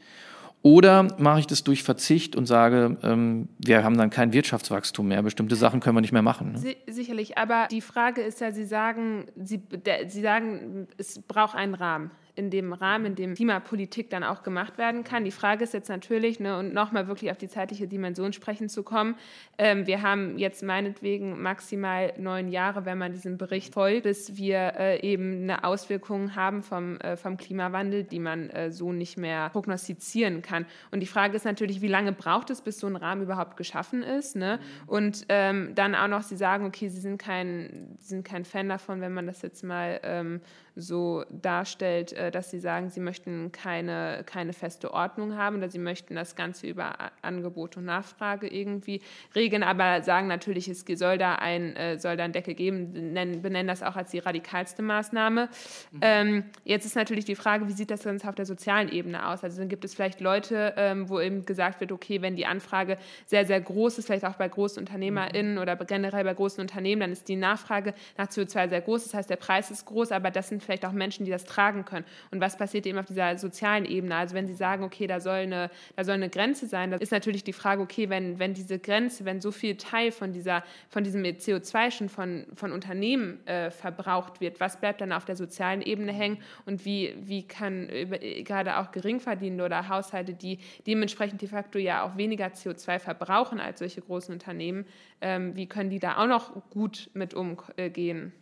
Oder 0.62 1.14
mache 1.18 1.40
ich 1.40 1.46
das 1.46 1.62
durch 1.62 1.82
Verzicht 1.82 2.36
und 2.36 2.46
sage, 2.46 2.96
ähm, 3.02 3.50
wir 3.58 3.84
haben 3.84 3.98
dann 3.98 4.08
kein 4.08 4.32
Wirtschaftswachstum 4.32 5.06
mehr, 5.06 5.22
bestimmte 5.22 5.56
Sachen 5.56 5.80
können 5.80 5.94
wir 5.94 6.00
nicht 6.00 6.12
mehr 6.12 6.22
machen. 6.22 6.52
Ne? 6.52 6.74
Sicherlich, 6.86 7.36
aber 7.36 7.68
die 7.70 7.82
Frage 7.82 8.22
ist 8.22 8.40
ja, 8.40 8.50
Sie 8.50 8.64
sagen, 8.64 9.26
Sie, 9.36 9.60
Sie 10.08 10.22
sagen, 10.22 10.88
es 10.96 11.20
braucht 11.20 11.54
einen 11.54 11.74
Rahmen 11.74 12.10
in 12.36 12.50
dem 12.50 12.72
Rahmen, 12.72 13.06
in 13.06 13.14
dem 13.14 13.34
Klimapolitik 13.34 14.10
dann 14.10 14.24
auch 14.24 14.42
gemacht 14.42 14.76
werden 14.76 15.04
kann. 15.04 15.24
Die 15.24 15.30
Frage 15.30 15.64
ist 15.64 15.74
jetzt 15.74 15.88
natürlich, 15.88 16.40
ne, 16.40 16.58
und 16.58 16.74
nochmal 16.74 17.06
wirklich 17.06 17.30
auf 17.30 17.38
die 17.38 17.48
zeitliche 17.48 17.86
Dimension 17.86 18.32
sprechen 18.32 18.68
zu 18.68 18.82
kommen, 18.82 19.16
ähm, 19.56 19.86
wir 19.86 20.02
haben 20.02 20.36
jetzt 20.38 20.62
meinetwegen 20.62 21.40
maximal 21.40 22.12
neun 22.18 22.48
Jahre, 22.48 22.84
wenn 22.84 22.98
man 22.98 23.12
diesem 23.12 23.38
Bericht 23.38 23.74
folgt, 23.74 24.02
bis 24.02 24.36
wir 24.36 24.74
äh, 24.76 25.00
eben 25.00 25.44
eine 25.44 25.64
Auswirkung 25.64 26.34
haben 26.34 26.62
vom, 26.62 26.98
äh, 26.98 27.16
vom 27.16 27.36
Klimawandel, 27.36 28.02
die 28.04 28.18
man 28.18 28.50
äh, 28.50 28.72
so 28.72 28.92
nicht 28.92 29.16
mehr 29.16 29.50
prognostizieren 29.50 30.42
kann. 30.42 30.66
Und 30.90 31.00
die 31.00 31.06
Frage 31.06 31.36
ist 31.36 31.44
natürlich, 31.44 31.82
wie 31.82 31.88
lange 31.88 32.12
braucht 32.12 32.50
es, 32.50 32.62
bis 32.62 32.80
so 32.80 32.86
ein 32.86 32.96
Rahmen 32.96 33.22
überhaupt 33.22 33.56
geschaffen 33.56 34.02
ist? 34.02 34.34
Ne? 34.34 34.58
Und 34.86 35.26
ähm, 35.28 35.74
dann 35.74 35.94
auch 35.94 36.08
noch, 36.08 36.22
Sie 36.22 36.36
sagen, 36.36 36.66
okay, 36.66 36.88
Sie 36.88 37.00
sind 37.00 37.18
kein, 37.18 37.96
sind 38.00 38.24
kein 38.24 38.44
Fan 38.44 38.68
davon, 38.68 39.00
wenn 39.00 39.14
man 39.14 39.26
das 39.26 39.42
jetzt 39.42 39.62
mal 39.62 40.00
ähm, 40.02 40.40
so 40.76 41.24
darstellt, 41.30 42.12
äh, 42.12 42.30
dass 42.30 42.50
sie 42.50 42.58
sagen, 42.58 42.90
sie 42.90 43.00
möchten 43.00 43.52
keine, 43.52 44.24
keine 44.26 44.52
feste 44.52 44.92
Ordnung 44.92 45.36
haben 45.36 45.56
oder 45.56 45.68
sie 45.68 45.78
möchten 45.78 46.16
das 46.16 46.34
Ganze 46.34 46.66
über 46.66 46.96
Angebot 47.22 47.76
und 47.76 47.84
Nachfrage 47.84 48.48
irgendwie 48.48 49.00
regeln, 49.34 49.62
aber 49.62 50.02
sagen 50.02 50.26
natürlich, 50.26 50.68
es 50.68 50.84
soll 50.98 51.18
da 51.18 51.36
ein, 51.36 51.76
äh, 51.76 51.98
soll 51.98 52.16
da 52.16 52.24
einen 52.24 52.32
Deckel 52.32 52.54
geben, 52.54 53.12
nennen, 53.12 53.42
benennen 53.42 53.68
das 53.68 53.82
auch 53.82 53.94
als 53.94 54.10
die 54.10 54.18
radikalste 54.18 54.82
Maßnahme. 54.82 55.48
Mhm. 55.92 56.00
Ähm, 56.00 56.44
jetzt 56.64 56.86
ist 56.86 56.96
natürlich 56.96 57.24
die 57.24 57.36
Frage, 57.36 57.68
wie 57.68 57.72
sieht 57.72 57.90
das 57.90 58.02
Ganze 58.02 58.28
auf 58.28 58.34
der 58.34 58.46
sozialen 58.46 58.90
Ebene 58.90 59.28
aus? 59.28 59.44
Also 59.44 59.58
dann 59.58 59.68
gibt 59.68 59.84
es 59.84 59.94
vielleicht 59.94 60.20
Leute, 60.20 60.74
ähm, 60.76 61.08
wo 61.08 61.20
eben 61.20 61.46
gesagt 61.46 61.80
wird, 61.80 61.92
okay, 61.92 62.20
wenn 62.20 62.34
die 62.34 62.46
Anfrage 62.46 62.98
sehr, 63.26 63.46
sehr 63.46 63.60
groß 63.60 63.98
ist, 63.98 64.06
vielleicht 64.06 64.24
auch 64.24 64.34
bei 64.34 64.48
großen 64.48 64.80
UnternehmerInnen 64.80 65.54
mhm. 65.54 65.60
oder 65.60 65.76
generell 65.76 66.24
bei 66.24 66.34
großen 66.34 66.60
Unternehmen, 66.60 67.00
dann 67.00 67.12
ist 67.12 67.28
die 67.28 67.36
Nachfrage 67.36 67.94
nach 68.16 68.26
CO2 68.26 68.68
sehr 68.68 68.80
groß. 68.80 69.04
Das 69.04 69.14
heißt, 69.14 69.30
der 69.30 69.36
Preis 69.36 69.70
ist 69.70 69.86
groß, 69.86 70.10
aber 70.10 70.32
das 70.32 70.48
sind 70.48 70.63
vielleicht 70.64 70.84
auch 70.84 70.92
Menschen, 70.92 71.24
die 71.24 71.30
das 71.30 71.44
tragen 71.44 71.84
können. 71.84 72.04
Und 72.30 72.40
was 72.40 72.56
passiert 72.56 72.86
eben 72.86 72.98
auf 72.98 73.06
dieser 73.06 73.38
sozialen 73.38 73.84
Ebene? 73.84 74.16
Also 74.16 74.34
wenn 74.34 74.46
Sie 74.46 74.54
sagen, 74.54 74.84
okay, 74.84 75.06
da 75.06 75.20
soll 75.20 75.34
eine, 75.34 75.70
da 75.96 76.04
soll 76.04 76.14
eine 76.14 76.30
Grenze 76.30 76.66
sein, 76.66 76.90
da 76.90 76.96
ist 76.96 77.12
natürlich 77.12 77.44
die 77.44 77.52
Frage, 77.52 77.82
okay, 77.82 78.08
wenn, 78.08 78.38
wenn 78.38 78.54
diese 78.54 78.78
Grenze, 78.78 79.24
wenn 79.24 79.40
so 79.40 79.52
viel 79.52 79.76
Teil 79.76 80.12
von, 80.12 80.32
dieser, 80.32 80.64
von 80.88 81.04
diesem 81.04 81.22
CO2 81.22 81.90
schon 81.90 82.08
von, 82.08 82.46
von 82.54 82.72
Unternehmen 82.72 83.46
äh, 83.46 83.70
verbraucht 83.70 84.40
wird, 84.40 84.60
was 84.60 84.80
bleibt 84.80 85.00
dann 85.00 85.12
auf 85.12 85.24
der 85.24 85.36
sozialen 85.36 85.82
Ebene 85.82 86.12
hängen 86.12 86.38
und 86.66 86.84
wie, 86.84 87.14
wie 87.20 87.46
kann 87.46 87.88
über, 87.88 88.18
gerade 88.18 88.78
auch 88.78 88.92
Geringverdienende 88.92 89.64
oder 89.64 89.88
Haushalte, 89.88 90.34
die 90.34 90.58
dementsprechend 90.86 91.42
de 91.42 91.48
facto 91.48 91.78
ja 91.78 92.04
auch 92.04 92.16
weniger 92.16 92.46
CO2 92.46 92.98
verbrauchen 92.98 93.60
als 93.60 93.78
solche 93.78 94.00
großen 94.00 94.32
Unternehmen, 94.32 94.86
ähm, 95.20 95.56
wie 95.56 95.66
können 95.66 95.90
die 95.90 95.98
da 95.98 96.18
auch 96.18 96.26
noch 96.26 96.70
gut 96.70 97.10
mit 97.14 97.34
umgehen? 97.34 98.32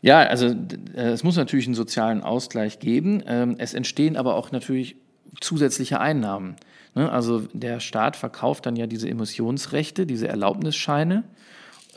Ja, 0.00 0.20
also 0.20 0.46
äh, 0.46 1.10
es 1.10 1.24
muss 1.24 1.36
natürlich 1.36 1.66
einen 1.66 1.74
sozialen 1.74 2.22
Ausgleich 2.22 2.78
geben. 2.78 3.22
Ähm, 3.26 3.56
es 3.58 3.74
entstehen 3.74 4.16
aber 4.16 4.36
auch 4.36 4.52
natürlich 4.52 4.96
zusätzliche 5.40 6.00
Einnahmen. 6.00 6.56
Ne? 6.94 7.10
Also 7.10 7.40
der 7.52 7.80
Staat 7.80 8.16
verkauft 8.16 8.66
dann 8.66 8.76
ja 8.76 8.86
diese 8.86 9.08
Emissionsrechte, 9.08 10.06
diese 10.06 10.28
Erlaubnisscheine 10.28 11.24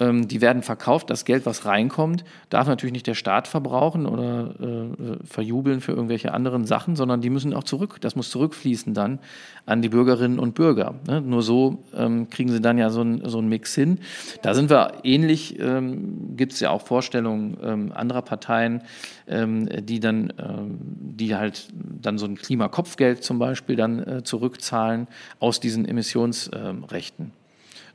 die 0.02 0.42
werden 0.42 0.64
verkauft. 0.64 1.10
Das 1.10 1.26
Geld, 1.26 1.46
was 1.46 1.66
reinkommt, 1.66 2.24
darf 2.50 2.68
natürlich 2.68 2.94
nicht 2.94 3.08
der 3.08 3.14
Staat 3.14 3.48
verbrauchen 3.48 4.06
oder 4.06 4.56
äh, 4.60 5.26
verjubeln 5.26 5.80
für 5.82 5.92
irgendwelche 5.92 6.34
anderen 6.34 6.66
Sachen, 6.66 6.96
sondern 6.96 7.22
die 7.22 7.30
müssen 7.30 7.54
auch 7.54 7.64
zurück. 7.64 7.98
Das 8.02 8.16
muss 8.16 8.32
zurückfließen 8.32 8.94
dann 8.94 9.20
an 9.66 9.82
die 9.82 9.90
Bürgerinnen 9.90 10.40
und 10.40 10.56
Bürger. 10.56 10.96
Ne? 11.08 11.22
Nur 11.22 11.44
so 11.44 11.84
ähm, 11.96 12.30
kriegen 12.30 12.50
sie 12.50 12.62
dann 12.62 12.78
ja 12.78 12.90
so, 12.90 13.02
ein, 13.02 13.22
so 13.26 13.38
einen 13.38 13.50
Mix 13.50 13.76
hin. 13.76 14.00
Da 14.42 14.54
sind 14.54 14.70
wir 14.70 15.02
ähnlich, 15.04 15.60
ähm, 15.60 16.36
gibt 16.36 16.54
es 16.54 16.60
ja 16.60 16.72
auch 16.72 16.82
Vorstellungen 16.82 17.58
ähm, 17.64 17.92
anderer 17.94 18.22
Parteien, 18.22 18.82
ähm, 19.28 19.70
die 19.86 20.00
dann, 20.00 20.34
ähm, 20.40 20.80
die 20.82 21.36
halt 21.36 21.68
dann 21.74 22.18
so 22.18 22.26
ein 22.26 22.36
Klimakopfgeld 22.36 23.24
zum 23.24 23.40
Beispiel 23.40 23.76
dann 23.76 24.00
äh, 24.00 24.24
zurückzahlen 24.24 25.08
aus 25.40 25.60
diesen 25.60 25.86
Emissionsrechten. 25.86 27.34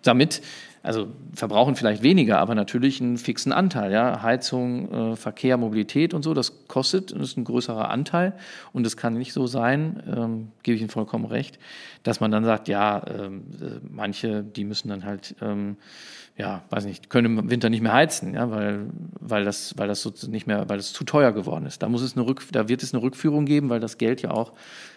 Damit 0.02 0.40
also 0.86 1.08
verbrauchen 1.34 1.74
vielleicht 1.74 2.02
weniger, 2.04 2.38
aber 2.38 2.54
natürlich 2.54 3.00
einen 3.00 3.18
fixen 3.18 3.52
Anteil. 3.52 3.90
Ja? 3.90 4.22
Heizung, 4.22 4.92
äh, 4.92 5.16
Verkehr, 5.16 5.56
Mobilität 5.56 6.14
und 6.14 6.22
so, 6.22 6.32
das 6.32 6.68
kostet, 6.68 7.10
das 7.10 7.30
ist 7.30 7.36
ein 7.36 7.44
größerer 7.44 7.90
Anteil. 7.90 8.34
Und 8.72 8.86
es 8.86 8.96
kann 8.96 9.14
nicht 9.14 9.32
so 9.32 9.48
sein, 9.48 10.02
ähm, 10.06 10.52
gebe 10.62 10.76
ich 10.76 10.80
Ihnen 10.80 10.90
vollkommen 10.90 11.24
recht, 11.24 11.58
dass 12.04 12.20
man 12.20 12.30
dann 12.30 12.44
sagt, 12.44 12.68
ja, 12.68 13.02
ähm, 13.08 13.42
äh, 13.60 13.80
manche, 13.90 14.44
die 14.44 14.64
müssen 14.64 14.88
dann 14.88 15.04
halt, 15.04 15.34
ähm, 15.42 15.76
ja, 16.36 16.62
weiß 16.70 16.84
nicht, 16.84 17.10
können 17.10 17.38
im 17.38 17.50
Winter 17.50 17.68
nicht 17.68 17.82
mehr 17.82 17.92
heizen, 17.92 18.34
ja, 18.34 18.50
weil, 18.50 18.86
weil 19.18 19.44
das, 19.44 19.74
weil 19.76 19.88
das 19.88 20.02
so 20.02 20.12
nicht 20.28 20.46
mehr, 20.46 20.68
weil 20.68 20.76
das 20.76 20.92
zu 20.92 21.02
teuer 21.02 21.32
geworden 21.32 21.66
ist. 21.66 21.82
Da 21.82 21.88
muss 21.88 22.02
es 22.02 22.16
eine 22.16 22.26
Rück, 22.26 22.44
da 22.52 22.68
wird 22.68 22.84
es 22.84 22.94
eine 22.94 23.02
Rückführung 23.02 23.44
geben, 23.44 23.70
weil 23.70 23.80
das 23.80 23.98
Geld 23.98 24.22
ja 24.22 24.30
auch 24.30 24.52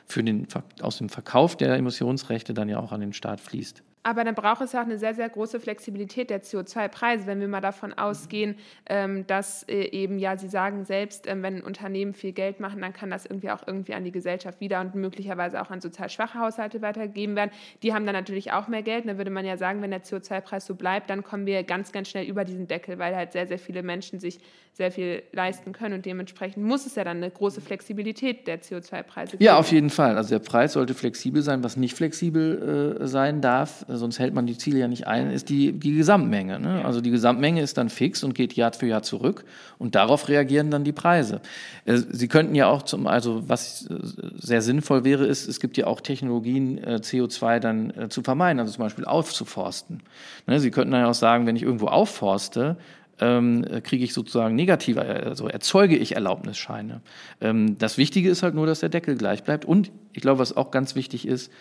für 0.06 0.24
den, 0.24 0.48
aus 0.82 1.00
dem 1.00 1.10
Verkauf 1.10 1.56
der 1.56 1.76
Emissionsrechte 1.76 2.54
dann 2.54 2.70
ja 2.70 2.80
auch 2.80 2.92
an 2.92 3.00
den 3.00 3.14
Staat 3.14 3.40
fließt. 3.40 3.82
Aber 4.02 4.24
dann 4.24 4.34
braucht 4.34 4.62
es 4.62 4.72
ja 4.72 4.82
auch 4.82 4.86
eine 4.86 4.98
sehr, 4.98 5.14
sehr 5.14 5.28
große 5.28 5.60
Flexibilität 5.60 6.30
der 6.30 6.42
CO2-Preise, 6.42 7.28
wenn 7.28 7.42
wir 7.42 7.50
mal 7.50 7.60
davon 7.60 7.94
ausgehen, 7.94 8.56
ähm, 8.86 9.28
dass 9.28 9.64
äh, 9.64 9.90
eben, 9.92 10.20
ja, 10.20 10.38
Sie 10.38 10.48
sagen 10.48 10.86
selbst, 10.86 11.28
ähm, 11.28 11.44
wenn 11.44 11.62
Unternehmen 11.62 12.14
viel 12.14 12.32
Geld 12.32 12.62
machen, 12.62 12.82
dann 12.82 12.94
kann 12.94 13.10
das 13.10 13.26
irgendwie 13.26 13.52
auch 13.52 13.68
irgendwie 13.68 13.94
an 13.94 14.06
die 14.06 14.12
Gesellschaft 14.12 14.62
wieder 14.62 14.80
und 14.80 14.96
möglicherweise 14.96 15.62
auch 15.62 15.70
an 15.70 15.82
sozial 15.82 16.10
schwache 16.10 16.40
Haushalte 16.40 16.82
weitergegeben 16.82 17.36
werden. 17.36 17.52
Die 17.84 17.94
haben 17.94 18.06
dann 18.06 18.16
natürlich 18.16 18.54
auch 18.54 18.70
mehr 18.70 18.84
Geld. 18.84 19.08
Dann 19.08 19.18
würde 19.18 19.32
man 19.32 19.46
ja 19.46 19.58
sagen, 19.58 19.82
wenn 19.82 19.92
der 19.92 20.04
CO2-Preis 20.04 20.66
so 20.66 20.76
bleibt, 20.76 21.10
dann 21.10 21.24
kommen 21.24 21.46
wir 21.46 21.64
ganz, 21.64 21.92
ganz 21.92 22.10
schnell 22.10 22.26
über 22.26 22.46
diesen 22.46 22.68
Deckel, 22.68 23.00
weil 23.00 23.16
halt 23.16 23.34
sehr, 23.34 23.48
sehr 23.48 23.60
viele 23.60 23.84
Menschen 23.84 24.20
sich 24.20 24.40
sehr 24.74 24.92
viel 24.92 25.24
leisten 25.34 25.74
können 25.74 25.96
und 25.96 26.06
dementsprechend 26.06 26.64
muss 26.64 26.86
es 26.86 26.96
ja 26.96 27.04
dann 27.04 27.18
eine 27.18 27.30
große 27.30 27.60
Flexibilität 27.60 28.48
der 28.48 28.62
CO2-Preise 28.62 29.32
geben. 29.32 29.44
Ja, 29.44 29.58
auf 29.58 29.72
jeden 29.74 29.90
Fall. 29.90 30.16
Also 30.16 30.30
der 30.30 30.40
Preis 30.40 30.74
sollte 30.74 30.94
flexibel 30.94 31.42
sein. 31.42 31.64
Was 31.66 31.76
nicht 31.76 31.96
flexibel 31.96 32.98
äh, 33.02 33.08
sein 33.08 33.42
darf, 33.42 33.86
sonst 33.98 34.20
hält 34.20 34.34
man 34.34 34.46
die 34.46 34.58
Ziele 34.58 34.80
ja 34.80 34.88
nicht 34.88 35.08
ein, 35.08 35.32
ist 35.32 35.50
die, 35.50 35.72
die 35.72 35.96
Gesamtmenge. 35.96 36.60
Ne? 36.60 36.86
Also 36.86 37.02
die 37.02 37.12
Gesamtmenge 37.12 37.62
ist 37.62 37.78
dann 37.78 37.90
fix 37.90 38.24
und 38.24 38.34
geht 38.34 38.54
Jahr 38.54 38.74
für 38.74 38.88
Jahr 38.88 39.04
zurück 39.04 39.46
und 39.78 39.96
darauf 39.96 40.30
reagieren 40.30 40.72
dann 40.72 40.84
die 40.84 40.92
Preise. 40.92 41.42
Äh, 41.86 41.98
Sie 41.98 42.28
könnten 42.28 42.56
ja 42.56 42.68
auch 42.68 42.84
zum, 42.84 43.08
also 43.08 43.48
was 43.48 43.88
äh, 43.88 43.96
sehr 44.38 44.62
sinnvoll 44.62 45.04
wäre, 45.04 45.26
ist, 45.26 45.48
es 45.48 45.60
gibt 45.60 45.78
ja 45.78 45.88
auch 45.88 46.02
Technologien, 46.02 46.78
äh, 46.78 47.00
CO2 47.02 47.60
dann 47.60 47.94
zu 48.10 48.22
vermeiden, 48.22 48.60
also 48.60 48.72
zum 48.72 48.84
Beispiel 48.84 49.06
aufzuforsten. 49.06 50.04
Ne? 50.48 50.60
Sie 50.60 50.72
könnten 50.72 50.92
dann 50.92 51.06
auch 51.06 51.14
sagen, 51.14 51.46
wenn 51.46 51.56
ich 51.56 51.64
irgendwo 51.64 51.88
aufforste, 51.88 52.78
ähm, 53.20 53.66
kriege 53.84 54.04
ich 54.04 54.14
sozusagen 54.14 54.56
negative, 54.56 55.02
also 55.02 55.48
erzeuge 55.48 55.98
ich 55.98 56.16
Erlaubnisscheine. 56.16 57.02
Ähm, 57.42 57.78
das 57.78 57.98
Wichtige 57.98 58.30
ist 58.30 58.44
halt 58.44 58.56
nur, 58.56 58.66
dass 58.66 58.80
der 58.80 58.90
Deckel 58.90 59.16
gleich 59.16 59.44
bleibt. 59.44 59.66
Und 59.66 59.92
ich 60.14 60.22
glaube, 60.22 60.40
was 60.40 60.56
auch 60.56 60.72
ganz 60.72 60.96
wichtig 60.96 61.28
ist, 61.28 61.52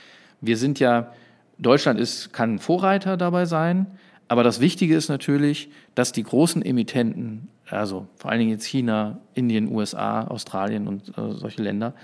wir 0.40 0.56
sind 0.56 0.78
ja, 0.78 1.12
Deutschland 1.58 1.98
ist, 1.98 2.32
kann 2.32 2.58
Vorreiter 2.58 3.16
dabei 3.16 3.44
sein, 3.44 3.86
aber 4.28 4.42
das 4.42 4.60
Wichtige 4.60 4.94
ist 4.94 5.08
natürlich, 5.08 5.70
dass 5.94 6.12
die 6.12 6.22
großen 6.22 6.62
Emittenten, 6.62 7.48
also 7.68 8.06
vor 8.16 8.30
allen 8.30 8.40
Dingen 8.40 8.50
jetzt 8.50 8.66
China, 8.66 9.18
Indien, 9.34 9.72
USA, 9.72 10.24
Australien 10.24 10.86
und 10.86 11.08
äh, 11.16 11.32
solche 11.32 11.62
Länder, 11.62 11.94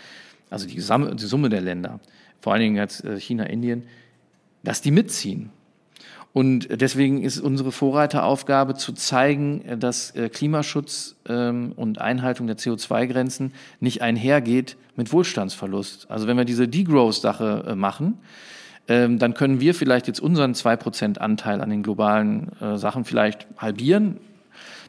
also 0.50 0.66
die, 0.66 0.74
die, 0.74 0.80
Summe 1.26 1.48
der 1.50 1.60
Länder, 1.60 2.00
vor 2.40 2.52
allen 2.52 2.62
Dingen 2.62 2.76
jetzt 2.76 3.04
äh, 3.04 3.20
China, 3.20 3.44
Indien, 3.44 3.84
dass 4.62 4.80
die 4.80 4.90
mitziehen. 4.90 5.50
Und 6.32 6.66
deswegen 6.80 7.22
ist 7.22 7.38
unsere 7.38 7.70
Vorreiteraufgabe 7.70 8.74
zu 8.74 8.92
zeigen, 8.92 9.78
dass 9.78 10.10
äh, 10.16 10.28
Klimaschutz 10.28 11.14
ähm, 11.28 11.72
und 11.76 12.00
Einhaltung 12.00 12.48
der 12.48 12.56
CO2-Grenzen 12.56 13.52
nicht 13.78 14.02
einhergeht 14.02 14.76
mit 14.96 15.12
Wohlstandsverlust. 15.12 16.10
Also 16.10 16.26
wenn 16.26 16.36
wir 16.36 16.44
diese 16.44 16.66
Degrowth-Sache 16.66 17.66
äh, 17.68 17.74
machen, 17.76 18.18
ähm, 18.88 19.18
dann 19.18 19.34
können 19.34 19.60
wir 19.60 19.74
vielleicht 19.74 20.06
jetzt 20.06 20.20
unseren 20.20 20.52
2% 20.52 21.18
Anteil 21.18 21.60
an 21.60 21.70
den 21.70 21.82
globalen 21.82 22.50
äh, 22.60 22.76
Sachen 22.76 23.04
vielleicht 23.04 23.46
halbieren. 23.56 24.18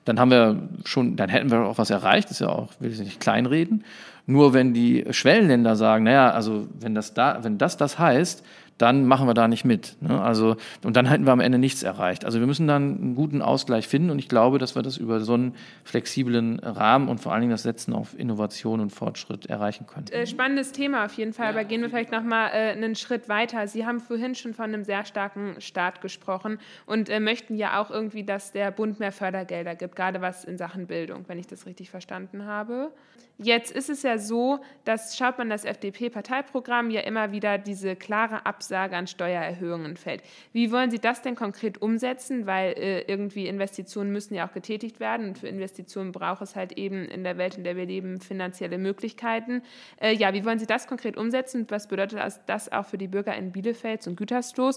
Dann 0.04 0.20
haben 0.20 0.32
wir 0.32 0.70
schon, 0.86 1.16
dann 1.16 1.30
hätten 1.30 1.50
wir 1.50 1.66
auch 1.66 1.78
was 1.78 1.90
erreicht, 1.90 2.30
das 2.30 2.40
ist 2.40 2.40
ja 2.42 2.50
auch, 2.50 2.70
will 2.80 2.92
ich 2.92 3.00
nicht 3.00 3.20
kleinreden. 3.20 3.84
Nur 4.28 4.54
wenn 4.54 4.74
die 4.74 5.06
Schwellenländer 5.12 5.76
sagen, 5.76 6.04
naja, 6.04 6.32
also 6.32 6.68
wenn 6.80 6.96
das 6.96 7.14
da, 7.14 7.44
wenn 7.44 7.58
das 7.58 7.78
das 7.78 7.98
heißt, 8.00 8.44
dann 8.78 9.06
machen 9.06 9.28
wir 9.28 9.34
da 9.34 9.48
nicht 9.48 9.64
mit. 9.64 9.96
Ne? 10.02 10.22
Also, 10.22 10.58
und 10.84 10.96
dann 10.96 11.06
hätten 11.06 11.26
wir 11.26 11.32
am 11.32 11.40
Ende 11.40 11.58
nichts 11.58 11.84
erreicht. 11.84 12.26
Also 12.26 12.40
wir 12.40 12.48
müssen 12.48 12.68
dann 12.68 12.98
einen 12.98 13.16
guten 13.16 13.42
Ausgleich 13.42 13.88
finden 13.88 14.10
und 14.10 14.20
ich 14.20 14.28
glaube, 14.28 14.58
dass 14.58 14.76
wir 14.76 14.82
das 14.82 14.98
über 14.98 15.22
so 15.22 15.34
einen 15.34 15.56
flexiblen 15.84 16.60
Rahmen 16.60 17.08
und 17.08 17.20
vor 17.20 17.32
allen 17.32 17.42
Dingen 17.42 17.52
das 17.52 17.64
Setzen 17.64 17.94
auf 17.94 18.18
Innovation 18.18 18.82
und 18.82 18.90
Fortschritt 18.90 19.46
erreichen 19.46 19.88
können. 19.88 20.08
Äh, 20.12 20.28
spannendes 20.28 20.72
Thema 20.72 21.06
auf 21.06 21.14
jeden 21.14 21.34
Fall, 21.34 21.48
aber 21.48 21.64
gehen 21.64 21.82
wir 21.82 21.90
vielleicht 21.90 22.12
nochmal 22.12 22.50
äh, 22.54 22.72
einen 22.72 22.96
Schritt 22.96 23.30
weiter. 23.30 23.68
Sie 23.68 23.86
haben 23.86 24.00
vorhin 24.00 24.36
schon 24.36 24.54
von 24.54 24.66
einem 24.66 24.84
sehr 24.84 25.06
starken 25.06 25.56
Staat 25.60 26.02
gesprochen 26.02 26.60
und 26.86 27.10
äh, 27.10 27.20
möchten 27.20 27.56
ja 27.56 27.82
auch 27.82 27.92
irgendwie, 27.92 28.24
dass 28.24 28.52
der 28.52 28.72
Bund 28.72 29.00
mehr 29.00 29.12
Fördergelder 29.12 29.76
gibt, 29.76 29.96
gerade 29.96 30.22
was 30.22 30.44
in 30.44 30.58
Sachen 30.58 30.88
Bildung, 30.88 31.24
wenn 31.28 31.40
ich 31.40 31.48
das 31.48 31.66
richtig 31.66 31.90
verstanden 31.90 32.46
habe. 32.46 32.92
Jetzt 33.38 33.72
ist 33.72 33.90
es 33.90 34.04
ja 34.04 34.18
so, 34.18 34.60
dass 34.86 35.18
schaut 35.18 35.38
man 35.38 35.50
das 35.50 35.66
FDP-Parteiprogramm 35.66 36.90
ja 36.90 37.02
immer 37.02 37.34
wieder 37.34 37.58
diese 37.58 37.98
klare 37.98 38.46
Absage 38.46 38.96
an 38.96 39.08
Steuererhöhungen 39.08 39.98
fällt. 39.98 40.22
Wie 40.54 40.72
wollen 40.72 40.90
Sie 40.90 41.00
das 41.00 41.22
denn 41.22 41.36
konkret 41.36 41.82
umsetzen? 41.82 42.46
Weil 42.46 42.74
äh, 42.78 43.02
irgendwie 43.02 43.48
Investitionen 43.48 44.14
müssen 44.14 44.36
ja 44.36 44.48
auch 44.48 44.54
getätigt 44.54 45.02
werden 45.02 45.28
und 45.28 45.40
für 45.40 45.50
Investitionen 45.50 46.14
braucht 46.14 46.42
es 46.44 46.56
halt 46.56 46.74
eben 46.78 47.06
in 47.06 47.26
der 47.26 47.38
Welt, 47.38 47.58
in 47.58 47.66
der 47.66 47.76
wir 47.76 47.86
leben, 47.86 48.22
finanzielle 48.22 48.78
Möglichkeiten. 48.78 49.64
Äh, 49.98 50.14
ja, 50.16 50.34
wie 50.34 50.46
wollen 50.46 50.60
Sie 50.60 50.68
das 50.68 50.88
konkret 50.88 51.18
umsetzen? 51.18 51.66
Was 51.70 51.90
bedeutet 51.90 52.20
das 52.46 52.72
auch 52.72 52.86
für 52.86 52.98
die 52.98 53.10
Bürger 53.10 53.36
in 53.36 53.52
Bielefeld 53.52 54.02
zum 54.02 54.16
Gütersloh? 54.16 54.72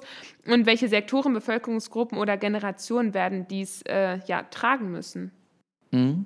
Und 0.46 0.66
welche 0.66 0.88
Sektoren, 0.88 1.32
Bevölkerungsgruppen 1.32 2.18
oder 2.18 2.36
Generationen 2.36 3.14
werden 3.14 3.46
dies 3.46 3.82
äh, 3.82 4.18
ja 4.26 4.42
tragen 4.42 4.90
müssen? 4.90 5.30
Mhm. 5.92 6.24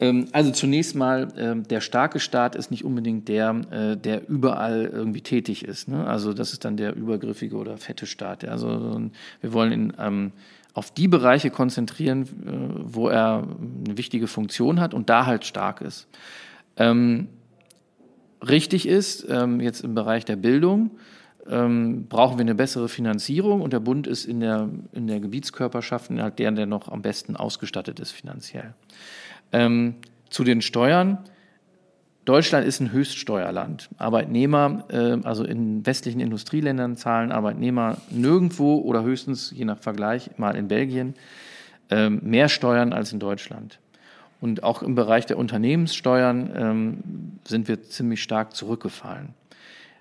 Ähm, 0.00 0.28
also 0.32 0.50
zunächst 0.50 0.96
mal, 0.96 1.28
ähm, 1.36 1.68
der 1.68 1.80
starke 1.80 2.18
Staat 2.18 2.56
ist 2.56 2.70
nicht 2.70 2.84
unbedingt 2.84 3.28
der, 3.28 3.60
äh, 3.70 3.96
der 3.96 4.28
überall 4.28 4.86
irgendwie 4.86 5.20
tätig 5.20 5.64
ist. 5.64 5.88
Ne? 5.88 6.06
Also 6.06 6.32
das 6.32 6.52
ist 6.52 6.64
dann 6.64 6.76
der 6.76 6.96
übergriffige 6.96 7.56
oder 7.56 7.76
fette 7.76 8.06
Staat. 8.06 8.44
Also 8.44 9.10
wir 9.40 9.52
wollen 9.52 9.72
in, 9.72 9.92
ähm, 9.98 10.32
auf 10.72 10.90
die 10.90 11.08
Bereiche 11.08 11.50
konzentrieren, 11.50 12.22
äh, 12.22 12.82
wo 12.84 13.08
er 13.08 13.46
eine 13.86 13.98
wichtige 13.98 14.26
Funktion 14.26 14.80
hat 14.80 14.94
und 14.94 15.10
da 15.10 15.26
halt 15.26 15.44
stark 15.44 15.80
ist. 15.82 16.08
richtig 18.42 18.88
ist, 18.88 19.28
jetzt 19.28 19.82
im 19.82 19.94
Bereich 19.94 20.24
der 20.24 20.36
Bildung, 20.36 20.92
brauchen 21.44 22.38
wir 22.38 22.40
eine 22.40 22.54
bessere 22.54 22.88
Finanzierung 22.88 23.60
und 23.60 23.74
der 23.74 23.80
Bund 23.80 24.06
ist 24.06 24.24
in 24.24 24.40
der, 24.40 24.70
in 24.92 25.06
der 25.06 25.20
Gebietskörperschaft 25.20 26.10
halt 26.10 26.38
der, 26.38 26.52
der 26.52 26.64
noch 26.64 26.88
am 26.88 27.02
besten 27.02 27.36
ausgestattet 27.36 28.00
ist 28.00 28.12
finanziell. 28.12 28.72
Ähm, 29.52 29.96
zu 30.28 30.44
den 30.44 30.62
Steuern. 30.62 31.18
Deutschland 32.24 32.66
ist 32.66 32.80
ein 32.80 32.92
Höchststeuerland. 32.92 33.88
Arbeitnehmer, 33.98 34.84
äh, 34.88 35.18
also 35.24 35.44
in 35.44 35.84
westlichen 35.84 36.20
Industrieländern 36.20 36.96
zahlen 36.96 37.32
Arbeitnehmer 37.32 37.96
nirgendwo 38.10 38.76
oder 38.76 39.02
höchstens 39.02 39.52
je 39.54 39.64
nach 39.64 39.78
Vergleich 39.78 40.30
mal 40.38 40.54
in 40.54 40.68
Belgien 40.68 41.14
äh, 41.90 42.08
mehr 42.08 42.48
Steuern 42.48 42.92
als 42.92 43.12
in 43.12 43.18
Deutschland. 43.18 43.80
Und 44.40 44.62
auch 44.62 44.82
im 44.82 44.94
Bereich 44.94 45.26
der 45.26 45.38
Unternehmenssteuern 45.38 46.50
ähm, 46.54 46.98
sind 47.46 47.68
wir 47.68 47.82
ziemlich 47.82 48.22
stark 48.22 48.54
zurückgefallen. 48.54 49.34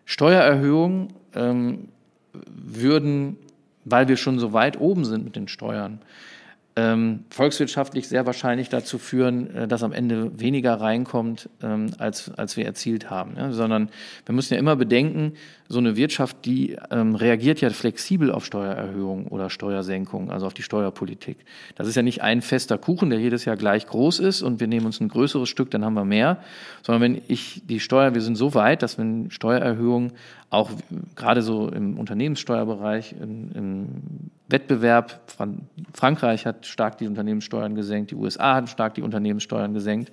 Steuererhöhungen 0.05 1.09
ähm, 1.35 1.89
würden, 2.33 3.37
weil 3.85 4.07
wir 4.07 4.17
schon 4.17 4.39
so 4.39 4.53
weit 4.53 4.79
oben 4.79 5.03
sind 5.03 5.25
mit 5.25 5.35
den 5.35 5.47
Steuern, 5.47 5.99
ähm, 6.79 7.25
volkswirtschaftlich 7.29 8.07
sehr 8.07 8.25
wahrscheinlich 8.25 8.69
dazu 8.69 8.97
führen, 8.97 9.53
äh, 9.53 9.67
dass 9.67 9.83
am 9.83 9.91
Ende 9.91 10.39
weniger 10.39 10.75
reinkommt, 10.75 11.49
ähm, 11.61 11.91
als, 11.97 12.31
als 12.37 12.55
wir 12.55 12.65
erzielt 12.65 13.09
haben. 13.09 13.33
Ja? 13.37 13.51
Sondern 13.51 13.89
wir 14.25 14.33
müssen 14.33 14.53
ja 14.53 14.59
immer 14.59 14.75
bedenken, 14.75 15.33
so 15.67 15.77
eine 15.77 15.95
Wirtschaft, 15.95 16.45
die 16.45 16.77
ähm, 16.89 17.15
reagiert 17.15 17.61
ja 17.61 17.69
flexibel 17.69 18.31
auf 18.31 18.45
Steuererhöhungen 18.45 19.27
oder 19.27 19.49
Steuersenkungen, 19.49 20.31
also 20.31 20.47
auf 20.47 20.53
die 20.53 20.63
Steuerpolitik. 20.63 21.37
Das 21.75 21.87
ist 21.87 21.95
ja 21.95 22.01
nicht 22.01 22.23
ein 22.23 22.41
fester 22.41 22.77
Kuchen, 22.77 23.09
der 23.09 23.19
jedes 23.19 23.45
Jahr 23.45 23.55
gleich 23.55 23.85
groß 23.85 24.19
ist 24.19 24.41
und 24.41 24.59
wir 24.59 24.67
nehmen 24.67 24.87
uns 24.87 24.99
ein 24.99 25.09
größeres 25.09 25.47
Stück, 25.47 25.69
dann 25.69 25.85
haben 25.85 25.93
wir 25.93 26.05
mehr, 26.05 26.39
sondern 26.81 27.01
wenn 27.01 27.21
ich 27.27 27.61
die 27.65 27.79
Steuer, 27.79 28.15
wir 28.15 28.21
sind 28.21 28.35
so 28.35 28.55
weit, 28.55 28.81
dass 28.81 28.97
wenn 28.97 29.29
Steuererhöhungen 29.29 30.13
auch 30.49 30.71
gerade 31.15 31.41
so 31.41 31.67
im 31.67 31.99
Unternehmenssteuerbereich, 31.99 33.15
im, 33.21 33.51
im 33.53 33.87
Wettbewerb, 34.47 35.21
Frankreich 35.93 36.45
hat 36.45 36.65
stark 36.65 36.97
die 36.97 37.07
Unternehmenssteuern 37.07 37.75
gesenkt, 37.75 38.11
die 38.11 38.15
USA 38.15 38.55
hat 38.55 38.69
stark 38.69 38.95
die 38.95 39.03
Unternehmenssteuern 39.03 39.73
gesenkt, 39.73 40.11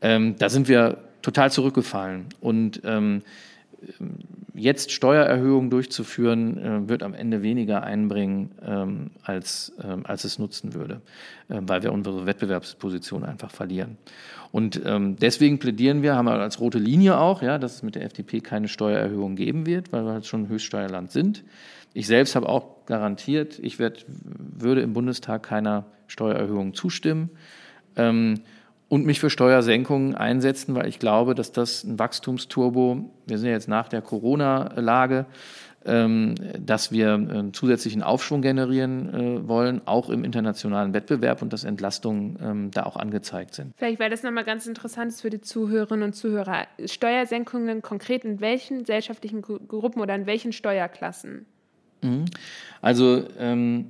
ähm, 0.00 0.36
da 0.38 0.48
sind 0.48 0.68
wir 0.68 0.98
total 1.22 1.50
zurückgefallen. 1.50 2.26
Und 2.40 2.80
ähm, 2.84 3.22
jetzt 4.54 4.90
Steuererhöhungen 4.92 5.70
durchzuführen, 5.70 6.58
äh, 6.58 6.88
wird 6.88 7.02
am 7.02 7.14
Ende 7.14 7.42
weniger 7.42 7.82
einbringen, 7.82 8.50
ähm, 8.64 9.10
als, 9.22 9.72
ähm, 9.82 10.04
als 10.04 10.24
es 10.24 10.38
nutzen 10.38 10.74
würde, 10.74 11.00
äh, 11.48 11.60
weil 11.62 11.82
wir 11.82 11.92
unsere 11.92 12.26
Wettbewerbsposition 12.26 13.24
einfach 13.24 13.50
verlieren. 13.50 13.96
Und 14.50 14.80
ähm, 14.84 15.16
deswegen 15.16 15.58
plädieren 15.58 16.02
wir, 16.02 16.16
haben 16.16 16.24
wir 16.26 16.32
als 16.32 16.60
rote 16.60 16.78
Linie 16.78 17.18
auch, 17.18 17.42
ja, 17.42 17.58
dass 17.58 17.76
es 17.76 17.82
mit 17.82 17.94
der 17.94 18.04
FDP 18.04 18.40
keine 18.40 18.68
Steuererhöhung 18.68 19.36
geben 19.36 19.66
wird, 19.66 19.92
weil 19.92 20.04
wir 20.04 20.12
halt 20.12 20.26
schon 20.26 20.44
ein 20.44 20.48
Höchststeuerland 20.48 21.12
sind. 21.12 21.44
Ich 21.94 22.06
selbst 22.06 22.34
habe 22.34 22.48
auch 22.48 22.86
garantiert, 22.86 23.58
ich 23.58 23.78
werd, 23.78 24.06
würde 24.08 24.80
im 24.80 24.92
Bundestag 24.92 25.42
keiner 25.42 25.86
Steuererhöhung 26.06 26.74
zustimmen 26.74 27.30
und 28.88 29.04
mich 29.04 29.20
für 29.20 29.30
Steuersenkungen 29.30 30.14
einsetzen, 30.14 30.74
weil 30.74 30.88
ich 30.88 30.98
glaube, 30.98 31.34
dass 31.34 31.52
das 31.52 31.84
ein 31.84 31.98
Wachstumsturbo, 31.98 33.10
wir 33.26 33.38
sind 33.38 33.48
ja 33.48 33.54
jetzt 33.54 33.68
nach 33.68 33.88
der 33.88 34.00
Corona-Lage, 34.00 35.26
ähm, 35.84 36.34
dass 36.58 36.90
wir 36.90 37.14
einen 37.14 37.54
zusätzlichen 37.54 38.02
Aufschwung 38.02 38.42
generieren 38.42 39.14
äh, 39.14 39.48
wollen, 39.48 39.80
auch 39.86 40.10
im 40.10 40.24
internationalen 40.24 40.92
Wettbewerb 40.92 41.40
und 41.40 41.52
dass 41.52 41.64
Entlastungen 41.64 42.38
ähm, 42.42 42.70
da 42.72 42.82
auch 42.82 42.96
angezeigt 42.96 43.54
sind. 43.54 43.72
Vielleicht, 43.76 44.00
weil 44.00 44.10
das 44.10 44.22
nochmal 44.22 44.44
ganz 44.44 44.66
interessant 44.66 45.12
ist 45.12 45.20
für 45.20 45.30
die 45.30 45.40
Zuhörerinnen 45.40 46.02
und 46.02 46.14
Zuhörer. 46.14 46.66
Steuersenkungen 46.84 47.80
konkret 47.80 48.24
in 48.24 48.40
welchen 48.40 48.80
gesellschaftlichen 48.80 49.40
Gruppen 49.42 50.00
oder 50.00 50.14
in 50.14 50.26
welchen 50.26 50.52
Steuerklassen? 50.52 51.46
Mhm. 52.02 52.24
Also 52.82 53.24
ähm, 53.38 53.86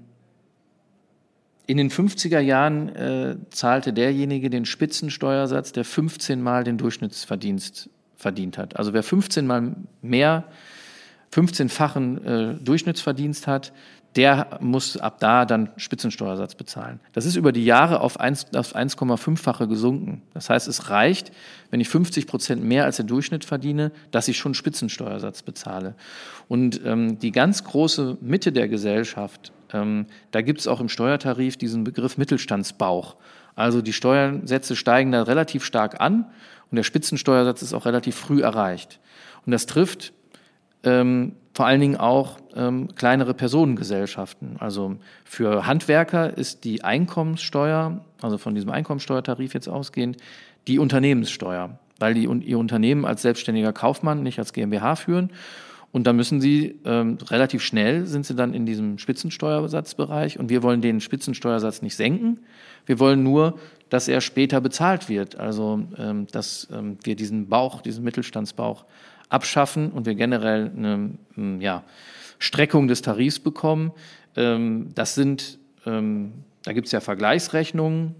in 1.68 1.76
den 1.76 1.90
50er 1.90 2.40
Jahren 2.40 2.88
äh, 2.96 3.36
zahlte 3.50 3.92
derjenige 3.92 4.48
den 4.48 4.64
Spitzensteuersatz, 4.64 5.70
der 5.72 5.84
15 5.84 6.40
Mal 6.40 6.64
den 6.64 6.78
Durchschnittsverdienst 6.78 7.90
verdient 8.16 8.56
hat. 8.56 8.78
Also 8.78 8.94
wer 8.94 9.02
15 9.02 9.46
Mal 9.46 9.76
mehr, 10.00 10.44
15-fachen 11.30 12.24
äh, 12.24 12.54
Durchschnittsverdienst 12.54 13.46
hat, 13.46 13.74
der 14.16 14.58
muss 14.62 14.96
ab 14.96 15.20
da 15.20 15.44
dann 15.44 15.68
Spitzensteuersatz 15.76 16.54
bezahlen. 16.54 17.00
Das 17.12 17.26
ist 17.26 17.36
über 17.36 17.52
die 17.52 17.66
Jahre 17.66 18.00
auf 18.00 18.18
1,5-fache 18.18 19.68
gesunken. 19.68 20.22
Das 20.32 20.48
heißt, 20.48 20.68
es 20.68 20.88
reicht, 20.88 21.32
wenn 21.70 21.80
ich 21.82 21.90
50 21.90 22.26
Prozent 22.26 22.64
mehr 22.64 22.86
als 22.86 22.96
der 22.96 23.04
Durchschnitt 23.04 23.44
verdiene, 23.44 23.92
dass 24.10 24.26
ich 24.28 24.38
schon 24.38 24.54
Spitzensteuersatz 24.54 25.42
bezahle. 25.42 25.94
Und 26.48 26.80
ähm, 26.86 27.18
die 27.18 27.30
ganz 27.30 27.62
große 27.64 28.16
Mitte 28.22 28.52
der 28.52 28.68
Gesellschaft 28.68 29.52
ähm, 29.72 30.06
da 30.30 30.42
gibt 30.42 30.60
es 30.60 30.68
auch 30.68 30.80
im 30.80 30.88
Steuertarif 30.88 31.56
diesen 31.56 31.84
Begriff 31.84 32.18
Mittelstandsbauch. 32.18 33.16
Also 33.54 33.82
die 33.82 33.92
Steuersätze 33.92 34.76
steigen 34.76 35.12
da 35.12 35.22
relativ 35.22 35.64
stark 35.64 36.00
an 36.00 36.26
und 36.70 36.76
der 36.76 36.84
Spitzensteuersatz 36.84 37.62
ist 37.62 37.74
auch 37.74 37.86
relativ 37.86 38.14
früh 38.16 38.42
erreicht. 38.42 39.00
Und 39.44 39.52
das 39.52 39.66
trifft 39.66 40.12
ähm, 40.84 41.32
vor 41.54 41.66
allen 41.66 41.80
Dingen 41.80 41.96
auch 41.96 42.38
ähm, 42.54 42.94
kleinere 42.94 43.34
Personengesellschaften. 43.34 44.56
Also 44.60 44.96
für 45.24 45.66
Handwerker 45.66 46.36
ist 46.38 46.62
die 46.62 46.84
Einkommenssteuer, 46.84 48.04
also 48.22 48.38
von 48.38 48.54
diesem 48.54 48.70
Einkommenssteuertarif 48.70 49.54
jetzt 49.54 49.68
ausgehend, 49.68 50.18
die 50.68 50.78
Unternehmenssteuer, 50.78 51.78
weil 51.98 52.14
die 52.14 52.24
ihr 52.24 52.58
Unternehmen 52.58 53.04
als 53.04 53.22
selbstständiger 53.22 53.72
Kaufmann 53.72 54.22
nicht 54.22 54.38
als 54.38 54.52
GmbH 54.52 54.94
führen. 54.94 55.30
Und 55.90 56.06
da 56.06 56.12
müssen 56.12 56.40
sie 56.40 56.78
ähm, 56.84 57.16
relativ 57.30 57.62
schnell 57.62 58.04
sind 58.06 58.26
sie 58.26 58.34
dann 58.34 58.52
in 58.52 58.66
diesem 58.66 58.98
Spitzensteuersatzbereich 58.98 60.38
und 60.38 60.50
wir 60.50 60.62
wollen 60.62 60.82
den 60.82 61.00
Spitzensteuersatz 61.00 61.80
nicht 61.80 61.96
senken. 61.96 62.40
Wir 62.84 62.98
wollen 62.98 63.22
nur, 63.22 63.58
dass 63.88 64.06
er 64.06 64.20
später 64.20 64.60
bezahlt 64.60 65.08
wird. 65.08 65.36
Also 65.36 65.82
ähm, 65.96 66.26
dass 66.30 66.68
ähm, 66.70 66.98
wir 67.04 67.16
diesen 67.16 67.48
Bauch, 67.48 67.80
diesen 67.80 68.04
Mittelstandsbauch 68.04 68.84
abschaffen 69.30 69.90
und 69.90 70.04
wir 70.04 70.14
generell 70.14 70.70
eine 70.76 71.10
ähm, 71.36 71.60
ja, 71.60 71.84
Streckung 72.38 72.86
des 72.86 73.00
Tarifs 73.00 73.38
bekommen. 73.38 73.92
Ähm, 74.36 74.90
das 74.94 75.14
sind, 75.14 75.58
ähm, 75.86 76.32
da 76.64 76.74
gibt 76.74 76.86
es 76.86 76.92
ja 76.92 77.00
Vergleichsrechnungen, 77.00 78.14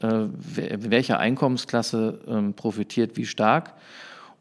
äh, 0.00 0.26
welche 0.36 1.18
Einkommensklasse 1.18 2.52
profitiert 2.56 3.16
wie 3.16 3.24
stark. 3.24 3.74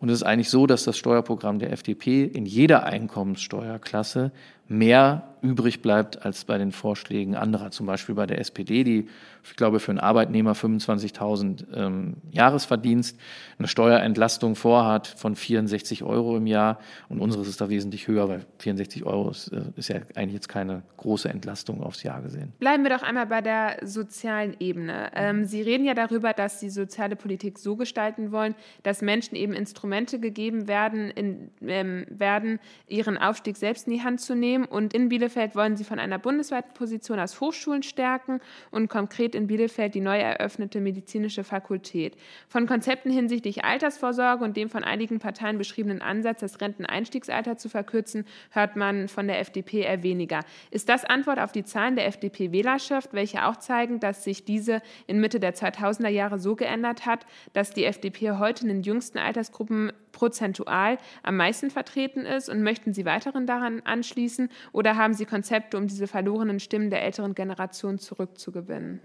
Und 0.04 0.10
es 0.10 0.16
ist 0.16 0.24
eigentlich 0.24 0.49
so, 0.49 0.68
dass 0.68 0.84
das 0.84 0.97
Steuerprogramm 0.97 1.60
der 1.60 1.72
FDP 1.72 2.26
in 2.26 2.45
jeder 2.45 2.84
Einkommenssteuerklasse 2.84 4.34
mehr 4.68 5.34
übrig 5.43 5.82
bleibt 5.82 6.26
als 6.26 6.45
bei 6.45 6.57
den 6.57 6.72
Vorschlägen 6.72 7.36
anderer, 7.36 7.70
zum 7.70 7.86
Beispiel 7.86 8.16
bei 8.16 8.26
der 8.26 8.39
SPD, 8.39 8.86
die, 8.86 9.09
ich 9.43 9.55
glaube, 9.57 9.82
für 9.82 9.91
einen 9.91 9.99
Arbeitnehmer 9.99 10.53
25.000 10.53 11.66
ähm, 11.76 12.16
Jahresverdienst 12.32 13.20
eine 13.59 13.68
Steuerentlastung 13.68 14.55
vorhat 14.55 15.07
von 15.07 15.36
64 15.36 16.03
Euro 16.03 16.38
im 16.38 16.47
Jahr 16.47 16.80
und 17.09 17.20
unseres 17.20 17.49
ist 17.49 17.59
da 17.59 17.70
wesentlich 17.70 18.07
höher, 18.07 18.30
weil 18.30 18.45
64 18.59 19.05
Euro 19.05 19.30
ist, 19.30 19.49
äh, 19.49 19.64
ist 19.76 19.89
ja 19.89 19.97
eigentlich 20.16 20.36
jetzt 20.36 20.47
keine 20.47 20.84
große 20.95 21.28
Entlastung 21.28 21.84
aufs 21.84 22.03
Jahr 22.03 22.22
gesehen. 22.22 22.53
Bleiben 22.59 22.84
wir 22.84 22.91
doch 22.91 23.03
einmal 23.03 23.28
bei 23.28 23.41
der 23.41 23.80
sozialen 23.84 24.55
Ebene. 24.61 25.11
Ähm, 25.14 25.43
Sie 25.43 25.61
reden 25.61 25.84
ja 25.84 25.93
darüber, 25.93 26.32
dass 26.32 26.61
Sie 26.61 26.70
soziale 26.70 27.18
Politik 27.18 27.59
so 27.59 27.76
gestalten 27.76 28.32
wollen, 28.32 28.55
dass 28.84 29.01
Menschen 29.01 29.36
eben 29.36 29.51
Instrumente 29.51 30.20
gegeben 30.20 30.70
werden, 30.70 31.09
in, 31.11 31.51
ähm, 31.68 32.05
werden 32.09 32.59
ihren 32.88 33.18
Aufstieg 33.18 33.57
selbst 33.57 33.88
in 33.88 33.93
die 33.93 34.03
Hand 34.03 34.22
zu 34.22 34.36
nehmen 34.36 34.62
und 34.66 34.93
in 34.93 35.09
Bielefeld 35.09 35.24
Bielefeld 35.34 35.55
wollen 35.55 35.78
sie 35.78 35.84
von 35.84 35.99
einer 35.99 36.20
bundesweiten 36.20 36.74
Position 36.74 37.20
aus 37.20 37.39
Hochschulen 37.39 37.82
stärken 37.82 38.39
und 38.72 38.89
konkret 38.89 39.36
in 39.36 39.47
Bielefeld 39.47 39.95
die 39.95 40.01
neu 40.01 40.18
eröffnete 40.18 40.80
medizinische 40.80 41.43
Fakultät. 41.43 42.16
Von 42.47 42.68
Konzepten 42.68 43.09
hinsichtlich 43.09 43.64
Altersvorsorge 43.64 44.43
und 44.43 44.57
dem 44.57 44.70
von 44.70 44.84
einigen 44.84 45.20
Parteien 45.20 45.57
beschriebenen 45.57 46.01
Ansatz, 46.01 46.41
das 46.41 46.61
Renteneinstiegsalter 46.61 47.57
zu 47.57 47.70
verkürzen, 47.70 48.26
hört 48.51 48.76
man 48.76 49.07
von 49.07 49.28
der 49.28 49.39
FDP 49.39 49.82
eher 49.82 50.03
weniger. 50.03 50.41
Ist 50.72 50.89
das 50.89 51.05
Antwort 51.05 51.39
auf 51.39 51.51
die 51.51 51.64
Zahlen 51.64 51.95
der 51.95 52.07
FDP-Wählerschaft, 52.07 53.14
welche 53.14 53.45
auch 53.45 53.55
zeigen, 53.55 53.99
dass 53.99 54.24
sich 54.24 54.45
diese 54.45 54.82
in 55.07 55.20
Mitte 55.20 55.39
der 55.39 55.55
2000er 55.55 56.09
Jahre 56.09 56.38
so 56.38 56.55
geändert 56.55 57.05
hat, 57.05 57.26
dass 57.53 57.72
die 57.72 57.86
FDP 57.86 58.32
heute 58.32 58.64
in 58.64 58.68
den 58.68 58.84
jüngsten 58.84 59.18
Altersgruppen 59.18 59.91
prozentual 60.14 60.97
am 61.24 61.36
meisten 61.36 61.70
vertreten 61.70 62.22
ist 62.22 62.47
und 62.47 62.64
möchten 62.64 62.93
Sie 62.93 63.03
weiteren 63.03 63.45
daran 63.45 63.82
anschließen 63.84 64.49
oder 64.72 64.95
haben 64.95 65.14
Sie 65.14 65.26
Konzepte, 65.26 65.78
um 65.78 65.88
diese 65.88 66.07
verlorenen 66.07 66.61
Stimmen 66.61 66.89
der 66.89 67.03
älteren 67.03 67.36
Generation 67.36 67.99
zurückzugewinnen? 67.99 69.01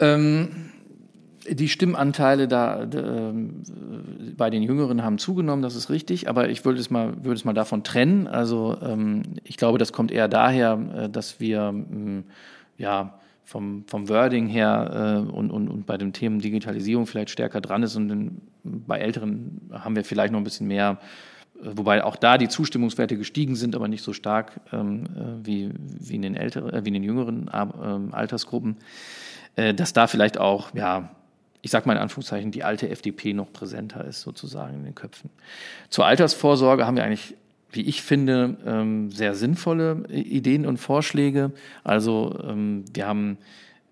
Ähm, 0.00 0.72
die 1.48 1.68
Stimmanteile 1.68 2.48
da, 2.48 2.82
äh, 2.82 3.32
bei 4.36 4.50
den 4.50 4.62
Jüngeren 4.62 5.02
haben 5.02 5.18
zugenommen, 5.18 5.62
das 5.62 5.74
ist 5.74 5.90
richtig, 5.90 6.28
aber 6.28 6.48
ich 6.48 6.64
würde 6.64 6.80
es 6.80 6.90
mal, 6.90 7.24
würde 7.24 7.34
es 7.34 7.44
mal 7.44 7.54
davon 7.54 7.84
trennen. 7.84 8.26
Also 8.26 8.76
ähm, 8.82 9.22
ich 9.44 9.56
glaube, 9.56 9.78
das 9.78 9.92
kommt 9.92 10.10
eher 10.10 10.28
daher, 10.28 10.78
äh, 10.96 11.08
dass 11.08 11.40
wir 11.40 11.68
ähm, 11.68 12.24
ja 12.76 13.19
vom, 13.50 13.82
vom 13.88 14.08
Wording 14.08 14.46
her 14.46 15.24
äh, 15.26 15.28
und, 15.28 15.50
und, 15.50 15.68
und 15.68 15.84
bei 15.84 15.96
den 15.96 16.12
Themen 16.12 16.38
Digitalisierung 16.38 17.06
vielleicht 17.06 17.30
stärker 17.30 17.60
dran 17.60 17.82
ist 17.82 17.96
und 17.96 18.08
in, 18.08 18.42
bei 18.62 18.98
Älteren 18.98 19.68
haben 19.72 19.96
wir 19.96 20.04
vielleicht 20.04 20.32
noch 20.32 20.38
ein 20.38 20.44
bisschen 20.44 20.68
mehr, 20.68 20.98
äh, 21.60 21.70
wobei 21.74 22.04
auch 22.04 22.14
da 22.14 22.38
die 22.38 22.46
Zustimmungswerte 22.46 23.16
gestiegen 23.16 23.56
sind, 23.56 23.74
aber 23.74 23.88
nicht 23.88 24.04
so 24.04 24.12
stark 24.12 24.60
ähm, 24.72 25.04
äh, 25.04 25.44
wie, 25.44 25.70
wie, 25.74 26.14
in 26.14 26.22
den 26.22 26.36
älteren, 26.36 26.72
äh, 26.72 26.84
wie 26.84 26.90
in 26.90 26.94
den 26.94 27.02
jüngeren 27.02 27.48
äh, 27.48 28.14
Altersgruppen, 28.14 28.76
äh, 29.56 29.74
dass 29.74 29.92
da 29.92 30.06
vielleicht 30.06 30.38
auch, 30.38 30.72
ja, 30.72 31.10
ich 31.60 31.72
sage 31.72 31.88
mal 31.88 31.94
in 31.94 32.02
Anführungszeichen, 32.02 32.52
die 32.52 32.62
alte 32.62 32.88
FDP 32.88 33.32
noch 33.32 33.52
präsenter 33.52 34.04
ist 34.04 34.20
sozusagen 34.20 34.76
in 34.76 34.84
den 34.84 34.94
Köpfen. 34.94 35.28
Zur 35.88 36.06
Altersvorsorge 36.06 36.86
haben 36.86 36.96
wir 36.96 37.02
eigentlich 37.02 37.34
wie 37.72 37.82
ich 37.82 38.02
finde, 38.02 38.56
ähm, 38.66 39.10
sehr 39.10 39.34
sinnvolle 39.34 40.04
Ideen 40.08 40.66
und 40.66 40.78
Vorschläge. 40.78 41.52
Also 41.84 42.38
ähm, 42.42 42.84
wir 42.92 43.06
haben 43.06 43.38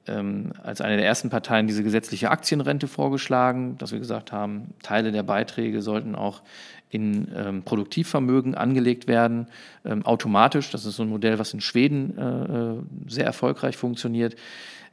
ähm, 0.06 0.52
als 0.62 0.80
eine 0.80 0.96
der 0.96 1.06
ersten 1.06 1.30
Parteien 1.30 1.66
diese 1.66 1.82
gesetzliche 1.82 2.30
Aktienrente 2.30 2.88
vorgeschlagen, 2.88 3.76
dass 3.78 3.92
wir 3.92 3.98
gesagt 3.98 4.32
haben, 4.32 4.74
Teile 4.82 5.12
der 5.12 5.22
Beiträge 5.22 5.82
sollten 5.82 6.14
auch 6.14 6.42
in 6.90 7.28
ähm, 7.36 7.62
Produktivvermögen 7.62 8.54
angelegt 8.54 9.08
werden, 9.08 9.46
ähm, 9.84 10.04
automatisch. 10.06 10.70
Das 10.70 10.86
ist 10.86 10.96
so 10.96 11.02
ein 11.02 11.10
Modell, 11.10 11.38
was 11.38 11.52
in 11.52 11.60
Schweden 11.60 12.16
äh, 12.16 12.22
äh 12.22 12.76
sehr 13.06 13.26
erfolgreich 13.26 13.76
funktioniert. 13.76 14.36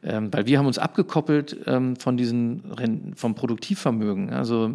Ähm, 0.08 0.32
weil 0.32 0.46
wir 0.46 0.60
haben 0.60 0.68
uns 0.68 0.78
abgekoppelt 0.78 1.58
ähm, 1.66 1.96
von 1.96 2.16
diesen 2.16 2.62
vom 3.16 3.34
Produktivvermögen. 3.34 4.32
Also 4.32 4.70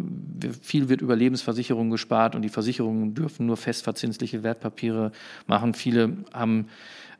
viel 0.60 0.88
wird 0.88 1.02
über 1.02 1.14
Lebensversicherungen 1.14 1.90
gespart 1.90 2.34
und 2.34 2.42
die 2.42 2.48
Versicherungen 2.48 3.14
dürfen 3.14 3.46
nur 3.46 3.56
festverzinsliche 3.56 4.42
Wertpapiere 4.42 5.12
machen. 5.46 5.74
Viele 5.74 6.16
haben 6.34 6.66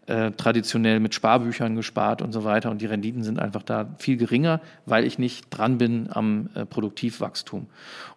äh, 0.06 0.32
traditionell 0.32 0.98
mit 0.98 1.14
Sparbüchern 1.14 1.76
gespart 1.76 2.20
und 2.20 2.32
so 2.32 2.42
weiter 2.42 2.72
und 2.72 2.80
die 2.80 2.86
Renditen 2.86 3.22
sind 3.22 3.38
einfach 3.38 3.62
da 3.62 3.94
viel 3.98 4.16
geringer, 4.16 4.61
weil 4.86 5.04
ich 5.04 5.20
nicht 5.20 5.46
dran 5.50 5.78
bin 5.78 6.08
am 6.11 6.48
äh, 6.54 6.66
Produktivwachstum. 6.66 7.66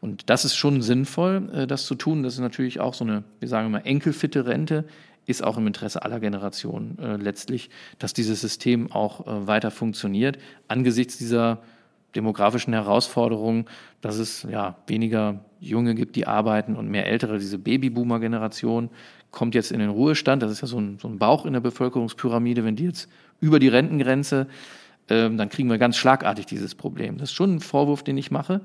Und 0.02 0.28
das 0.32 0.44
ist 0.44 0.56
schon 0.56 0.82
sinnvoll, 0.82 1.52
äh, 1.54 1.68
das 1.68 1.86
zu 1.86 1.94
tun. 1.94 2.24
Das 2.24 2.34
ist 2.34 2.40
natürlich 2.40 2.80
auch 2.80 2.96
so 2.96 3.06
eine, 3.06 3.24
wir 3.40 3.48
sagen 3.48 3.68
immer, 3.68 3.86
enkelfitte 3.86 4.48
Rente 4.48 4.86
ist 5.26 5.44
auch 5.44 5.58
im 5.58 5.68
Interesse 5.68 6.04
aller 6.04 6.20
Generationen 6.20 6.98
äh, 7.00 7.16
letztlich, 7.18 7.70
dass 8.00 8.14
dieses 8.14 8.42
System 8.42 8.92
auch 8.92 9.26
äh, 9.26 9.48
weiter 9.48 9.72
funktioniert, 9.72 10.38
angesichts 10.68 11.18
dieser 11.18 11.60
demografischen 12.16 12.74
Herausforderungen, 12.74 13.66
dass 14.02 14.18
es 14.18 14.44
ja 14.44 14.76
weniger 14.88 15.40
Junge 15.60 15.96
gibt, 15.96 16.16
die 16.16 16.28
arbeiten 16.28 16.76
und 16.76 16.90
mehr 16.90 17.08
Ältere. 17.08 17.40
Diese 17.40 17.58
Babyboomer-Generation 17.58 18.90
kommt 19.32 19.56
jetzt 19.56 19.72
in 19.72 19.80
den 19.80 19.90
Ruhestand. 19.90 20.44
Das 20.44 20.52
ist 20.52 20.62
ja 20.62 20.68
so 20.68 20.80
ein, 20.80 21.00
so 21.00 21.08
ein 21.08 21.18
Bauch 21.18 21.46
in 21.46 21.54
der 21.54 21.60
Bevölkerungspyramide. 21.60 22.64
Wenn 22.64 22.76
die 22.76 22.86
jetzt 22.86 23.10
über 23.40 23.60
die 23.60 23.68
Rentengrenze, 23.68 24.48
ähm, 25.10 25.38
dann 25.38 25.50
kriegen 25.50 25.70
wir 25.70 25.78
ganz 25.78 25.98
schlagartig 25.98 26.46
dieses 26.46 26.76
Problem. 26.76 27.18
Das 27.18 27.30
ist 27.30 27.36
schon 27.36 27.56
ein 27.56 27.60
Vorwurf, 27.60 28.04
den 28.04 28.18
ich 28.18 28.32
mache, 28.32 28.62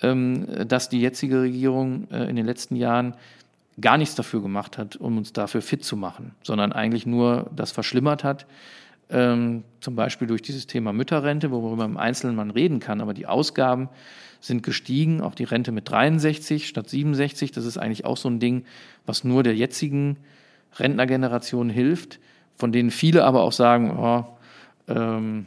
ähm, 0.00 0.46
dass 0.68 0.88
die 0.88 1.00
jetzige 1.00 1.42
Regierung 1.42 2.08
äh, 2.10 2.28
in 2.28 2.36
den 2.36 2.46
letzten 2.46 2.76
Jahren 2.76 3.14
gar 3.80 3.98
nichts 3.98 4.14
dafür 4.14 4.42
gemacht 4.42 4.78
hat, 4.78 4.96
um 4.96 5.18
uns 5.18 5.32
dafür 5.32 5.62
fit 5.62 5.84
zu 5.84 5.96
machen, 5.96 6.34
sondern 6.42 6.72
eigentlich 6.72 7.06
nur 7.06 7.50
das 7.54 7.72
verschlimmert 7.72 8.24
hat, 8.24 8.46
ähm, 9.10 9.64
zum 9.80 9.94
Beispiel 9.94 10.26
durch 10.26 10.42
dieses 10.42 10.66
Thema 10.66 10.92
Mütterrente, 10.92 11.50
worüber 11.50 11.84
im 11.84 11.96
Einzelnen 11.96 12.36
man 12.36 12.50
reden 12.50 12.80
kann, 12.80 13.00
aber 13.00 13.14
die 13.14 13.26
Ausgaben 13.26 13.88
sind 14.40 14.62
gestiegen, 14.62 15.20
auch 15.20 15.34
die 15.34 15.44
Rente 15.44 15.72
mit 15.72 15.90
63 15.90 16.66
statt 16.66 16.88
67, 16.88 17.52
das 17.52 17.64
ist 17.64 17.78
eigentlich 17.78 18.04
auch 18.04 18.16
so 18.16 18.28
ein 18.28 18.40
Ding, 18.40 18.64
was 19.04 19.24
nur 19.24 19.42
der 19.42 19.54
jetzigen 19.54 20.16
Rentnergeneration 20.76 21.70
hilft, 21.70 22.18
von 22.56 22.72
denen 22.72 22.90
viele 22.90 23.24
aber 23.24 23.42
auch 23.42 23.52
sagen, 23.52 23.96
oh, 23.98 24.24
ähm, 24.88 25.46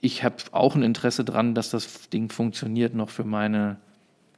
ich 0.00 0.24
habe 0.24 0.36
auch 0.52 0.74
ein 0.74 0.82
Interesse 0.82 1.24
daran, 1.24 1.54
dass 1.54 1.70
das 1.70 2.08
Ding 2.10 2.30
funktioniert 2.30 2.94
noch 2.94 3.10
für 3.10 3.24
meine 3.24 3.76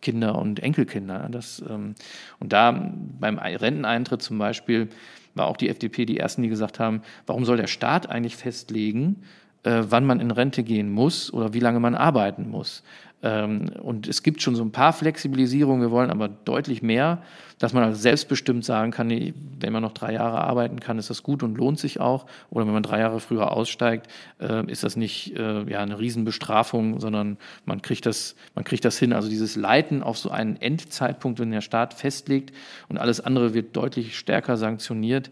Kinder 0.01 0.37
und 0.39 0.61
Enkelkinder. 0.61 1.29
Das, 1.31 1.63
ähm, 1.69 1.95
und 2.39 2.53
da 2.53 2.93
beim 3.21 3.39
Renteneintritt 3.39 4.23
zum 4.23 4.39
Beispiel 4.39 4.89
war 5.35 5.47
auch 5.47 5.57
die 5.57 5.69
FDP 5.69 6.07
die 6.07 6.19
Ersten, 6.19 6.43
die 6.43 6.49
gesagt 6.49 6.79
haben, 6.79 7.03
warum 7.27 7.45
soll 7.45 7.57
der 7.57 7.67
Staat 7.67 8.09
eigentlich 8.09 8.37
festlegen, 8.37 9.23
äh, 9.63 9.83
wann 9.89 10.07
man 10.07 10.21
in 10.21 10.31
Rente 10.31 10.63
gehen 10.63 10.91
muss 10.91 11.33
oder 11.33 11.53
wie 11.53 11.61
lange 11.61 11.81
man 11.81 11.95
arbeiten 11.95 12.49
muss. 12.49 12.83
Ähm, 13.23 13.67
und 13.83 14.09
es 14.09 14.23
gibt 14.23 14.41
schon 14.41 14.57
so 14.57 14.63
ein 14.63 14.73
paar 14.73 14.93
Flexibilisierungen, 14.93 15.83
wir 15.83 15.91
wollen 15.91 16.11
aber 16.11 16.29
deutlich 16.29 16.83
mehr, 16.83 17.23
dass 17.59 17.75
man 17.75 17.83
also 17.83 18.01
selbstbestimmt 18.01 18.65
sagen 18.65 18.91
kann, 18.91 19.11
wenn 19.11 19.73
man 19.73 19.83
noch 19.83 19.93
drei 19.93 20.15
Jahre 20.15 20.41
arbeiten 20.41 20.81
kann, 20.81 20.99
ist 20.99 21.11
das 21.11 21.23
gut 21.23 21.43
und 21.43 21.59
lohnt 21.59 21.79
sich 21.79 22.01
auch. 22.01 22.25
Oder 22.49 22.67
wenn 22.67 22.73
man 22.73 22.83
drei 22.83 23.01
Jahre 23.01 23.21
früher 23.21 23.53
aussteigt, 23.53 24.07
äh, 24.41 24.65
ist 24.71 24.83
das 24.83 24.97
nicht 24.97 25.37
äh, 25.39 25.71
ja, 25.71 25.81
eine 25.81 25.99
Riesenbestrafung, 25.99 27.01
sondern 27.01 27.37
man 27.67 27.83
kriegt, 27.83 28.07
das, 28.07 28.37
man 28.55 28.65
kriegt 28.65 28.87
das 28.87 28.99
hin. 28.99 29.13
Also 29.13 29.29
dieses 29.29 29.57
Leiten 29.57 30.03
auf 30.03 30.17
so 30.17 30.31
einen 30.31 30.57
Endzeitpunkt, 30.57 31.39
wenn 31.39 31.51
der 31.51 31.61
Staat 31.61 31.93
festlegt 31.93 32.57
und 32.89 32.97
alles 32.97 33.21
andere 33.21 33.53
wird 33.53 33.77
deutlich 33.77 34.17
stärker 34.17 34.57
sanktioniert, 34.57 35.31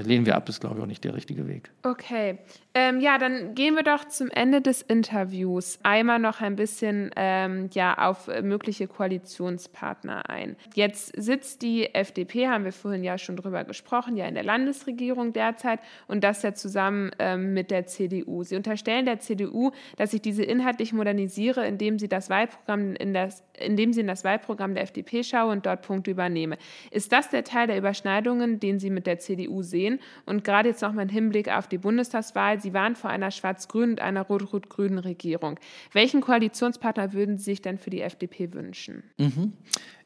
lehnen 0.00 0.26
wir 0.26 0.36
ab, 0.36 0.48
ist, 0.48 0.60
glaube 0.60 0.76
ich, 0.76 0.82
auch 0.82 0.86
nicht 0.86 1.04
der 1.04 1.14
richtige 1.14 1.46
Weg. 1.46 1.70
Okay. 1.82 2.38
Ähm, 2.74 3.00
ja, 3.00 3.18
dann 3.18 3.54
gehen 3.54 3.74
wir 3.74 3.82
doch 3.82 4.06
zum 4.06 4.30
Ende 4.30 4.62
des 4.62 4.80
Interviews 4.80 5.78
einmal 5.82 6.18
noch 6.18 6.40
ein 6.40 6.56
bisschen 6.56 7.10
ähm, 7.16 7.68
ja, 7.74 7.98
auf 7.98 8.28
mögliche 8.42 8.88
Koalitionspartner 8.88 10.30
ein. 10.30 10.56
Jetzt 10.74 11.12
sitzt 11.14 11.60
die 11.60 11.94
FDP, 11.94 12.48
haben 12.48 12.64
wir 12.64 12.72
vorhin 12.72 13.04
ja 13.04 13.18
schon 13.18 13.36
drüber 13.36 13.64
gesprochen, 13.64 14.16
ja 14.16 14.26
in 14.26 14.34
der 14.34 14.44
Landesregierung 14.44 15.34
derzeit 15.34 15.80
und 16.06 16.24
das 16.24 16.42
ja 16.42 16.54
zusammen 16.54 17.10
ähm, 17.18 17.52
mit 17.52 17.70
der 17.70 17.86
CDU. 17.86 18.42
Sie 18.42 18.56
unterstellen 18.56 19.04
der 19.04 19.20
CDU, 19.20 19.72
dass 19.98 20.14
ich 20.14 20.22
diese 20.22 20.42
inhaltlich 20.42 20.94
modernisiere, 20.94 21.66
indem 21.66 21.98
sie 21.98 22.08
das 22.08 22.30
Wahlprogramm 22.30 22.94
in 22.94 23.12
das, 23.12 23.44
indem 23.58 23.92
sie 23.92 24.00
in 24.00 24.06
das 24.06 24.24
Wahlprogramm 24.24 24.74
der 24.74 24.84
FDP 24.84 25.24
schaue 25.24 25.52
und 25.52 25.66
dort 25.66 25.82
Punkte 25.82 26.10
übernehme. 26.10 26.56
Ist 26.90 27.12
das 27.12 27.28
der 27.28 27.44
Teil 27.44 27.66
der 27.66 27.76
Überschneidungen, 27.76 28.60
den 28.60 28.78
Sie 28.78 28.88
mit 28.88 29.06
der 29.06 29.18
CDU 29.18 29.60
sehen? 29.60 29.81
Und 30.26 30.44
gerade 30.44 30.68
jetzt 30.68 30.82
noch 30.82 30.92
mal 30.92 31.02
im 31.02 31.08
Hinblick 31.08 31.48
auf 31.48 31.68
die 31.68 31.78
Bundestagswahl 31.78 32.60
Sie 32.60 32.72
waren 32.72 32.96
vor 32.96 33.10
einer 33.10 33.30
schwarz-grünen 33.30 33.92
und 33.92 34.00
einer 34.00 34.22
rot-rot-grünen 34.22 34.98
Regierung. 34.98 35.58
Welchen 35.92 36.20
Koalitionspartner 36.20 37.12
würden 37.12 37.38
Sie 37.38 37.44
sich 37.44 37.62
denn 37.62 37.78
für 37.78 37.90
die 37.90 38.00
FDP 38.00 38.52
wünschen? 38.52 39.02
Mhm. 39.18 39.52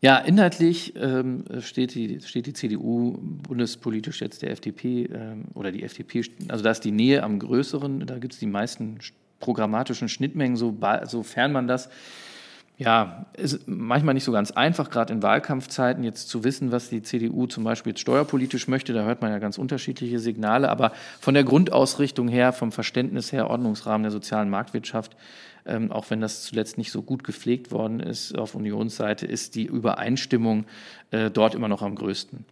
Ja, 0.01 0.18
inhaltlich 0.18 0.95
ähm, 0.97 1.45
steht, 1.61 1.95
die, 1.95 2.20
steht 2.20 2.47
die 2.47 2.53
CDU 2.53 3.18
bundespolitisch 3.20 4.20
jetzt 4.20 4.43
der 4.43 4.51
FDP 4.51 5.05
ähm, 5.05 5.47
oder 5.55 5.72
die 5.72 5.83
FDP, 5.83 6.22
also 6.49 6.62
da 6.62 6.70
ist 6.70 6.85
die 6.85 6.93
Nähe 6.93 7.22
am 7.22 7.39
größeren, 7.39 8.07
da 8.07 8.18
gibt 8.18 8.35
es 8.35 8.39
die 8.39 8.47
meisten 8.47 8.99
programmatischen 9.41 10.09
Schnittmengen, 10.09 10.57
so, 10.57 10.77
sofern 11.05 11.53
man 11.53 11.66
das 11.66 11.89
ja, 12.79 13.24
ist 13.33 13.66
manchmal 13.66 14.12
nicht 14.12 14.24
so 14.24 14.33
ganz 14.33 14.51
einfach, 14.51 14.91
gerade 14.91 15.12
in 15.12 15.22
Wahlkampfzeiten 15.22 16.05
jetzt 16.05 16.29
zu 16.29 16.45
wissen, 16.45 16.72
was 16.72 16.91
die 16.91 17.03
CDU 17.03 17.47
zum 17.47 17.64
Beispiel 17.64 17.93
jetzt 17.93 18.01
steuerpolitisch 18.01 18.68
möchte. 18.68 18.93
Da 18.93 19.05
hört 19.05 19.22
man 19.22 19.31
ja 19.31 19.39
ganz 19.39 19.57
unterschiedliche 19.57 20.18
Signale. 20.18 20.68
Aber 20.68 20.93
von 21.18 21.33
der 21.33 21.45
Grundausrichtung 21.45 22.29
her, 22.29 22.53
vom 22.53 22.72
Verständnis 22.72 23.33
her, 23.33 23.49
Ordnungsrahmen 23.49 24.03
der 24.03 24.11
sozialen 24.12 24.51
Marktwirtschaft, 24.51 25.16
ähm, 25.64 25.91
auch 25.91 26.11
wenn 26.11 26.20
das 26.20 26.43
zuletzt 26.43 26.77
nicht 26.77 26.93
so 26.93 27.01
gut 27.01 27.24
gepflegt 27.24 27.72
worden 27.72 28.01
ist 28.01 28.37
auf 28.37 28.55
Unionsseite, 28.55 29.27
ist 29.27 29.55
die 29.55 29.64
Übereinstimmung 29.64 30.66
äh, 31.12 31.31
dort 31.31 31.55
immer 31.55 31.68
noch 31.68 31.81
am 31.81 31.95
größten. 31.95 32.45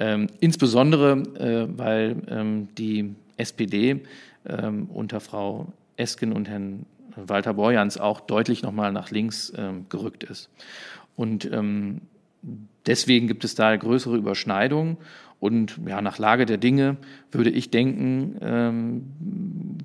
Ähm, 0.00 0.26
insbesondere, 0.40 1.12
äh, 1.38 1.68
weil 1.78 2.16
ähm, 2.28 2.68
die 2.76 3.14
SPD 3.36 4.02
ähm, 4.44 4.88
unter 4.92 5.20
Frau 5.20 5.72
Esken 5.96 6.32
und 6.32 6.48
Herrn 6.48 6.84
Walter 7.26 7.54
Borjans 7.54 7.98
auch 7.98 8.20
deutlich 8.20 8.62
nochmal 8.62 8.92
nach 8.92 9.10
links 9.10 9.52
ähm, 9.56 9.86
gerückt 9.88 10.24
ist. 10.24 10.50
Und 11.16 11.50
ähm, 11.52 12.02
deswegen 12.86 13.26
gibt 13.26 13.44
es 13.44 13.54
da 13.54 13.74
größere 13.74 14.16
Überschneidungen. 14.16 14.96
Und 15.40 15.78
ja, 15.86 16.00
nach 16.00 16.18
Lage 16.18 16.46
der 16.46 16.58
Dinge 16.58 16.96
würde 17.30 17.50
ich 17.50 17.70
denken, 17.70 18.36
ähm, 18.40 19.04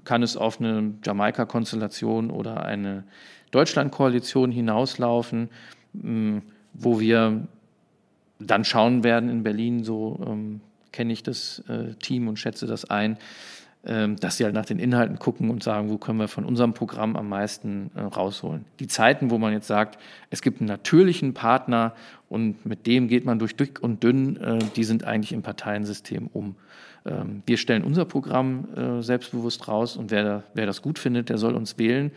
kann 0.04 0.24
es 0.24 0.36
auf 0.36 0.60
eine 0.60 0.94
Jamaika-Konstellation 1.04 2.32
oder 2.32 2.66
eine 2.66 3.04
Deutschland-Koalition 3.52 4.52
hinauslaufen, 4.52 5.50
ähm, 6.04 6.42
wo 6.74 7.00
wir 7.00 7.48
dann 8.40 8.66
schauen 8.66 9.04
werden 9.04 9.30
in 9.30 9.44
Berlin, 9.44 9.84
so 9.84 10.20
ähm, 10.28 10.62
kenne 10.92 11.14
ich 11.14 11.24
das 11.24 11.64
äh, 11.68 11.94
Team 11.96 12.28
und 12.28 12.38
schätze 12.38 12.66
das 12.66 12.86
ein, 12.86 13.18
dass 13.84 14.38
sie 14.38 14.46
halt 14.46 14.54
nach 14.54 14.66
den 14.66 14.80
Inhalten 14.80 15.20
gucken 15.20 15.50
und 15.50 15.62
sagen, 15.62 15.90
wo 15.90 15.98
können 15.98 16.18
wir 16.18 16.30
von 16.30 16.46
unserem 16.46 16.74
Programm 16.74 17.18
am 17.18 17.28
meisten 17.28 17.92
äh, 17.96 18.02
rausholen. 18.02 18.64
Die 18.80 18.88
Zeiten, 18.88 19.30
wo 19.30 19.38
man 19.38 19.52
jetzt 19.52 19.68
sagt, 19.68 20.00
es 20.30 20.42
gibt 20.42 20.62
einen 20.62 20.70
natürlichen 20.70 21.34
Partner 21.34 21.94
und 22.30 22.66
mit 22.66 22.88
dem 22.88 23.10
geht 23.10 23.26
man 23.26 23.40
durch 23.40 23.58
dick 23.58 23.84
und 23.84 24.02
dünn, 24.02 24.38
äh, 24.38 24.60
die 24.78 24.86
sind 24.86 25.04
eigentlich 25.04 25.34
im 25.34 25.42
Parteiensystem 25.42 26.30
um. 26.32 26.56
Ähm, 27.06 27.44
wir 27.46 27.58
stellen 27.58 27.84
unser 27.84 28.06
Programm 28.06 28.70
äh, 28.74 29.02
selbstbewusst 29.02 29.68
raus 29.68 29.98
und 29.98 30.12
wer 30.12 30.44
das 30.54 30.82
gut 30.82 30.98
findet, 30.98 31.28
der 31.28 31.38
soll 31.38 31.54
uns 31.54 31.78
wählen 31.78 32.12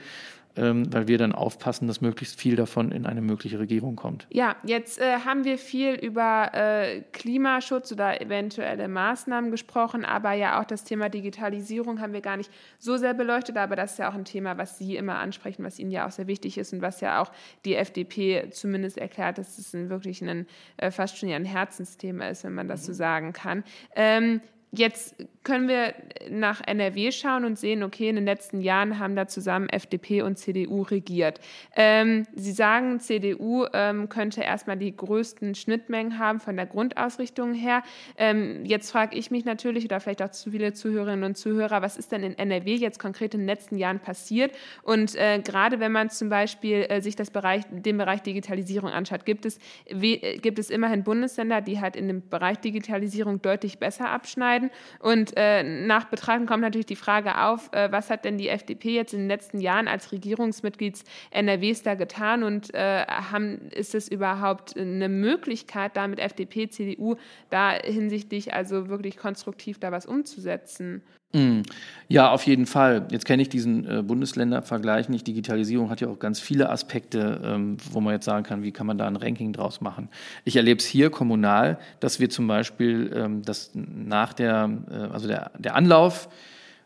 ähm, 0.57 0.93
weil 0.93 1.09
wir 1.09 1.19
dann 1.19 1.33
aufpassen, 1.33 1.87
dass 1.87 2.01
möglichst 2.01 2.39
viel 2.39 2.57
davon 2.57 2.93
in 2.93 3.07
eine 3.07 3.21
mögliche 3.21 3.59
Regierung 3.59 3.97
kommt. 3.97 4.27
Ja, 4.31 4.57
jetzt 4.65 5.01
äh, 5.01 5.21
haben 5.25 5.45
wir 5.45 5.59
viel 5.59 5.95
über 5.95 6.51
äh, 6.55 7.03
Klimaschutz 7.13 7.93
oder 7.93 8.21
eventuelle 8.21 8.89
Maßnahmen 8.89 9.51
gesprochen, 9.51 10.05
aber 10.05 10.33
ja 10.33 10.61
auch 10.61 10.65
das 10.65 10.85
Thema 10.85 11.09
Digitalisierung 11.09 12.01
haben 12.01 12.13
wir 12.13 12.21
gar 12.21 12.37
nicht 12.37 12.51
so 12.79 12.97
sehr 12.97 13.15
beleuchtet, 13.15 13.57
aber 13.57 13.77
das 13.77 13.93
ist 13.93 13.99
ja 13.99 14.11
auch 14.11 14.15
ein 14.15 14.25
Thema, 14.25 14.59
was 14.59 14.79
Sie 14.79 14.97
immer 14.97 15.17
ansprechen, 15.17 15.65
was 15.65 15.79
Ihnen 15.79 15.91
ja 15.91 16.07
auch 16.07 16.13
sehr 16.13 16.27
wichtig 16.27 16.59
ist 16.59 16.73
und 16.73 16.83
was 16.83 17.01
ja 17.01 17.23
auch 17.23 17.31
die 17.65 17.77
FDP 17.77 18.51
zumindest 18.51 18.99
erklärt, 18.99 19.39
dass 19.39 19.59
es 19.59 19.75
ein, 19.75 19.91
wirklich 19.91 20.23
ein, 20.23 20.47
äh, 20.77 20.91
fast 20.91 21.19
schon 21.19 21.29
ja 21.29 21.37
ein 21.37 21.45
Herzensthema 21.45 22.29
ist, 22.29 22.45
wenn 22.45 22.55
man 22.55 22.69
das 22.69 22.85
so 22.85 22.93
mhm. 22.93 22.97
sagen 22.97 23.33
kann. 23.33 23.65
Ähm, 23.95 24.41
Jetzt 24.73 25.15
können 25.45 25.69
wir 25.69 25.95
nach 26.29 26.61
NRW 26.67 27.13
schauen 27.13 27.45
und 27.45 27.57
sehen, 27.57 27.85
okay, 27.85 28.09
in 28.09 28.17
den 28.17 28.25
letzten 28.25 28.61
Jahren 28.61 28.99
haben 28.99 29.15
da 29.15 29.29
zusammen 29.29 29.69
FDP 29.69 30.23
und 30.23 30.37
CDU 30.37 30.83
regiert. 30.83 31.39
Ähm, 31.77 32.27
Sie 32.35 32.51
sagen, 32.51 32.99
CDU 32.99 33.65
ähm, 33.73 34.09
könnte 34.09 34.43
erstmal 34.43 34.77
die 34.77 34.95
größten 34.95 35.55
Schnittmengen 35.55 36.19
haben 36.19 36.41
von 36.41 36.57
der 36.57 36.67
Grundausrichtung 36.67 37.55
her. 37.55 37.85
Ähm, 38.19 38.65
jetzt 38.65 38.91
frage 38.91 39.17
ich 39.17 39.31
mich 39.31 39.45
natürlich, 39.45 39.85
oder 39.85 40.01
vielleicht 40.01 40.21
auch 40.21 40.33
zu 40.33 40.51
viele 40.51 40.73
Zuhörerinnen 40.73 41.25
und 41.25 41.37
Zuhörer, 41.37 41.81
was 41.81 41.97
ist 41.97 42.11
denn 42.11 42.25
in 42.25 42.37
NRW 42.37 42.75
jetzt 42.75 42.99
konkret 42.99 43.35
in 43.35 43.41
den 43.43 43.47
letzten 43.47 43.79
Jahren 43.79 44.01
passiert? 44.01 44.53
Und 44.83 45.15
äh, 45.15 45.39
gerade 45.39 45.79
wenn 45.79 45.93
man 45.93 46.11
zum 46.11 46.29
Beispiel 46.29 46.87
äh, 46.89 47.01
sich 47.01 47.15
das 47.15 47.31
Bereich, 47.31 47.63
den 47.71 47.99
Bereich 47.99 48.21
Digitalisierung 48.23 48.91
anschaut, 48.91 49.25
gibt 49.25 49.47
es, 49.47 49.61
äh, 49.85 50.39
gibt 50.39 50.59
es 50.59 50.71
immerhin 50.71 51.05
Bundesländer, 51.05 51.61
die 51.61 51.81
halt 51.81 51.95
in 51.95 52.09
dem 52.09 52.29
Bereich 52.29 52.59
Digitalisierung 52.59 53.41
deutlich 53.41 53.79
besser 53.79 54.11
abschneiden 54.11 54.56
werden. 54.57 54.71
Und 54.99 55.33
äh, 55.37 55.63
nach 55.63 56.05
Betrachten 56.05 56.47
kommt 56.47 56.63
natürlich 56.63 56.87
die 56.87 56.97
Frage 56.97 57.41
auf, 57.43 57.73
äh, 57.73 57.91
was 57.91 58.11
hat 58.11 58.25
denn 58.25 58.39
die 58.39 58.49
FDP 58.49 58.95
jetzt 58.95 59.13
in 59.13 59.21
den 59.21 59.29
letzten 59.29 59.61
Jahren 59.61 59.89
als 59.89 60.13
Regierungsmitglied 60.13 61.03
NRWs 61.31 61.83
da 61.83 61.95
getan 61.95 62.43
und 62.43 62.75
äh, 62.75 63.05
haben, 63.07 63.69
ist 63.71 63.95
es 63.95 64.09
überhaupt 64.09 64.77
eine 64.77 65.09
Möglichkeit, 65.09 65.97
da 65.97 66.09
mit 66.09 66.19
FDP, 66.19 66.69
CDU 66.69 67.17
da 67.51 67.73
hinsichtlich 67.73 68.55
also 68.55 68.89
wirklich 68.89 69.17
konstruktiv 69.17 69.79
da 69.79 69.93
was 69.93 70.07
umzusetzen? 70.07 71.03
Mm. 71.33 71.63
Ja, 72.09 72.31
auf 72.31 72.47
jeden 72.47 72.67
Fall. 72.67 73.09
Jetzt 73.11 73.25
kenne 73.25 73.43
ich 73.43 73.49
diesen 73.49 73.85
äh, 73.85 74.03
Bundesländervergleich 74.03 75.09
nicht. 75.09 75.27
Digitalisierung 75.27 75.91
hat 75.91 76.01
ja 76.01 76.09
auch 76.09 76.21
ganz 76.21 76.39
viele 76.39 76.71
Aspekte, 76.71 77.41
ähm, 77.45 77.79
wo 77.91 78.01
man 78.01 78.15
jetzt 78.15 78.25
sagen 78.25 78.45
kann, 78.45 78.63
wie 78.63 78.71
kann 78.71 78.87
man 78.87 78.97
da 78.97 79.07
ein 79.07 79.17
Ranking 79.17 79.53
draus 79.53 79.81
machen. 79.81 80.09
Ich 80.45 80.55
erlebe 80.55 80.79
es 80.79 80.87
hier 80.87 81.11
kommunal, 81.11 81.79
dass 81.99 82.21
wir 82.21 82.31
zum 82.31 82.47
Beispiel, 82.47 83.11
ähm, 83.15 83.43
dass 83.43 83.73
nach 83.75 84.35
der, 84.35 84.71
äh, 84.89 84.95
also 85.13 85.27
der, 85.27 85.51
der 85.59 85.75
Anlauf 85.75 86.29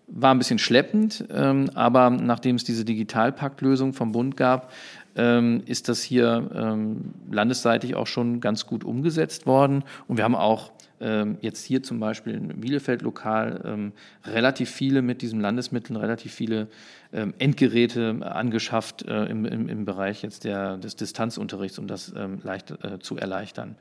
war 0.07 0.35
ein 0.35 0.39
bisschen 0.39 0.59
schleppend, 0.59 1.25
ähm, 1.31 1.71
aber 1.75 2.11
nachdem 2.11 2.57
es 2.57 2.65
diese 2.65 2.85
Digitalpaktlösung 2.85 3.93
vom 3.93 4.13
Bund 4.13 4.37
gab, 4.37 4.73
ähm, 5.17 5.63
ist 5.67 5.89
das 5.89 6.03
hier 6.03 6.51
ähm, 6.55 7.13
landesseitig 7.31 7.95
auch 7.95 8.07
schon 8.07 8.41
ganz 8.41 8.67
gut 8.67 8.85
umgesetzt 8.85 9.47
worden. 9.47 9.85
Und 10.09 10.17
wir 10.17 10.25
haben 10.25 10.35
auch 10.35 10.73
jetzt 11.41 11.65
hier 11.65 11.83
zum 11.83 11.99
Beispiel 11.99 12.35
in 12.35 12.61
Bielefeld 12.61 13.01
lokal 13.01 13.63
ähm, 13.65 13.93
relativ 14.25 14.71
viele 14.71 15.01
mit 15.01 15.23
diesen 15.23 15.41
Landesmitteln, 15.41 15.97
relativ 15.97 16.35
viele 16.35 16.69
ähm, 17.13 17.33
Endgeräte 17.39 18.19
angeschafft 18.21 19.03
äh, 19.03 19.25
im, 19.25 19.47
im, 19.47 19.69
im, 19.69 19.85
Bereich 19.85 20.23
jetzt 20.23 20.45
der, 20.45 20.77
des 20.77 20.97
Distanzunterrichts, 20.97 21.79
um 21.79 21.87
das 21.87 22.13
ähm, 22.15 22.41
leicht 22.43 22.73
äh, 22.85 22.99
zu 22.99 23.17
erleichtern. 23.17 23.77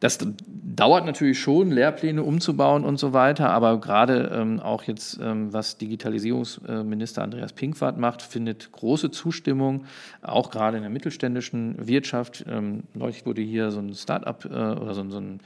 Das 0.00 0.18
dauert 0.46 1.06
natürlich 1.06 1.38
schon, 1.38 1.70
Lehrpläne 1.70 2.22
umzubauen 2.22 2.84
und 2.84 2.98
so 2.98 3.12
weiter, 3.12 3.50
aber 3.50 3.80
gerade 3.80 4.30
ähm, 4.34 4.60
auch 4.60 4.82
jetzt, 4.82 5.18
ähm, 5.22 5.52
was 5.52 5.78
Digitalisierungsminister 5.78 7.22
Andreas 7.22 7.52
Pinkwart 7.52 7.96
macht, 7.96 8.20
findet 8.20 8.72
große 8.72 9.10
Zustimmung, 9.10 9.84
auch 10.20 10.50
gerade 10.50 10.76
in 10.76 10.82
der 10.82 10.90
mittelständischen 10.90 11.86
Wirtschaft. 11.86 12.44
Ähm, 12.48 12.82
neulich 12.92 13.24
wurde 13.24 13.42
hier 13.42 13.70
so 13.70 13.80
ein 13.80 13.94
Start-up 13.94 14.44
äh, 14.44 14.48
oder 14.48 14.94
so, 14.94 15.08
so 15.08 15.18
ein 15.18 15.40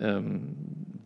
ähm, 0.00 0.54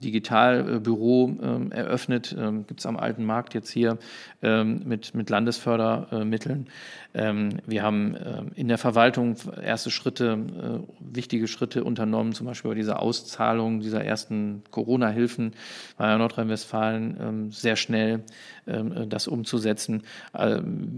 Digitalbüro 0.04 1.38
ähm, 1.42 1.72
eröffnet, 1.72 2.36
ähm, 2.38 2.66
gibt 2.66 2.80
es 2.80 2.86
am 2.86 2.98
Alten 2.98 3.24
Markt 3.24 3.54
jetzt 3.54 3.70
hier 3.70 3.98
mit, 4.42 5.14
mit 5.14 5.30
Landesfördermitteln. 5.30 6.66
Ähm, 7.14 7.58
wir 7.66 7.82
haben 7.82 8.16
ähm, 8.16 8.52
in 8.54 8.68
der 8.68 8.78
Verwaltung 8.78 9.36
erste 9.62 9.90
Schritte, 9.90 10.32
äh, 10.32 10.78
wichtige 11.00 11.46
Schritte 11.46 11.84
unternommen, 11.84 12.32
zum 12.32 12.46
Beispiel 12.46 12.70
bei 12.70 12.74
dieser 12.74 13.02
Auszahlung 13.02 13.80
dieser 13.80 14.02
ersten 14.04 14.62
Corona-Hilfen 14.70 15.52
ja 15.98 16.16
Nordrhein-Westfalen 16.18 17.50
sehr 17.50 17.76
schnell 17.76 18.22
das 18.64 19.28
umzusetzen. 19.28 20.02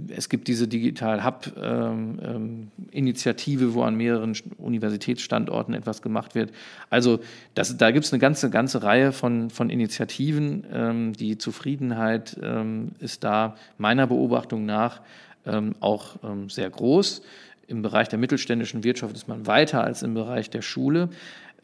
es 0.09 0.29
gibt 0.29 0.49
diese 0.49 0.67
Digital 0.69 1.25
Hub-Initiative, 1.25 3.73
wo 3.75 3.83
an 3.83 3.97
mehreren 3.97 4.37
Universitätsstandorten 4.59 5.73
etwas 5.75 6.03
gemacht 6.03 6.35
wird. 6.35 6.53
Also 6.91 7.21
das, 7.55 7.77
da 7.77 7.91
gibt 7.91 8.05
es 8.05 8.13
eine 8.13 8.21
ganze, 8.21 8.51
ganze 8.51 8.83
Reihe 8.83 9.13
von, 9.13 9.51
von 9.51 9.71
Initiativen. 9.71 10.67
Ähm, 10.73 11.13
die 11.15 11.39
Zufriedenheit 11.39 12.37
ähm, 12.43 12.93
ist 12.99 13.25
da 13.25 13.57
meiner 13.79 14.07
Beobachtung 14.07 14.67
nach 14.67 15.01
ähm, 15.47 15.75
auch 15.81 16.17
ähm, 16.23 16.49
sehr 16.51 16.71
groß. 16.71 17.23
Im 17.67 17.83
Bereich 17.83 18.09
der 18.09 18.19
mittelständischen 18.19 18.85
Wirtschaft 18.85 19.17
ist 19.17 19.29
man 19.29 19.47
weiter 19.47 19.83
als 19.83 20.03
im 20.03 20.15
Bereich 20.15 20.51
der 20.51 20.63
Schule. 20.63 21.09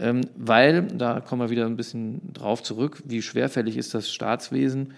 ähm, 0.00 0.22
weil, 0.34 0.82
da 0.82 1.20
kommen 1.20 1.42
wir 1.42 1.50
wieder 1.50 1.66
ein 1.66 1.76
bisschen 1.76 2.32
drauf 2.32 2.62
zurück, 2.62 3.02
wie 3.04 3.20
schwerfällig 3.20 3.76
ist 3.76 3.92
das 3.92 4.10
Staatswesen, 4.10 4.94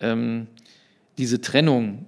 ähm, 0.00 0.46
diese 1.18 1.40
Trennung, 1.40 2.06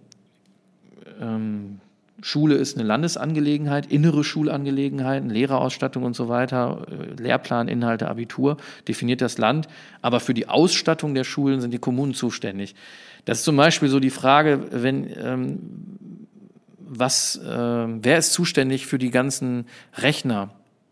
ähm, 1.21 1.81
Schule 2.21 2.57
ist 2.57 2.77
eine 2.77 2.87
Landesangelegenheit, 2.87 3.87
innere 3.87 4.25
Schulangelegenheiten, 4.25 5.31
Lehrerausstattung 5.31 6.03
und 6.03 6.17
so 6.17 6.29
weiter, 6.29 6.87
äh, 6.91 7.21
Lehrplan, 7.23 7.69
Inhalte, 7.69 8.09
Abitur, 8.09 8.57
definiert 8.89 9.21
das 9.21 9.39
Land. 9.39 9.69
Aber 10.03 10.21
für 10.21 10.35
die 10.35 10.49
Ausstattung 10.49 11.15
der 11.15 11.25
Schulen 11.25 11.61
sind 11.61 11.73
die 11.73 11.79
Kommunen 11.79 12.15
zuständig. 12.15 12.75
Das 13.25 13.39
ist 13.39 13.45
zum 13.45 13.57
Beispiel 13.57 13.89
so 13.89 14.01
die 14.01 14.11
Frage, 14.11 14.67
wenn, 14.71 15.09
ähm, 15.17 15.59
was, 16.79 17.37
äh, 17.37 17.47
wer 17.47 18.19
ist 18.19 18.33
zuständig 18.33 18.87
für 18.87 18.99
die 18.99 19.11
ganzen 19.11 19.67
Rechner? 19.97 20.51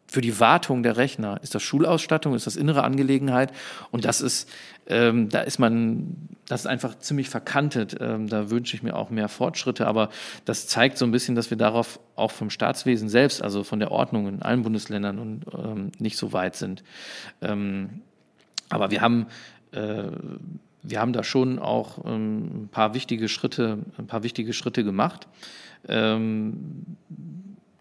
für 0.08 0.20
die 0.20 0.38
Wartung 0.38 0.82
der 0.82 0.96
Rechner. 0.96 1.40
Ist 1.42 1.54
das 1.54 1.62
Schulausstattung, 1.62 2.34
ist 2.34 2.46
das 2.46 2.56
innere 2.56 2.84
Angelegenheit? 2.84 3.52
Und 3.90 4.04
das 4.04 4.20
ist, 4.20 4.48
ähm, 4.88 5.28
da 5.28 5.40
ist 5.40 5.58
man, 5.58 6.28
das 6.46 6.60
ist 6.60 6.66
einfach 6.66 6.98
ziemlich 6.98 7.28
verkantet. 7.28 7.96
Ähm, 8.00 8.28
da 8.28 8.50
wünsche 8.50 8.76
ich 8.76 8.82
mir 8.82 8.94
auch 8.96 9.10
mehr 9.10 9.28
Fortschritte. 9.28 9.86
Aber 9.86 10.10
das 10.44 10.66
zeigt 10.68 10.98
so 10.98 11.04
ein 11.04 11.10
bisschen, 11.10 11.34
dass 11.34 11.50
wir 11.50 11.56
darauf 11.56 11.98
auch 12.14 12.30
vom 12.30 12.50
Staatswesen 12.50 13.08
selbst, 13.08 13.42
also 13.42 13.64
von 13.64 13.80
der 13.80 13.90
Ordnung 13.90 14.28
in 14.28 14.42
allen 14.42 14.62
Bundesländern 14.62 15.18
und 15.18 15.44
ähm, 15.56 15.92
nicht 15.98 16.16
so 16.16 16.32
weit 16.32 16.56
sind. 16.56 16.84
Ähm, 17.42 18.02
aber 18.68 18.90
wir 18.90 19.00
haben 19.00 19.26
äh, 19.72 20.10
wir 20.88 21.00
haben 21.00 21.12
da 21.12 21.24
schon 21.24 21.58
auch 21.58 22.04
ähm, 22.04 22.64
ein 22.64 22.68
paar 22.68 22.94
wichtige 22.94 23.28
Schritte, 23.28 23.78
ein 23.98 24.06
paar 24.06 24.22
wichtige 24.22 24.52
Schritte 24.52 24.84
gemacht. 24.84 25.26
Ähm, 25.88 26.96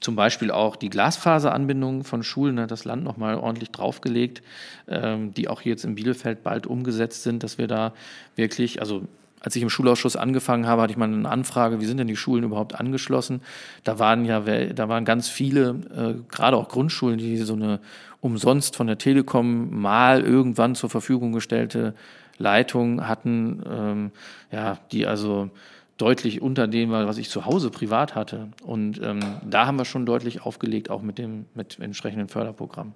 zum 0.05 0.15
Beispiel 0.15 0.51
auch 0.51 0.75
die 0.75 0.89
Glasfaseranbindung 0.89 2.03
von 2.03 2.21
Schulen, 2.21 2.59
hat 2.59 2.69
das 2.69 2.85
Land 2.85 3.03
nochmal 3.03 3.37
ordentlich 3.37 3.71
draufgelegt, 3.71 4.43
ähm, 4.87 5.33
die 5.33 5.47
auch 5.47 5.61
jetzt 5.61 5.83
in 5.83 5.95
Bielefeld 5.95 6.43
bald 6.43 6.67
umgesetzt 6.67 7.23
sind, 7.23 7.41
dass 7.41 7.57
wir 7.57 7.65
da 7.65 7.91
wirklich, 8.35 8.79
also 8.79 9.01
als 9.41 9.55
ich 9.55 9.63
im 9.63 9.69
Schulausschuss 9.71 10.15
angefangen 10.15 10.67
habe, 10.67 10.83
hatte 10.83 10.91
ich 10.91 10.97
mal 10.97 11.11
eine 11.11 11.27
Anfrage, 11.27 11.81
wie 11.81 11.85
sind 11.85 11.97
denn 11.97 12.07
die 12.07 12.15
Schulen 12.15 12.43
überhaupt 12.43 12.79
angeschlossen? 12.79 13.41
Da 13.83 13.97
waren 13.97 14.25
ja, 14.25 14.41
da 14.41 14.89
waren 14.89 15.05
ganz 15.05 15.27
viele, 15.27 15.69
äh, 15.95 16.13
gerade 16.31 16.55
auch 16.55 16.69
Grundschulen, 16.69 17.17
die 17.17 17.37
so 17.37 17.53
eine 17.53 17.79
umsonst 18.21 18.75
von 18.75 18.85
der 18.85 18.99
Telekom 18.99 19.81
mal 19.81 20.21
irgendwann 20.21 20.75
zur 20.75 20.91
Verfügung 20.91 21.31
gestellte 21.31 21.95
Leitung 22.37 23.07
hatten, 23.07 23.63
ähm, 23.67 24.11
ja, 24.51 24.77
die 24.91 25.07
also 25.07 25.49
deutlich 25.97 26.41
unter 26.41 26.67
dem, 26.67 26.91
was 26.91 27.17
ich 27.17 27.29
zu 27.29 27.45
Hause 27.45 27.69
privat 27.69 28.15
hatte. 28.15 28.49
Und 28.63 29.01
ähm, 29.01 29.19
da 29.47 29.65
haben 29.65 29.77
wir 29.77 29.85
schon 29.85 30.05
deutlich 30.05 30.41
aufgelegt, 30.41 30.89
auch 30.89 31.01
mit 31.01 31.17
dem 31.17 31.45
mit 31.53 31.79
entsprechenden 31.79 32.27
Förderprogramm. 32.27 32.93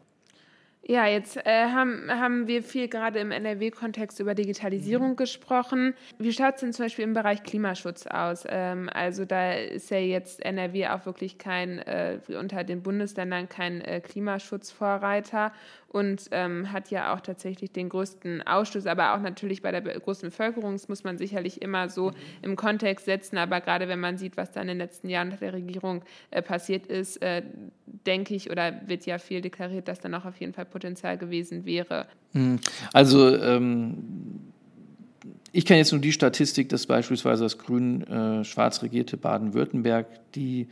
Ja, 0.90 1.06
jetzt 1.06 1.38
äh, 1.38 1.68
haben, 1.68 2.10
haben 2.10 2.48
wir 2.48 2.64
viel 2.64 2.88
gerade 2.88 3.20
im 3.20 3.30
NRW-Kontext 3.30 4.20
über 4.20 4.34
Digitalisierung 4.34 5.12
mhm. 5.12 5.16
gesprochen. 5.18 5.94
Wie 6.18 6.34
schaut 6.34 6.56
es 6.56 6.62
denn 6.62 6.74
zum 6.74 6.86
Beispiel 6.86 7.04
im 7.04 7.14
Bereich 7.14 7.44
Klimaschutz 7.44 8.08
aus? 8.08 8.44
Ähm, 8.48 8.90
also 8.92 9.24
da 9.24 9.54
ist 9.54 9.92
ja 9.92 10.00
jetzt 10.00 10.44
NRW 10.44 10.88
auch 10.88 11.06
wirklich 11.06 11.38
kein, 11.38 11.78
äh, 11.78 12.18
unter 12.30 12.64
den 12.64 12.82
Bundesländern 12.82 13.48
kein 13.48 13.82
äh, 13.82 14.02
Klimaschutzvorreiter 14.02 15.52
und 15.90 16.28
ähm, 16.32 16.72
hat 16.72 16.92
ja 16.92 17.14
auch 17.14 17.20
tatsächlich 17.20 17.72
den 17.72 17.90
größten 17.90 18.46
Ausstoß, 18.46 18.86
aber 18.86 19.16
auch 19.16 19.22
natürlich 19.22 19.62
bei 19.62 19.72
der 19.72 19.82
großen 19.82 20.30
Bevölkerung, 20.30 20.74
das 20.74 20.88
muss 20.88 21.04
man 21.04 21.18
sicherlich 21.18 21.62
immer 21.62 21.90
so 21.90 22.12
mhm. 22.12 22.16
im 22.44 22.56
Kontext 22.56 23.06
setzen, 23.06 23.38
aber 23.38 23.60
gerade 23.60 23.88
wenn 23.88 24.00
man 24.00 24.18
sieht, 24.18 24.38
was 24.38 24.52
da 24.52 24.62
in 24.62 24.68
den 24.68 24.78
letzten 24.78 25.10
Jahren 25.10 25.36
der 25.40 25.54
Regierung 25.54 26.04
äh, 26.32 26.42
passiert 26.42 26.86
ist, 26.88 27.22
äh, 27.22 27.42
denke 27.86 28.36
ich, 28.36 28.52
oder 28.52 28.82
wird 28.86 29.06
ja 29.06 29.18
viel 29.18 29.42
deklariert, 29.42 29.88
dass 29.88 30.00
dann 30.00 30.14
auch 30.14 30.26
auf 30.26 30.40
jeden 30.40 30.54
Fall 30.54 30.66
Potenzial 30.66 31.18
gewesen 31.18 31.66
wäre. 31.66 32.06
Mhm. 32.34 32.60
Also 32.94 33.36
ähm 33.36 34.50
ich 35.52 35.66
kenne 35.66 35.80
jetzt 35.80 35.92
nur 35.92 36.02
die 36.02 36.12
Statistik, 36.12 36.70
dass 36.70 36.86
beispielsweise 36.86 37.44
das 37.44 37.58
grün-schwarz 37.58 38.78
äh, 38.78 38.82
regierte 38.82 39.18
Baden-Württemberg 39.18 40.06
die 40.36 40.68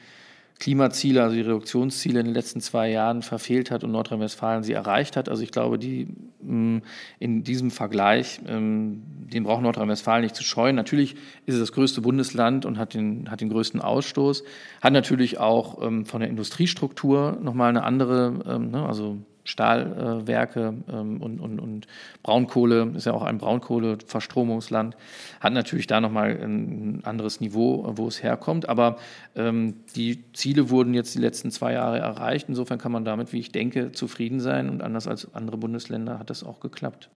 Klimaziele, 0.60 1.22
also 1.22 1.36
die 1.36 1.42
Reduktionsziele 1.42 2.20
in 2.20 2.26
den 2.26 2.34
letzten 2.34 2.62
zwei 2.62 2.90
Jahren 2.90 3.22
verfehlt 3.22 3.70
hat 3.70 3.84
und 3.84 3.92
Nordrhein-Westfalen 3.92 4.64
sie 4.64 4.74
erreicht 4.74 5.16
hat. 5.16 5.30
Also 5.30 5.44
ich 5.44 5.52
glaube, 5.52 5.78
die 5.78 6.08
mm, 6.42 6.80
in 7.20 7.44
diesem 7.44 7.70
Vergleich, 7.70 8.40
ähm, 8.48 9.04
den 9.32 9.44
braucht 9.44 9.62
Nordrhein-Westfalen 9.62 10.24
nicht 10.24 10.36
zu 10.36 10.44
scheuen. 10.44 10.76
Natürlich 10.76 11.16
ist 11.46 11.56
es 11.56 11.60
das 11.60 11.72
größte 11.72 12.02
Bundesland 12.02 12.66
und 12.66 12.78
hat 12.78 12.94
den, 12.96 13.30
hat 13.30 13.42
den 13.42 13.50
größten 13.50 13.82
Ausstoß, 13.82 14.44
hat 14.82 14.94
natürlich 14.94 15.38
auch 15.38 15.82
ähm, 15.86 16.06
von 16.06 16.22
der 16.22 16.30
Industriestruktur 16.30 17.38
nochmal 17.42 17.70
eine 17.70 17.84
andere, 17.84 18.40
ähm, 18.48 18.72
ne, 18.72 18.86
also 18.86 19.18
Stahlwerke 19.48 20.74
ähm, 20.92 21.22
und, 21.22 21.40
und, 21.40 21.60
und 21.60 21.88
Braunkohle, 22.22 22.92
ist 22.96 23.06
ja 23.06 23.14
auch 23.14 23.24
ein 23.24 23.38
Braunkohleverstromungsland, 23.38 24.98
hat 25.40 25.54
natürlich 25.54 25.88
da 25.88 26.02
nochmal 26.02 26.32
ein 26.32 27.02
anderes 27.06 27.40
Niveau, 27.40 27.94
wo 27.96 28.08
es 28.08 28.22
herkommt. 28.22 28.68
Aber 28.68 28.98
ähm, 29.36 29.76
die 29.96 30.24
Ziele 30.34 30.70
wurden 30.70 30.94
jetzt 30.94 31.16
die 31.16 31.20
letzten 31.20 31.50
zwei 31.50 31.74
Jahre 31.74 32.00
erreicht. 32.00 32.50
Insofern 32.50 32.78
kann 32.78 32.92
man 32.92 33.06
damit, 33.06 33.32
wie 33.32 33.40
ich 33.40 33.52
denke, 33.52 33.94
zufrieden 33.94 34.42
sein. 34.42 34.70
Und 34.70 34.84
anders 34.84 35.08
als 35.08 35.34
andere 35.34 35.58
Bundesländer 35.58 36.20
hat 36.20 36.30
das 36.30 36.44
auch 36.44 36.60
geklappt. 36.60 37.10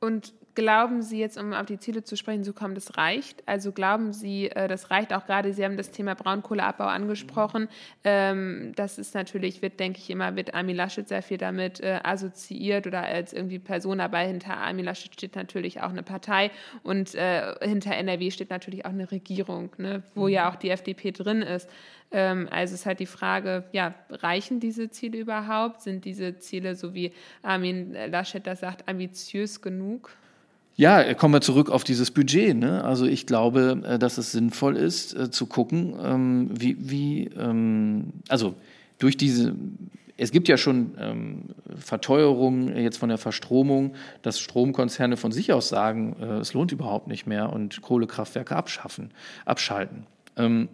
Und 0.00 0.34
glauben 0.60 1.00
Sie 1.00 1.18
jetzt, 1.18 1.38
um 1.38 1.54
auf 1.54 1.64
die 1.64 1.78
Ziele 1.78 2.04
zu 2.04 2.18
sprechen 2.18 2.44
zu 2.44 2.52
kommen, 2.52 2.74
das 2.74 2.98
reicht? 2.98 3.42
Also 3.48 3.72
glauben 3.72 4.12
Sie, 4.12 4.50
äh, 4.50 4.68
das 4.68 4.90
reicht 4.90 5.14
auch 5.14 5.24
gerade, 5.24 5.54
Sie 5.54 5.64
haben 5.64 5.78
das 5.78 5.90
Thema 5.90 6.14
Braunkohleabbau 6.14 6.84
angesprochen. 6.84 7.66
Ähm, 8.04 8.72
das 8.76 8.98
ist 8.98 9.14
natürlich, 9.14 9.62
wird, 9.62 9.80
denke 9.80 10.00
ich, 10.00 10.10
immer 10.10 10.30
mit 10.30 10.52
Armin 10.52 10.76
Laschet 10.76 11.08
sehr 11.08 11.22
viel 11.22 11.38
damit 11.38 11.80
äh, 11.80 12.00
assoziiert 12.02 12.86
oder 12.86 13.02
als 13.02 13.32
irgendwie 13.32 13.58
Person 13.58 13.98
dabei. 13.98 14.26
Hinter 14.26 14.58
Armin 14.58 14.84
Laschet 14.84 15.14
steht 15.14 15.34
natürlich 15.34 15.80
auch 15.80 15.88
eine 15.88 16.02
Partei 16.02 16.50
und 16.82 17.14
äh, 17.14 17.54
hinter 17.62 17.94
NRW 17.94 18.30
steht 18.30 18.50
natürlich 18.50 18.84
auch 18.84 18.90
eine 18.90 19.10
Regierung, 19.10 19.70
ne, 19.78 20.02
wo 20.14 20.28
ja 20.28 20.50
auch 20.50 20.56
die 20.56 20.68
FDP 20.68 21.12
drin 21.12 21.40
ist. 21.40 21.70
Ähm, 22.10 22.48
also 22.50 22.74
es 22.74 22.80
ist 22.80 22.86
halt 22.86 23.00
die 23.00 23.06
Frage, 23.06 23.64
ja, 23.72 23.94
reichen 24.10 24.60
diese 24.60 24.90
Ziele 24.90 25.16
überhaupt? 25.16 25.80
Sind 25.80 26.04
diese 26.04 26.38
Ziele, 26.38 26.74
so 26.74 26.92
wie 26.92 27.12
Armin 27.42 27.94
Laschet 28.10 28.46
das 28.46 28.60
sagt, 28.60 28.88
ambitiös 28.88 29.62
genug? 29.62 30.10
Ja, 30.80 31.12
kommen 31.12 31.34
wir 31.34 31.42
zurück 31.42 31.68
auf 31.68 31.84
dieses 31.84 32.10
Budget. 32.10 32.56
Ne? 32.56 32.82
Also 32.82 33.04
ich 33.04 33.26
glaube, 33.26 33.82
äh, 33.84 33.98
dass 33.98 34.16
es 34.16 34.32
sinnvoll 34.32 34.78
ist, 34.78 35.14
äh, 35.14 35.30
zu 35.30 35.44
gucken, 35.44 35.94
ähm, 36.02 36.48
wie, 36.58 36.74
wie 36.80 37.24
ähm, 37.38 38.14
also 38.28 38.54
durch 38.98 39.18
diese, 39.18 39.54
es 40.16 40.30
gibt 40.30 40.48
ja 40.48 40.56
schon 40.56 40.94
ähm, 40.98 41.42
Verteuerungen 41.78 42.74
jetzt 42.78 42.96
von 42.96 43.10
der 43.10 43.18
Verstromung, 43.18 43.92
dass 44.22 44.40
Stromkonzerne 44.40 45.18
von 45.18 45.32
sich 45.32 45.52
aus 45.52 45.68
sagen, 45.68 46.16
äh, 46.18 46.38
es 46.38 46.54
lohnt 46.54 46.72
überhaupt 46.72 47.08
nicht 47.08 47.26
mehr 47.26 47.52
und 47.52 47.82
Kohlekraftwerke 47.82 48.56
abschaffen, 48.56 49.10
abschalten. 49.44 50.06
Ähm, 50.38 50.70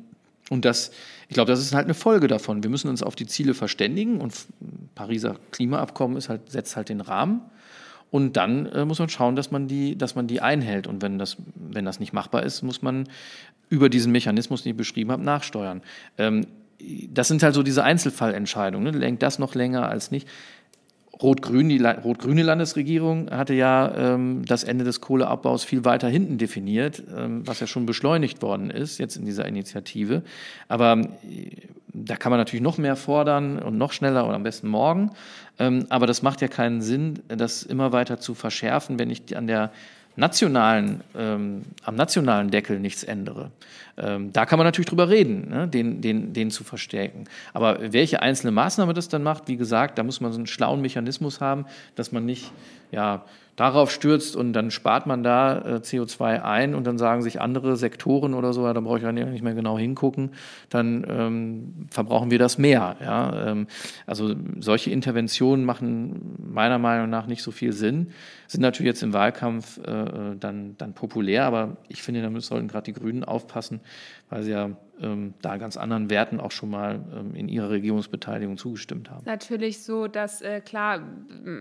und 0.51 0.65
das, 0.65 0.93
ich 1.27 1.35
glaube, 1.35 1.51
das 1.51 1.59
ist 1.59 1.75
halt 1.75 1.87
eine 1.87 1.95
Folge 1.95 2.29
davon. 2.29 2.63
Wir 2.63 2.71
müssen 2.71 2.89
uns 2.89 3.03
auf 3.03 3.17
die 3.17 3.27
Ziele 3.27 3.55
verständigen 3.55 4.21
und 4.21 4.33
Pariser 4.95 5.35
Klimaabkommen 5.51 6.17
ist 6.17 6.29
halt, 6.29 6.53
setzt 6.53 6.77
halt 6.77 6.91
den 6.91 7.01
Rahmen. 7.01 7.41
Und 8.17 8.39
dann 8.39 8.64
äh, 8.64 8.87
muss 8.87 8.99
man 8.99 9.11
schauen, 9.11 9.37
dass 9.37 9.51
man 9.51 9.69
die, 9.69 9.99
dass 9.99 10.14
man 10.14 10.27
die 10.27 10.41
einhält. 10.41 10.87
Und 10.87 11.03
wenn 11.03 11.19
das, 11.19 11.37
wenn 11.55 11.85
das 11.85 12.01
nicht 12.01 12.14
machbar 12.14 12.45
ist, 12.45 12.62
muss 12.62 12.81
man 12.81 13.11
über 13.69 13.91
diesen 13.91 14.11
Mechanismus, 14.11 14.62
den 14.62 14.71
ich 14.71 14.77
beschrieben 14.79 15.12
habe, 15.12 15.23
nachsteuern. 15.23 15.83
Ähm, 16.17 16.47
das 17.11 17.29
sind 17.29 17.43
halt 17.43 17.55
so 17.55 17.62
diese 17.62 17.85
Einzelfallentscheidungen. 17.85 18.91
Ne? 18.91 18.99
Lenkt 18.99 19.23
das 19.23 19.39
noch 19.39 19.55
länger 19.55 19.91
als 19.91 20.11
nicht? 20.11 20.27
Rot-Grün, 21.23 21.69
die 21.71 21.83
rot-grüne 21.83 22.43
Landesregierung 22.43 23.31
hatte 23.31 23.55
ja 23.55 23.95
ähm, 23.97 24.45
das 24.45 24.64
Ende 24.64 24.85
des 24.85 25.01
Kohleabbaus 25.01 25.64
viel 25.64 25.85
weiter 25.85 26.09
hinten 26.09 26.37
definiert, 26.37 27.03
ähm, 27.17 27.47
was 27.47 27.61
ja 27.61 27.67
schon 27.67 27.87
beschleunigt 27.87 28.43
worden 28.43 28.71
ist 28.71 28.99
jetzt 28.99 29.17
in 29.17 29.25
dieser 29.25 29.47
Initiative. 29.47 30.23
Aber 30.69 30.99
äh, 30.99 31.51
da 31.95 32.17
kann 32.17 32.31
man 32.31 32.39
natürlich 32.39 32.62
noch 32.62 32.77
mehr 32.77 32.97
fordern 32.97 33.59
und 33.59 33.79
noch 33.79 33.93
schneller 33.93 34.27
und 34.27 34.35
am 34.35 34.43
besten 34.43 34.69
morgen. 34.69 35.12
Ähm, 35.59 35.87
aber 35.89 36.07
das 36.07 36.21
macht 36.21 36.43
ja 36.43 36.49
keinen 36.49 36.83
Sinn, 36.83 37.21
das 37.29 37.62
immer 37.62 37.93
weiter 37.93 38.21
zu 38.21 38.35
verschärfen, 38.35 38.99
wenn 38.99 39.09
ich 39.09 39.35
an 39.37 39.47
der 39.47 39.73
nationalen, 40.17 41.03
ähm, 41.17 41.62
am 41.85 41.95
nationalen 41.95 42.51
Deckel 42.51 42.81
nichts 42.81 43.05
ändere. 43.05 43.51
Ähm, 43.99 44.33
da 44.33 44.45
kann 44.45 44.59
man 44.59 44.67
natürlich 44.67 44.89
drüber 44.89 45.09
reden, 45.09 45.49
ne, 45.49 45.69
den, 45.69 46.01
den, 46.01 46.33
den 46.33 46.51
zu 46.51 46.64
verstärken. 46.64 47.25
Aber 47.55 47.93
welche 47.93 48.21
einzelne 48.23 48.51
Maßnahme 48.51 48.93
das 48.93 49.09
dann 49.09 49.23
macht, 49.23 49.49
wie 49.49 49.57
gesagt, 49.57 49.99
da 49.99 50.03
muss 50.03 50.21
man 50.21 50.33
so 50.33 50.39
einen 50.39 50.47
schlauen 50.47 50.81
Mechanismus 50.81 51.41
haben, 51.41 51.67
dass 51.95 52.12
man 52.12 52.27
nicht 52.27 52.51
ja, 52.93 53.25
darauf 53.57 53.91
stürzt 53.91 54.37
und 54.37 54.53
dann 54.53 54.71
spart 54.71 55.07
man 55.07 55.23
da 55.23 55.59
äh, 55.59 55.75
CO2 55.77 56.43
ein 56.43 56.75
und 56.75 56.87
dann 56.87 56.99
sagen 56.99 57.23
sich 57.23 57.41
andere 57.41 57.77
Sektoren 57.77 58.35
oder 58.35 58.53
so, 58.53 58.67
ja, 58.67 58.75
da 58.75 58.81
brauche 58.81 58.99
ich 58.99 59.03
ja 59.03 59.12
nicht 59.12 59.43
mehr 59.43 59.55
genau 59.55 59.79
hingucken, 59.79 60.31
dann 60.69 61.07
ähm, 61.09 61.87
verbrauchen 61.91 62.31
wir 62.31 62.39
das 62.39 62.59
mehr. 62.59 62.97
Ja? 63.01 63.51
Ähm, 63.51 63.67
also 64.07 64.35
solche 64.61 64.91
Interventionen 64.91 65.64
machen 65.64 66.37
meiner 66.53 66.79
Meinung 66.79 67.09
nach 67.09 67.27
nicht 67.27 67.43
so 67.43 67.51
viel 67.51 67.73
Sinn, 67.73 68.09
sind 68.47 68.61
natürlich 68.61 68.88
jetzt 68.88 69.03
im 69.03 69.12
Wahlkampf 69.12 69.78
äh, 69.78 70.36
dann, 70.38 70.76
dann 70.78 70.94
populär, 70.94 71.44
aber 71.44 71.76
ich 71.88 72.03
finde, 72.03 72.22
da 72.22 72.40
sollten 72.40 72.68
gerade 72.68 72.92
die 72.92 72.99
Grünen 72.99 73.24
aufpassen, 73.24 73.80
weil 74.28 74.42
sie 74.42 74.53
ja 74.53 74.70
ähm, 75.01 75.34
da 75.42 75.57
ganz 75.57 75.76
anderen 75.76 76.11
Werten 76.11 76.40
auch 76.40 76.51
schon 76.51 76.70
mal 76.70 77.01
ähm, 77.14 77.34
in 77.34 77.49
ihrer 77.49 77.70
Regierungsbeteiligung 77.70 78.57
zugestimmt 78.57 79.11
haben. 79.11 79.24
Natürlich 79.24 79.82
so, 79.82 80.09
dass 80.09 80.40
äh, 80.40 80.61
klar, 80.61 81.01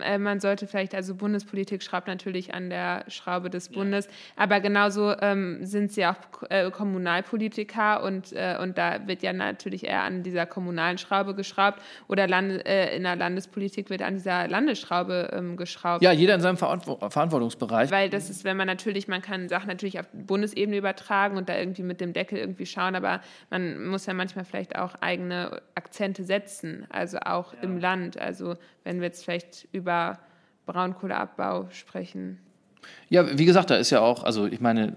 äh, 0.02 0.18
man 0.18 0.40
sollte 0.40 0.66
vielleicht, 0.66 0.94
also 0.94 1.14
Bundespolitik 1.14 1.82
schraubt 1.82 2.06
natürlich 2.06 2.54
an 2.54 2.70
der 2.70 3.04
Schraube 3.08 3.50
des 3.50 3.68
Bundes, 3.68 4.08
aber 4.36 4.60
genauso 4.60 5.14
ähm, 5.20 5.64
sind 5.64 5.92
sie 5.92 6.06
auch 6.06 6.16
äh, 6.48 6.70
Kommunalpolitiker 6.70 8.02
und, 8.02 8.32
äh, 8.32 8.56
und 8.60 8.78
da 8.78 9.06
wird 9.06 9.22
ja 9.22 9.32
natürlich 9.32 9.84
eher 9.84 10.02
an 10.02 10.22
dieser 10.22 10.46
kommunalen 10.46 10.98
Schraube 10.98 11.34
geschraubt 11.34 11.80
oder 12.08 12.26
Land, 12.26 12.66
äh, 12.66 12.96
in 12.96 13.02
der 13.02 13.16
Landespolitik 13.16 13.90
wird 13.90 14.02
an 14.02 14.14
dieser 14.14 14.48
Landesschraube 14.48 15.30
ähm, 15.32 15.56
geschraubt. 15.56 16.02
Ja, 16.02 16.12
jeder 16.12 16.34
in 16.34 16.40
seinem 16.40 16.56
Verantwortungsbereich. 16.80 17.90
Weil 17.90 18.10
das 18.10 18.30
ist, 18.30 18.44
wenn 18.44 18.56
man 18.56 18.66
natürlich, 18.66 19.08
man 19.08 19.22
kann 19.22 19.48
Sachen 19.48 19.68
natürlich 19.68 19.98
auf 20.00 20.06
Bundesebene 20.12 20.76
übertragen 20.76 21.36
und 21.36 21.48
da 21.48 21.56
irgendwie 21.58 21.82
mit 21.82 22.00
dem 22.00 22.12
Deckel 22.12 22.38
irgendwie 22.38 22.66
schauen, 22.66 22.94
aber 22.94 23.20
man 23.50 23.86
muss 23.86 24.06
ja 24.06 24.14
manchmal 24.14 24.44
vielleicht 24.44 24.76
auch 24.76 24.94
eigene 25.00 25.62
Akzente 25.74 26.24
setzen, 26.24 26.86
also 26.90 27.18
auch 27.18 27.54
ja. 27.54 27.60
im 27.60 27.78
Land. 27.78 28.18
Also 28.18 28.56
wenn 28.84 29.00
wir 29.00 29.06
jetzt 29.06 29.24
vielleicht 29.24 29.68
über 29.72 30.18
Braunkohleabbau 30.66 31.68
sprechen. 31.70 32.40
Ja, 33.08 33.38
wie 33.38 33.44
gesagt, 33.44 33.70
da 33.70 33.76
ist 33.76 33.90
ja 33.90 34.00
auch, 34.00 34.24
also 34.24 34.46
ich 34.46 34.60
meine, 34.60 34.96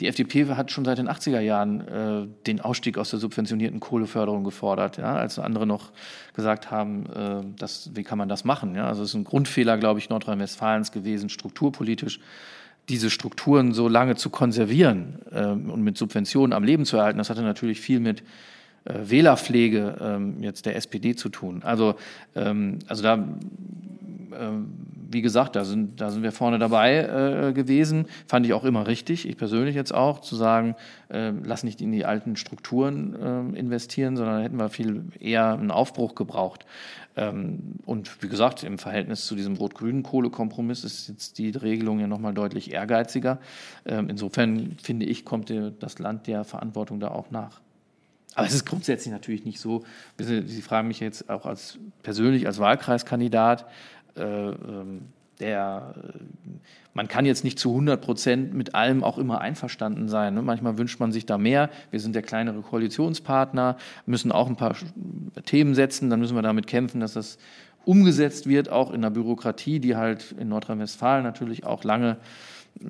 die 0.00 0.06
FDP 0.06 0.46
hat 0.54 0.70
schon 0.70 0.84
seit 0.84 0.98
den 0.98 1.08
80er 1.08 1.40
Jahren 1.40 1.80
äh, 1.80 2.26
den 2.46 2.60
Ausstieg 2.60 2.98
aus 2.98 3.10
der 3.10 3.18
subventionierten 3.18 3.80
Kohleförderung 3.80 4.44
gefordert, 4.44 4.96
ja, 4.96 5.14
als 5.16 5.38
andere 5.38 5.66
noch 5.66 5.90
gesagt 6.34 6.70
haben, 6.70 7.06
äh, 7.06 7.44
das, 7.58 7.90
wie 7.94 8.02
kann 8.02 8.18
man 8.18 8.28
das 8.28 8.44
machen? 8.44 8.74
Ja? 8.74 8.86
Also 8.86 9.02
es 9.02 9.10
ist 9.10 9.14
ein 9.14 9.24
Grundfehler, 9.24 9.78
glaube 9.78 9.98
ich, 9.98 10.08
Nordrhein-Westfalens 10.08 10.92
gewesen, 10.92 11.28
strukturpolitisch 11.28 12.20
diese 12.88 13.10
Strukturen 13.10 13.72
so 13.72 13.88
lange 13.88 14.16
zu 14.16 14.30
konservieren 14.30 15.20
ähm, 15.32 15.70
und 15.70 15.82
mit 15.82 15.96
Subventionen 15.96 16.52
am 16.52 16.64
Leben 16.64 16.84
zu 16.84 16.96
erhalten, 16.96 17.18
das 17.18 17.30
hatte 17.30 17.42
natürlich 17.42 17.80
viel 17.80 18.00
mit 18.00 18.20
äh, 18.20 18.24
Wählerpflege 18.84 19.96
ähm, 20.00 20.42
jetzt 20.42 20.66
der 20.66 20.76
SPD 20.76 21.14
zu 21.14 21.28
tun. 21.28 21.62
Also, 21.64 21.94
ähm, 22.34 22.78
also 22.86 23.02
da, 23.02 23.14
ähm, 23.14 24.70
wie 25.12 25.22
gesagt, 25.22 25.56
da 25.56 25.64
sind, 25.64 26.00
da 26.00 26.10
sind 26.10 26.22
wir 26.22 26.30
vorne 26.30 26.58
dabei 26.58 27.48
äh, 27.48 27.52
gewesen. 27.52 28.06
Fand 28.26 28.46
ich 28.46 28.52
auch 28.52 28.64
immer 28.64 28.86
richtig, 28.86 29.28
ich 29.28 29.36
persönlich 29.36 29.74
jetzt 29.74 29.92
auch, 29.92 30.20
zu 30.20 30.36
sagen, 30.36 30.76
äh, 31.08 31.32
lass 31.42 31.64
nicht 31.64 31.80
in 31.80 31.90
die 31.90 32.04
alten 32.04 32.36
Strukturen 32.36 33.16
äh, 33.54 33.58
investieren, 33.58 34.16
sondern 34.16 34.42
hätten 34.42 34.56
wir 34.56 34.68
viel 34.68 35.04
eher 35.18 35.52
einen 35.52 35.72
Aufbruch 35.72 36.14
gebraucht. 36.14 36.64
Ähm, 37.16 37.74
und 37.86 38.22
wie 38.22 38.28
gesagt, 38.28 38.62
im 38.62 38.78
Verhältnis 38.78 39.26
zu 39.26 39.34
diesem 39.34 39.56
rot-grünen 39.56 40.04
Kohlekompromiss 40.04 40.84
ist 40.84 41.08
jetzt 41.08 41.38
die 41.38 41.50
Regelung 41.50 41.98
ja 41.98 42.06
nochmal 42.06 42.32
deutlich 42.32 42.72
ehrgeiziger. 42.72 43.40
Ähm, 43.84 44.08
insofern 44.08 44.76
finde 44.80 45.06
ich, 45.06 45.24
kommt 45.24 45.52
das 45.80 45.98
Land 45.98 46.28
der 46.28 46.44
Verantwortung 46.44 47.00
da 47.00 47.08
auch 47.08 47.32
nach. 47.32 47.60
Aber 48.34 48.46
es 48.46 48.54
ist 48.54 48.64
grundsätzlich 48.64 49.12
natürlich 49.12 49.44
nicht 49.44 49.60
so. 49.60 49.84
Sie 50.18 50.62
fragen 50.62 50.88
mich 50.88 51.00
jetzt 51.00 51.28
auch 51.28 51.46
als 51.46 51.78
persönlich 52.02 52.46
als 52.46 52.58
Wahlkreiskandidat. 52.58 53.66
Äh, 54.16 54.22
ähm, 54.22 55.02
der, 55.40 55.94
man 56.94 57.08
kann 57.08 57.24
jetzt 57.24 57.44
nicht 57.44 57.58
zu 57.58 57.70
100 57.70 58.00
Prozent 58.00 58.54
mit 58.54 58.74
allem 58.74 59.02
auch 59.02 59.18
immer 59.18 59.40
einverstanden 59.40 60.08
sein. 60.08 60.34
Ne? 60.34 60.42
Manchmal 60.42 60.78
wünscht 60.78 61.00
man 61.00 61.12
sich 61.12 61.26
da 61.26 61.38
mehr. 61.38 61.70
Wir 61.90 61.98
sind 61.98 62.14
der 62.14 62.22
kleinere 62.22 62.60
Koalitionspartner, 62.60 63.76
müssen 64.06 64.32
auch 64.32 64.48
ein 64.48 64.56
paar 64.56 64.76
Themen 65.46 65.74
setzen. 65.74 66.10
Dann 66.10 66.20
müssen 66.20 66.36
wir 66.36 66.42
damit 66.42 66.66
kämpfen, 66.66 67.00
dass 67.00 67.14
das 67.14 67.38
umgesetzt 67.84 68.46
wird, 68.46 68.68
auch 68.68 68.92
in 68.92 69.00
der 69.02 69.10
Bürokratie, 69.10 69.80
die 69.80 69.96
halt 69.96 70.32
in 70.38 70.48
Nordrhein-Westfalen 70.48 71.24
natürlich 71.24 71.64
auch 71.64 71.82
lange 71.84 72.18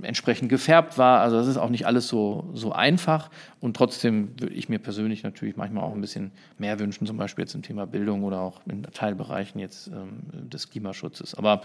entsprechend 0.03 0.49
gefärbt 0.49 0.99
war. 0.99 1.20
Also 1.20 1.37
das 1.37 1.47
ist 1.47 1.57
auch 1.57 1.68
nicht 1.68 1.87
alles 1.87 2.09
so, 2.09 2.49
so 2.55 2.72
einfach. 2.72 3.31
Und 3.61 3.76
trotzdem 3.76 4.31
würde 4.39 4.55
ich 4.55 4.68
mir 4.68 4.78
persönlich 4.78 5.22
natürlich 5.22 5.57
manchmal 5.57 5.85
auch 5.85 5.95
ein 5.95 6.01
bisschen 6.01 6.31
mehr 6.59 6.78
wünschen, 6.78 7.07
zum 7.07 7.16
Beispiel 7.16 7.45
jetzt 7.45 7.55
im 7.55 7.62
Thema 7.62 7.87
Bildung 7.87 8.24
oder 8.24 8.41
auch 8.41 8.61
in 8.66 8.83
Teilbereichen 8.83 9.61
jetzt 9.61 9.89
ähm, 9.89 10.49
des 10.49 10.70
Klimaschutzes. 10.70 11.35
Aber 11.35 11.62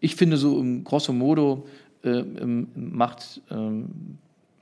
ich 0.00 0.16
finde 0.16 0.36
so 0.36 0.58
im 0.60 0.84
grosso 0.84 1.12
modo 1.12 1.66
äh, 2.04 2.22
macht 2.74 3.40
ähm, 3.50 4.18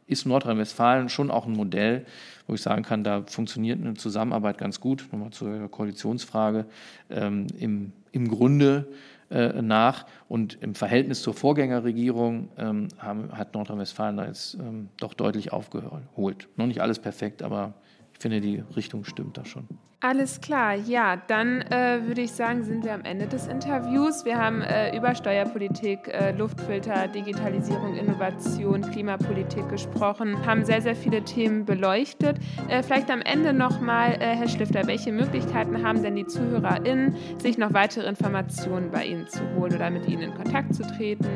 ist 0.07 0.27
Nordrhein-Westfalen 0.27 1.09
schon 1.09 1.31
auch 1.31 1.47
ein 1.47 1.53
Modell, 1.53 2.05
wo 2.47 2.55
ich 2.55 2.63
sagen 2.63 2.83
kann, 2.83 3.05
da 3.05 3.23
funktioniert 3.23 3.81
eine 3.81 3.95
Zusammenarbeit 3.95 4.59
ganz 4.59 4.81
gut. 4.81 5.07
Nochmal 5.13 5.31
zur 5.31 5.69
Koalitionsfrage. 5.71 6.67
Ähm, 7.11 7.47
im, 7.59 7.93
Im 8.13 8.29
Grunde 8.29 8.87
äh, 9.31 9.63
nach. 9.63 10.07
Und 10.29 10.63
im 10.63 10.75
Verhältnis 10.75 11.23
zur 11.23 11.35
Vorgängerregierung 11.35 12.49
ähm, 12.57 12.89
haben, 12.99 13.33
hat 13.33 13.55
Nordrhein-Westfalen 13.55 14.17
da 14.17 14.27
jetzt 14.27 14.55
ähm, 14.55 14.89
doch 14.99 15.15
deutlich 15.15 15.53
aufgeholt. 15.53 16.49
Noch 16.57 16.67
nicht 16.67 16.81
alles 16.81 16.99
perfekt, 16.99 17.43
aber 17.43 17.75
ich 18.13 18.21
finde, 18.21 18.41
die 18.41 18.63
Richtung 18.77 19.05
stimmt 19.05 19.37
da 19.39 19.45
schon. 19.45 19.67
Alles 20.07 20.39
klar, 20.43 20.75
ja, 20.75 21.17
dann 21.29 21.63
äh, 21.63 22.07
würde 22.07 22.21
ich 22.21 22.33
sagen, 22.33 22.63
sind 22.63 22.85
wir 22.85 22.93
am 22.93 23.07
Ende 23.07 23.27
des 23.27 23.47
Interviews. 23.47 24.27
Wir 24.27 24.37
haben 24.37 24.61
äh, 24.61 24.95
über 24.95 25.15
Steuerpolitik, 25.15 26.09
äh, 26.09 26.33
Luftfilter, 26.33 27.09
Digitalisierung, 27.09 27.95
Innovation, 27.95 28.83
Klimapolitik 28.83 29.67
gesprochen, 29.71 30.45
haben 30.45 30.63
sehr, 30.67 30.83
sehr 30.83 30.95
viele 30.95 31.23
Themen 31.23 31.65
beleuchtet. 31.65 32.37
Äh, 32.69 32.83
vielleicht 32.83 33.11
am 33.11 33.23
Ende 33.23 33.55
nochmal, 33.55 34.17
äh, 34.21 34.37
Herr 34.37 34.47
Schlifter, 34.47 34.87
welche 34.87 35.11
Möglichkeiten 35.11 35.83
haben 35.83 36.03
denn 36.03 36.17
die 36.17 36.27
ZuhörerInnen, 36.27 37.17
sich 37.39 37.57
noch 37.57 37.73
weitere 37.73 38.07
Informationen 38.07 38.91
bei 38.91 39.07
Ihnen 39.07 39.27
zu 39.27 39.41
holen 39.57 39.75
oder 39.75 39.89
mit 39.89 40.07
Ihnen 40.07 40.25
in 40.25 40.35
Kontakt 40.35 40.75
zu 40.75 40.83
treten? 40.83 41.27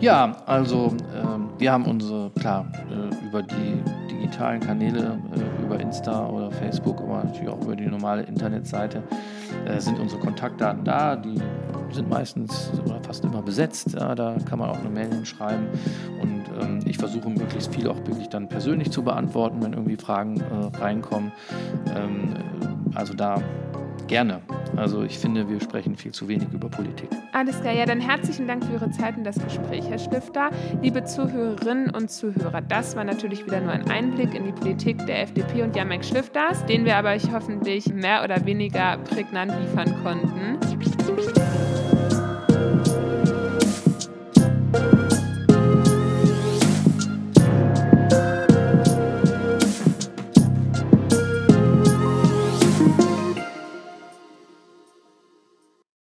Ja, 0.00 0.36
also 0.44 0.94
ähm, 1.16 1.48
wir 1.56 1.72
haben 1.72 1.86
unsere, 1.86 2.30
klar, 2.38 2.70
äh, 2.90 3.26
über 3.26 3.42
die 3.42 3.82
digitalen 4.10 4.60
Kanäle, 4.60 5.18
über 5.64 5.80
Insta 5.80 6.26
oder 6.26 6.50
Facebook, 6.50 7.00
aber 7.00 7.24
natürlich 7.24 7.48
auch 7.48 7.60
über 7.62 7.76
die 7.76 7.86
normalen 7.86 8.09
normale 8.10 8.22
Internetseite 8.22 9.02
äh, 9.66 9.80
sind 9.80 10.00
unsere 10.00 10.20
Kontaktdaten 10.20 10.84
da. 10.84 11.16
Die 11.16 11.40
sind 11.92 12.08
meistens 12.08 12.70
oder 12.84 13.00
fast 13.02 13.24
immer 13.24 13.42
besetzt. 13.42 13.94
Ja, 13.94 14.14
da 14.14 14.36
kann 14.48 14.58
man 14.58 14.70
auch 14.70 14.78
eine 14.78 14.90
Mail 14.90 15.24
schreiben. 15.24 15.66
Und 16.20 16.44
ähm, 16.60 16.80
ich 16.86 16.98
versuche 16.98 17.28
möglichst 17.30 17.72
viel 17.72 17.88
auch 17.88 17.98
wirklich 18.06 18.28
dann 18.28 18.48
persönlich 18.48 18.90
zu 18.90 19.02
beantworten, 19.02 19.62
wenn 19.62 19.72
irgendwie 19.72 19.96
Fragen 19.96 20.40
äh, 20.40 20.76
reinkommen. 20.78 21.32
Ähm, 21.94 22.34
also 22.94 23.14
da 23.14 23.40
Gerne. 24.10 24.40
Also 24.76 25.04
ich 25.04 25.16
finde, 25.16 25.48
wir 25.48 25.60
sprechen 25.60 25.94
viel 25.94 26.10
zu 26.10 26.26
wenig 26.26 26.48
über 26.52 26.68
Politik. 26.68 27.08
Alles 27.32 27.60
klar, 27.60 27.72
ja, 27.72 27.86
dann 27.86 28.00
herzlichen 28.00 28.48
Dank 28.48 28.64
für 28.64 28.72
Ihre 28.72 28.90
Zeit 28.90 29.16
und 29.16 29.22
das 29.22 29.36
Gespräch, 29.36 29.84
Herr 29.88 30.00
Stifter. 30.00 30.50
Liebe 30.82 31.04
Zuhörerinnen 31.04 31.90
und 31.90 32.10
Zuhörer, 32.10 32.60
das 32.60 32.96
war 32.96 33.04
natürlich 33.04 33.46
wieder 33.46 33.60
nur 33.60 33.70
ein 33.70 33.88
Einblick 33.88 34.34
in 34.34 34.46
die 34.46 34.52
Politik 34.52 35.06
der 35.06 35.22
FDP 35.22 35.62
und 35.62 35.76
Jamek 35.76 36.04
Stifters, 36.04 36.66
den 36.66 36.84
wir 36.84 36.96
aber 36.96 37.16
hoffentlich 37.32 37.86
mehr 37.94 38.24
oder 38.24 38.44
weniger 38.44 38.98
prägnant 38.98 39.52
liefern 39.60 40.02
konnten. 40.02 40.58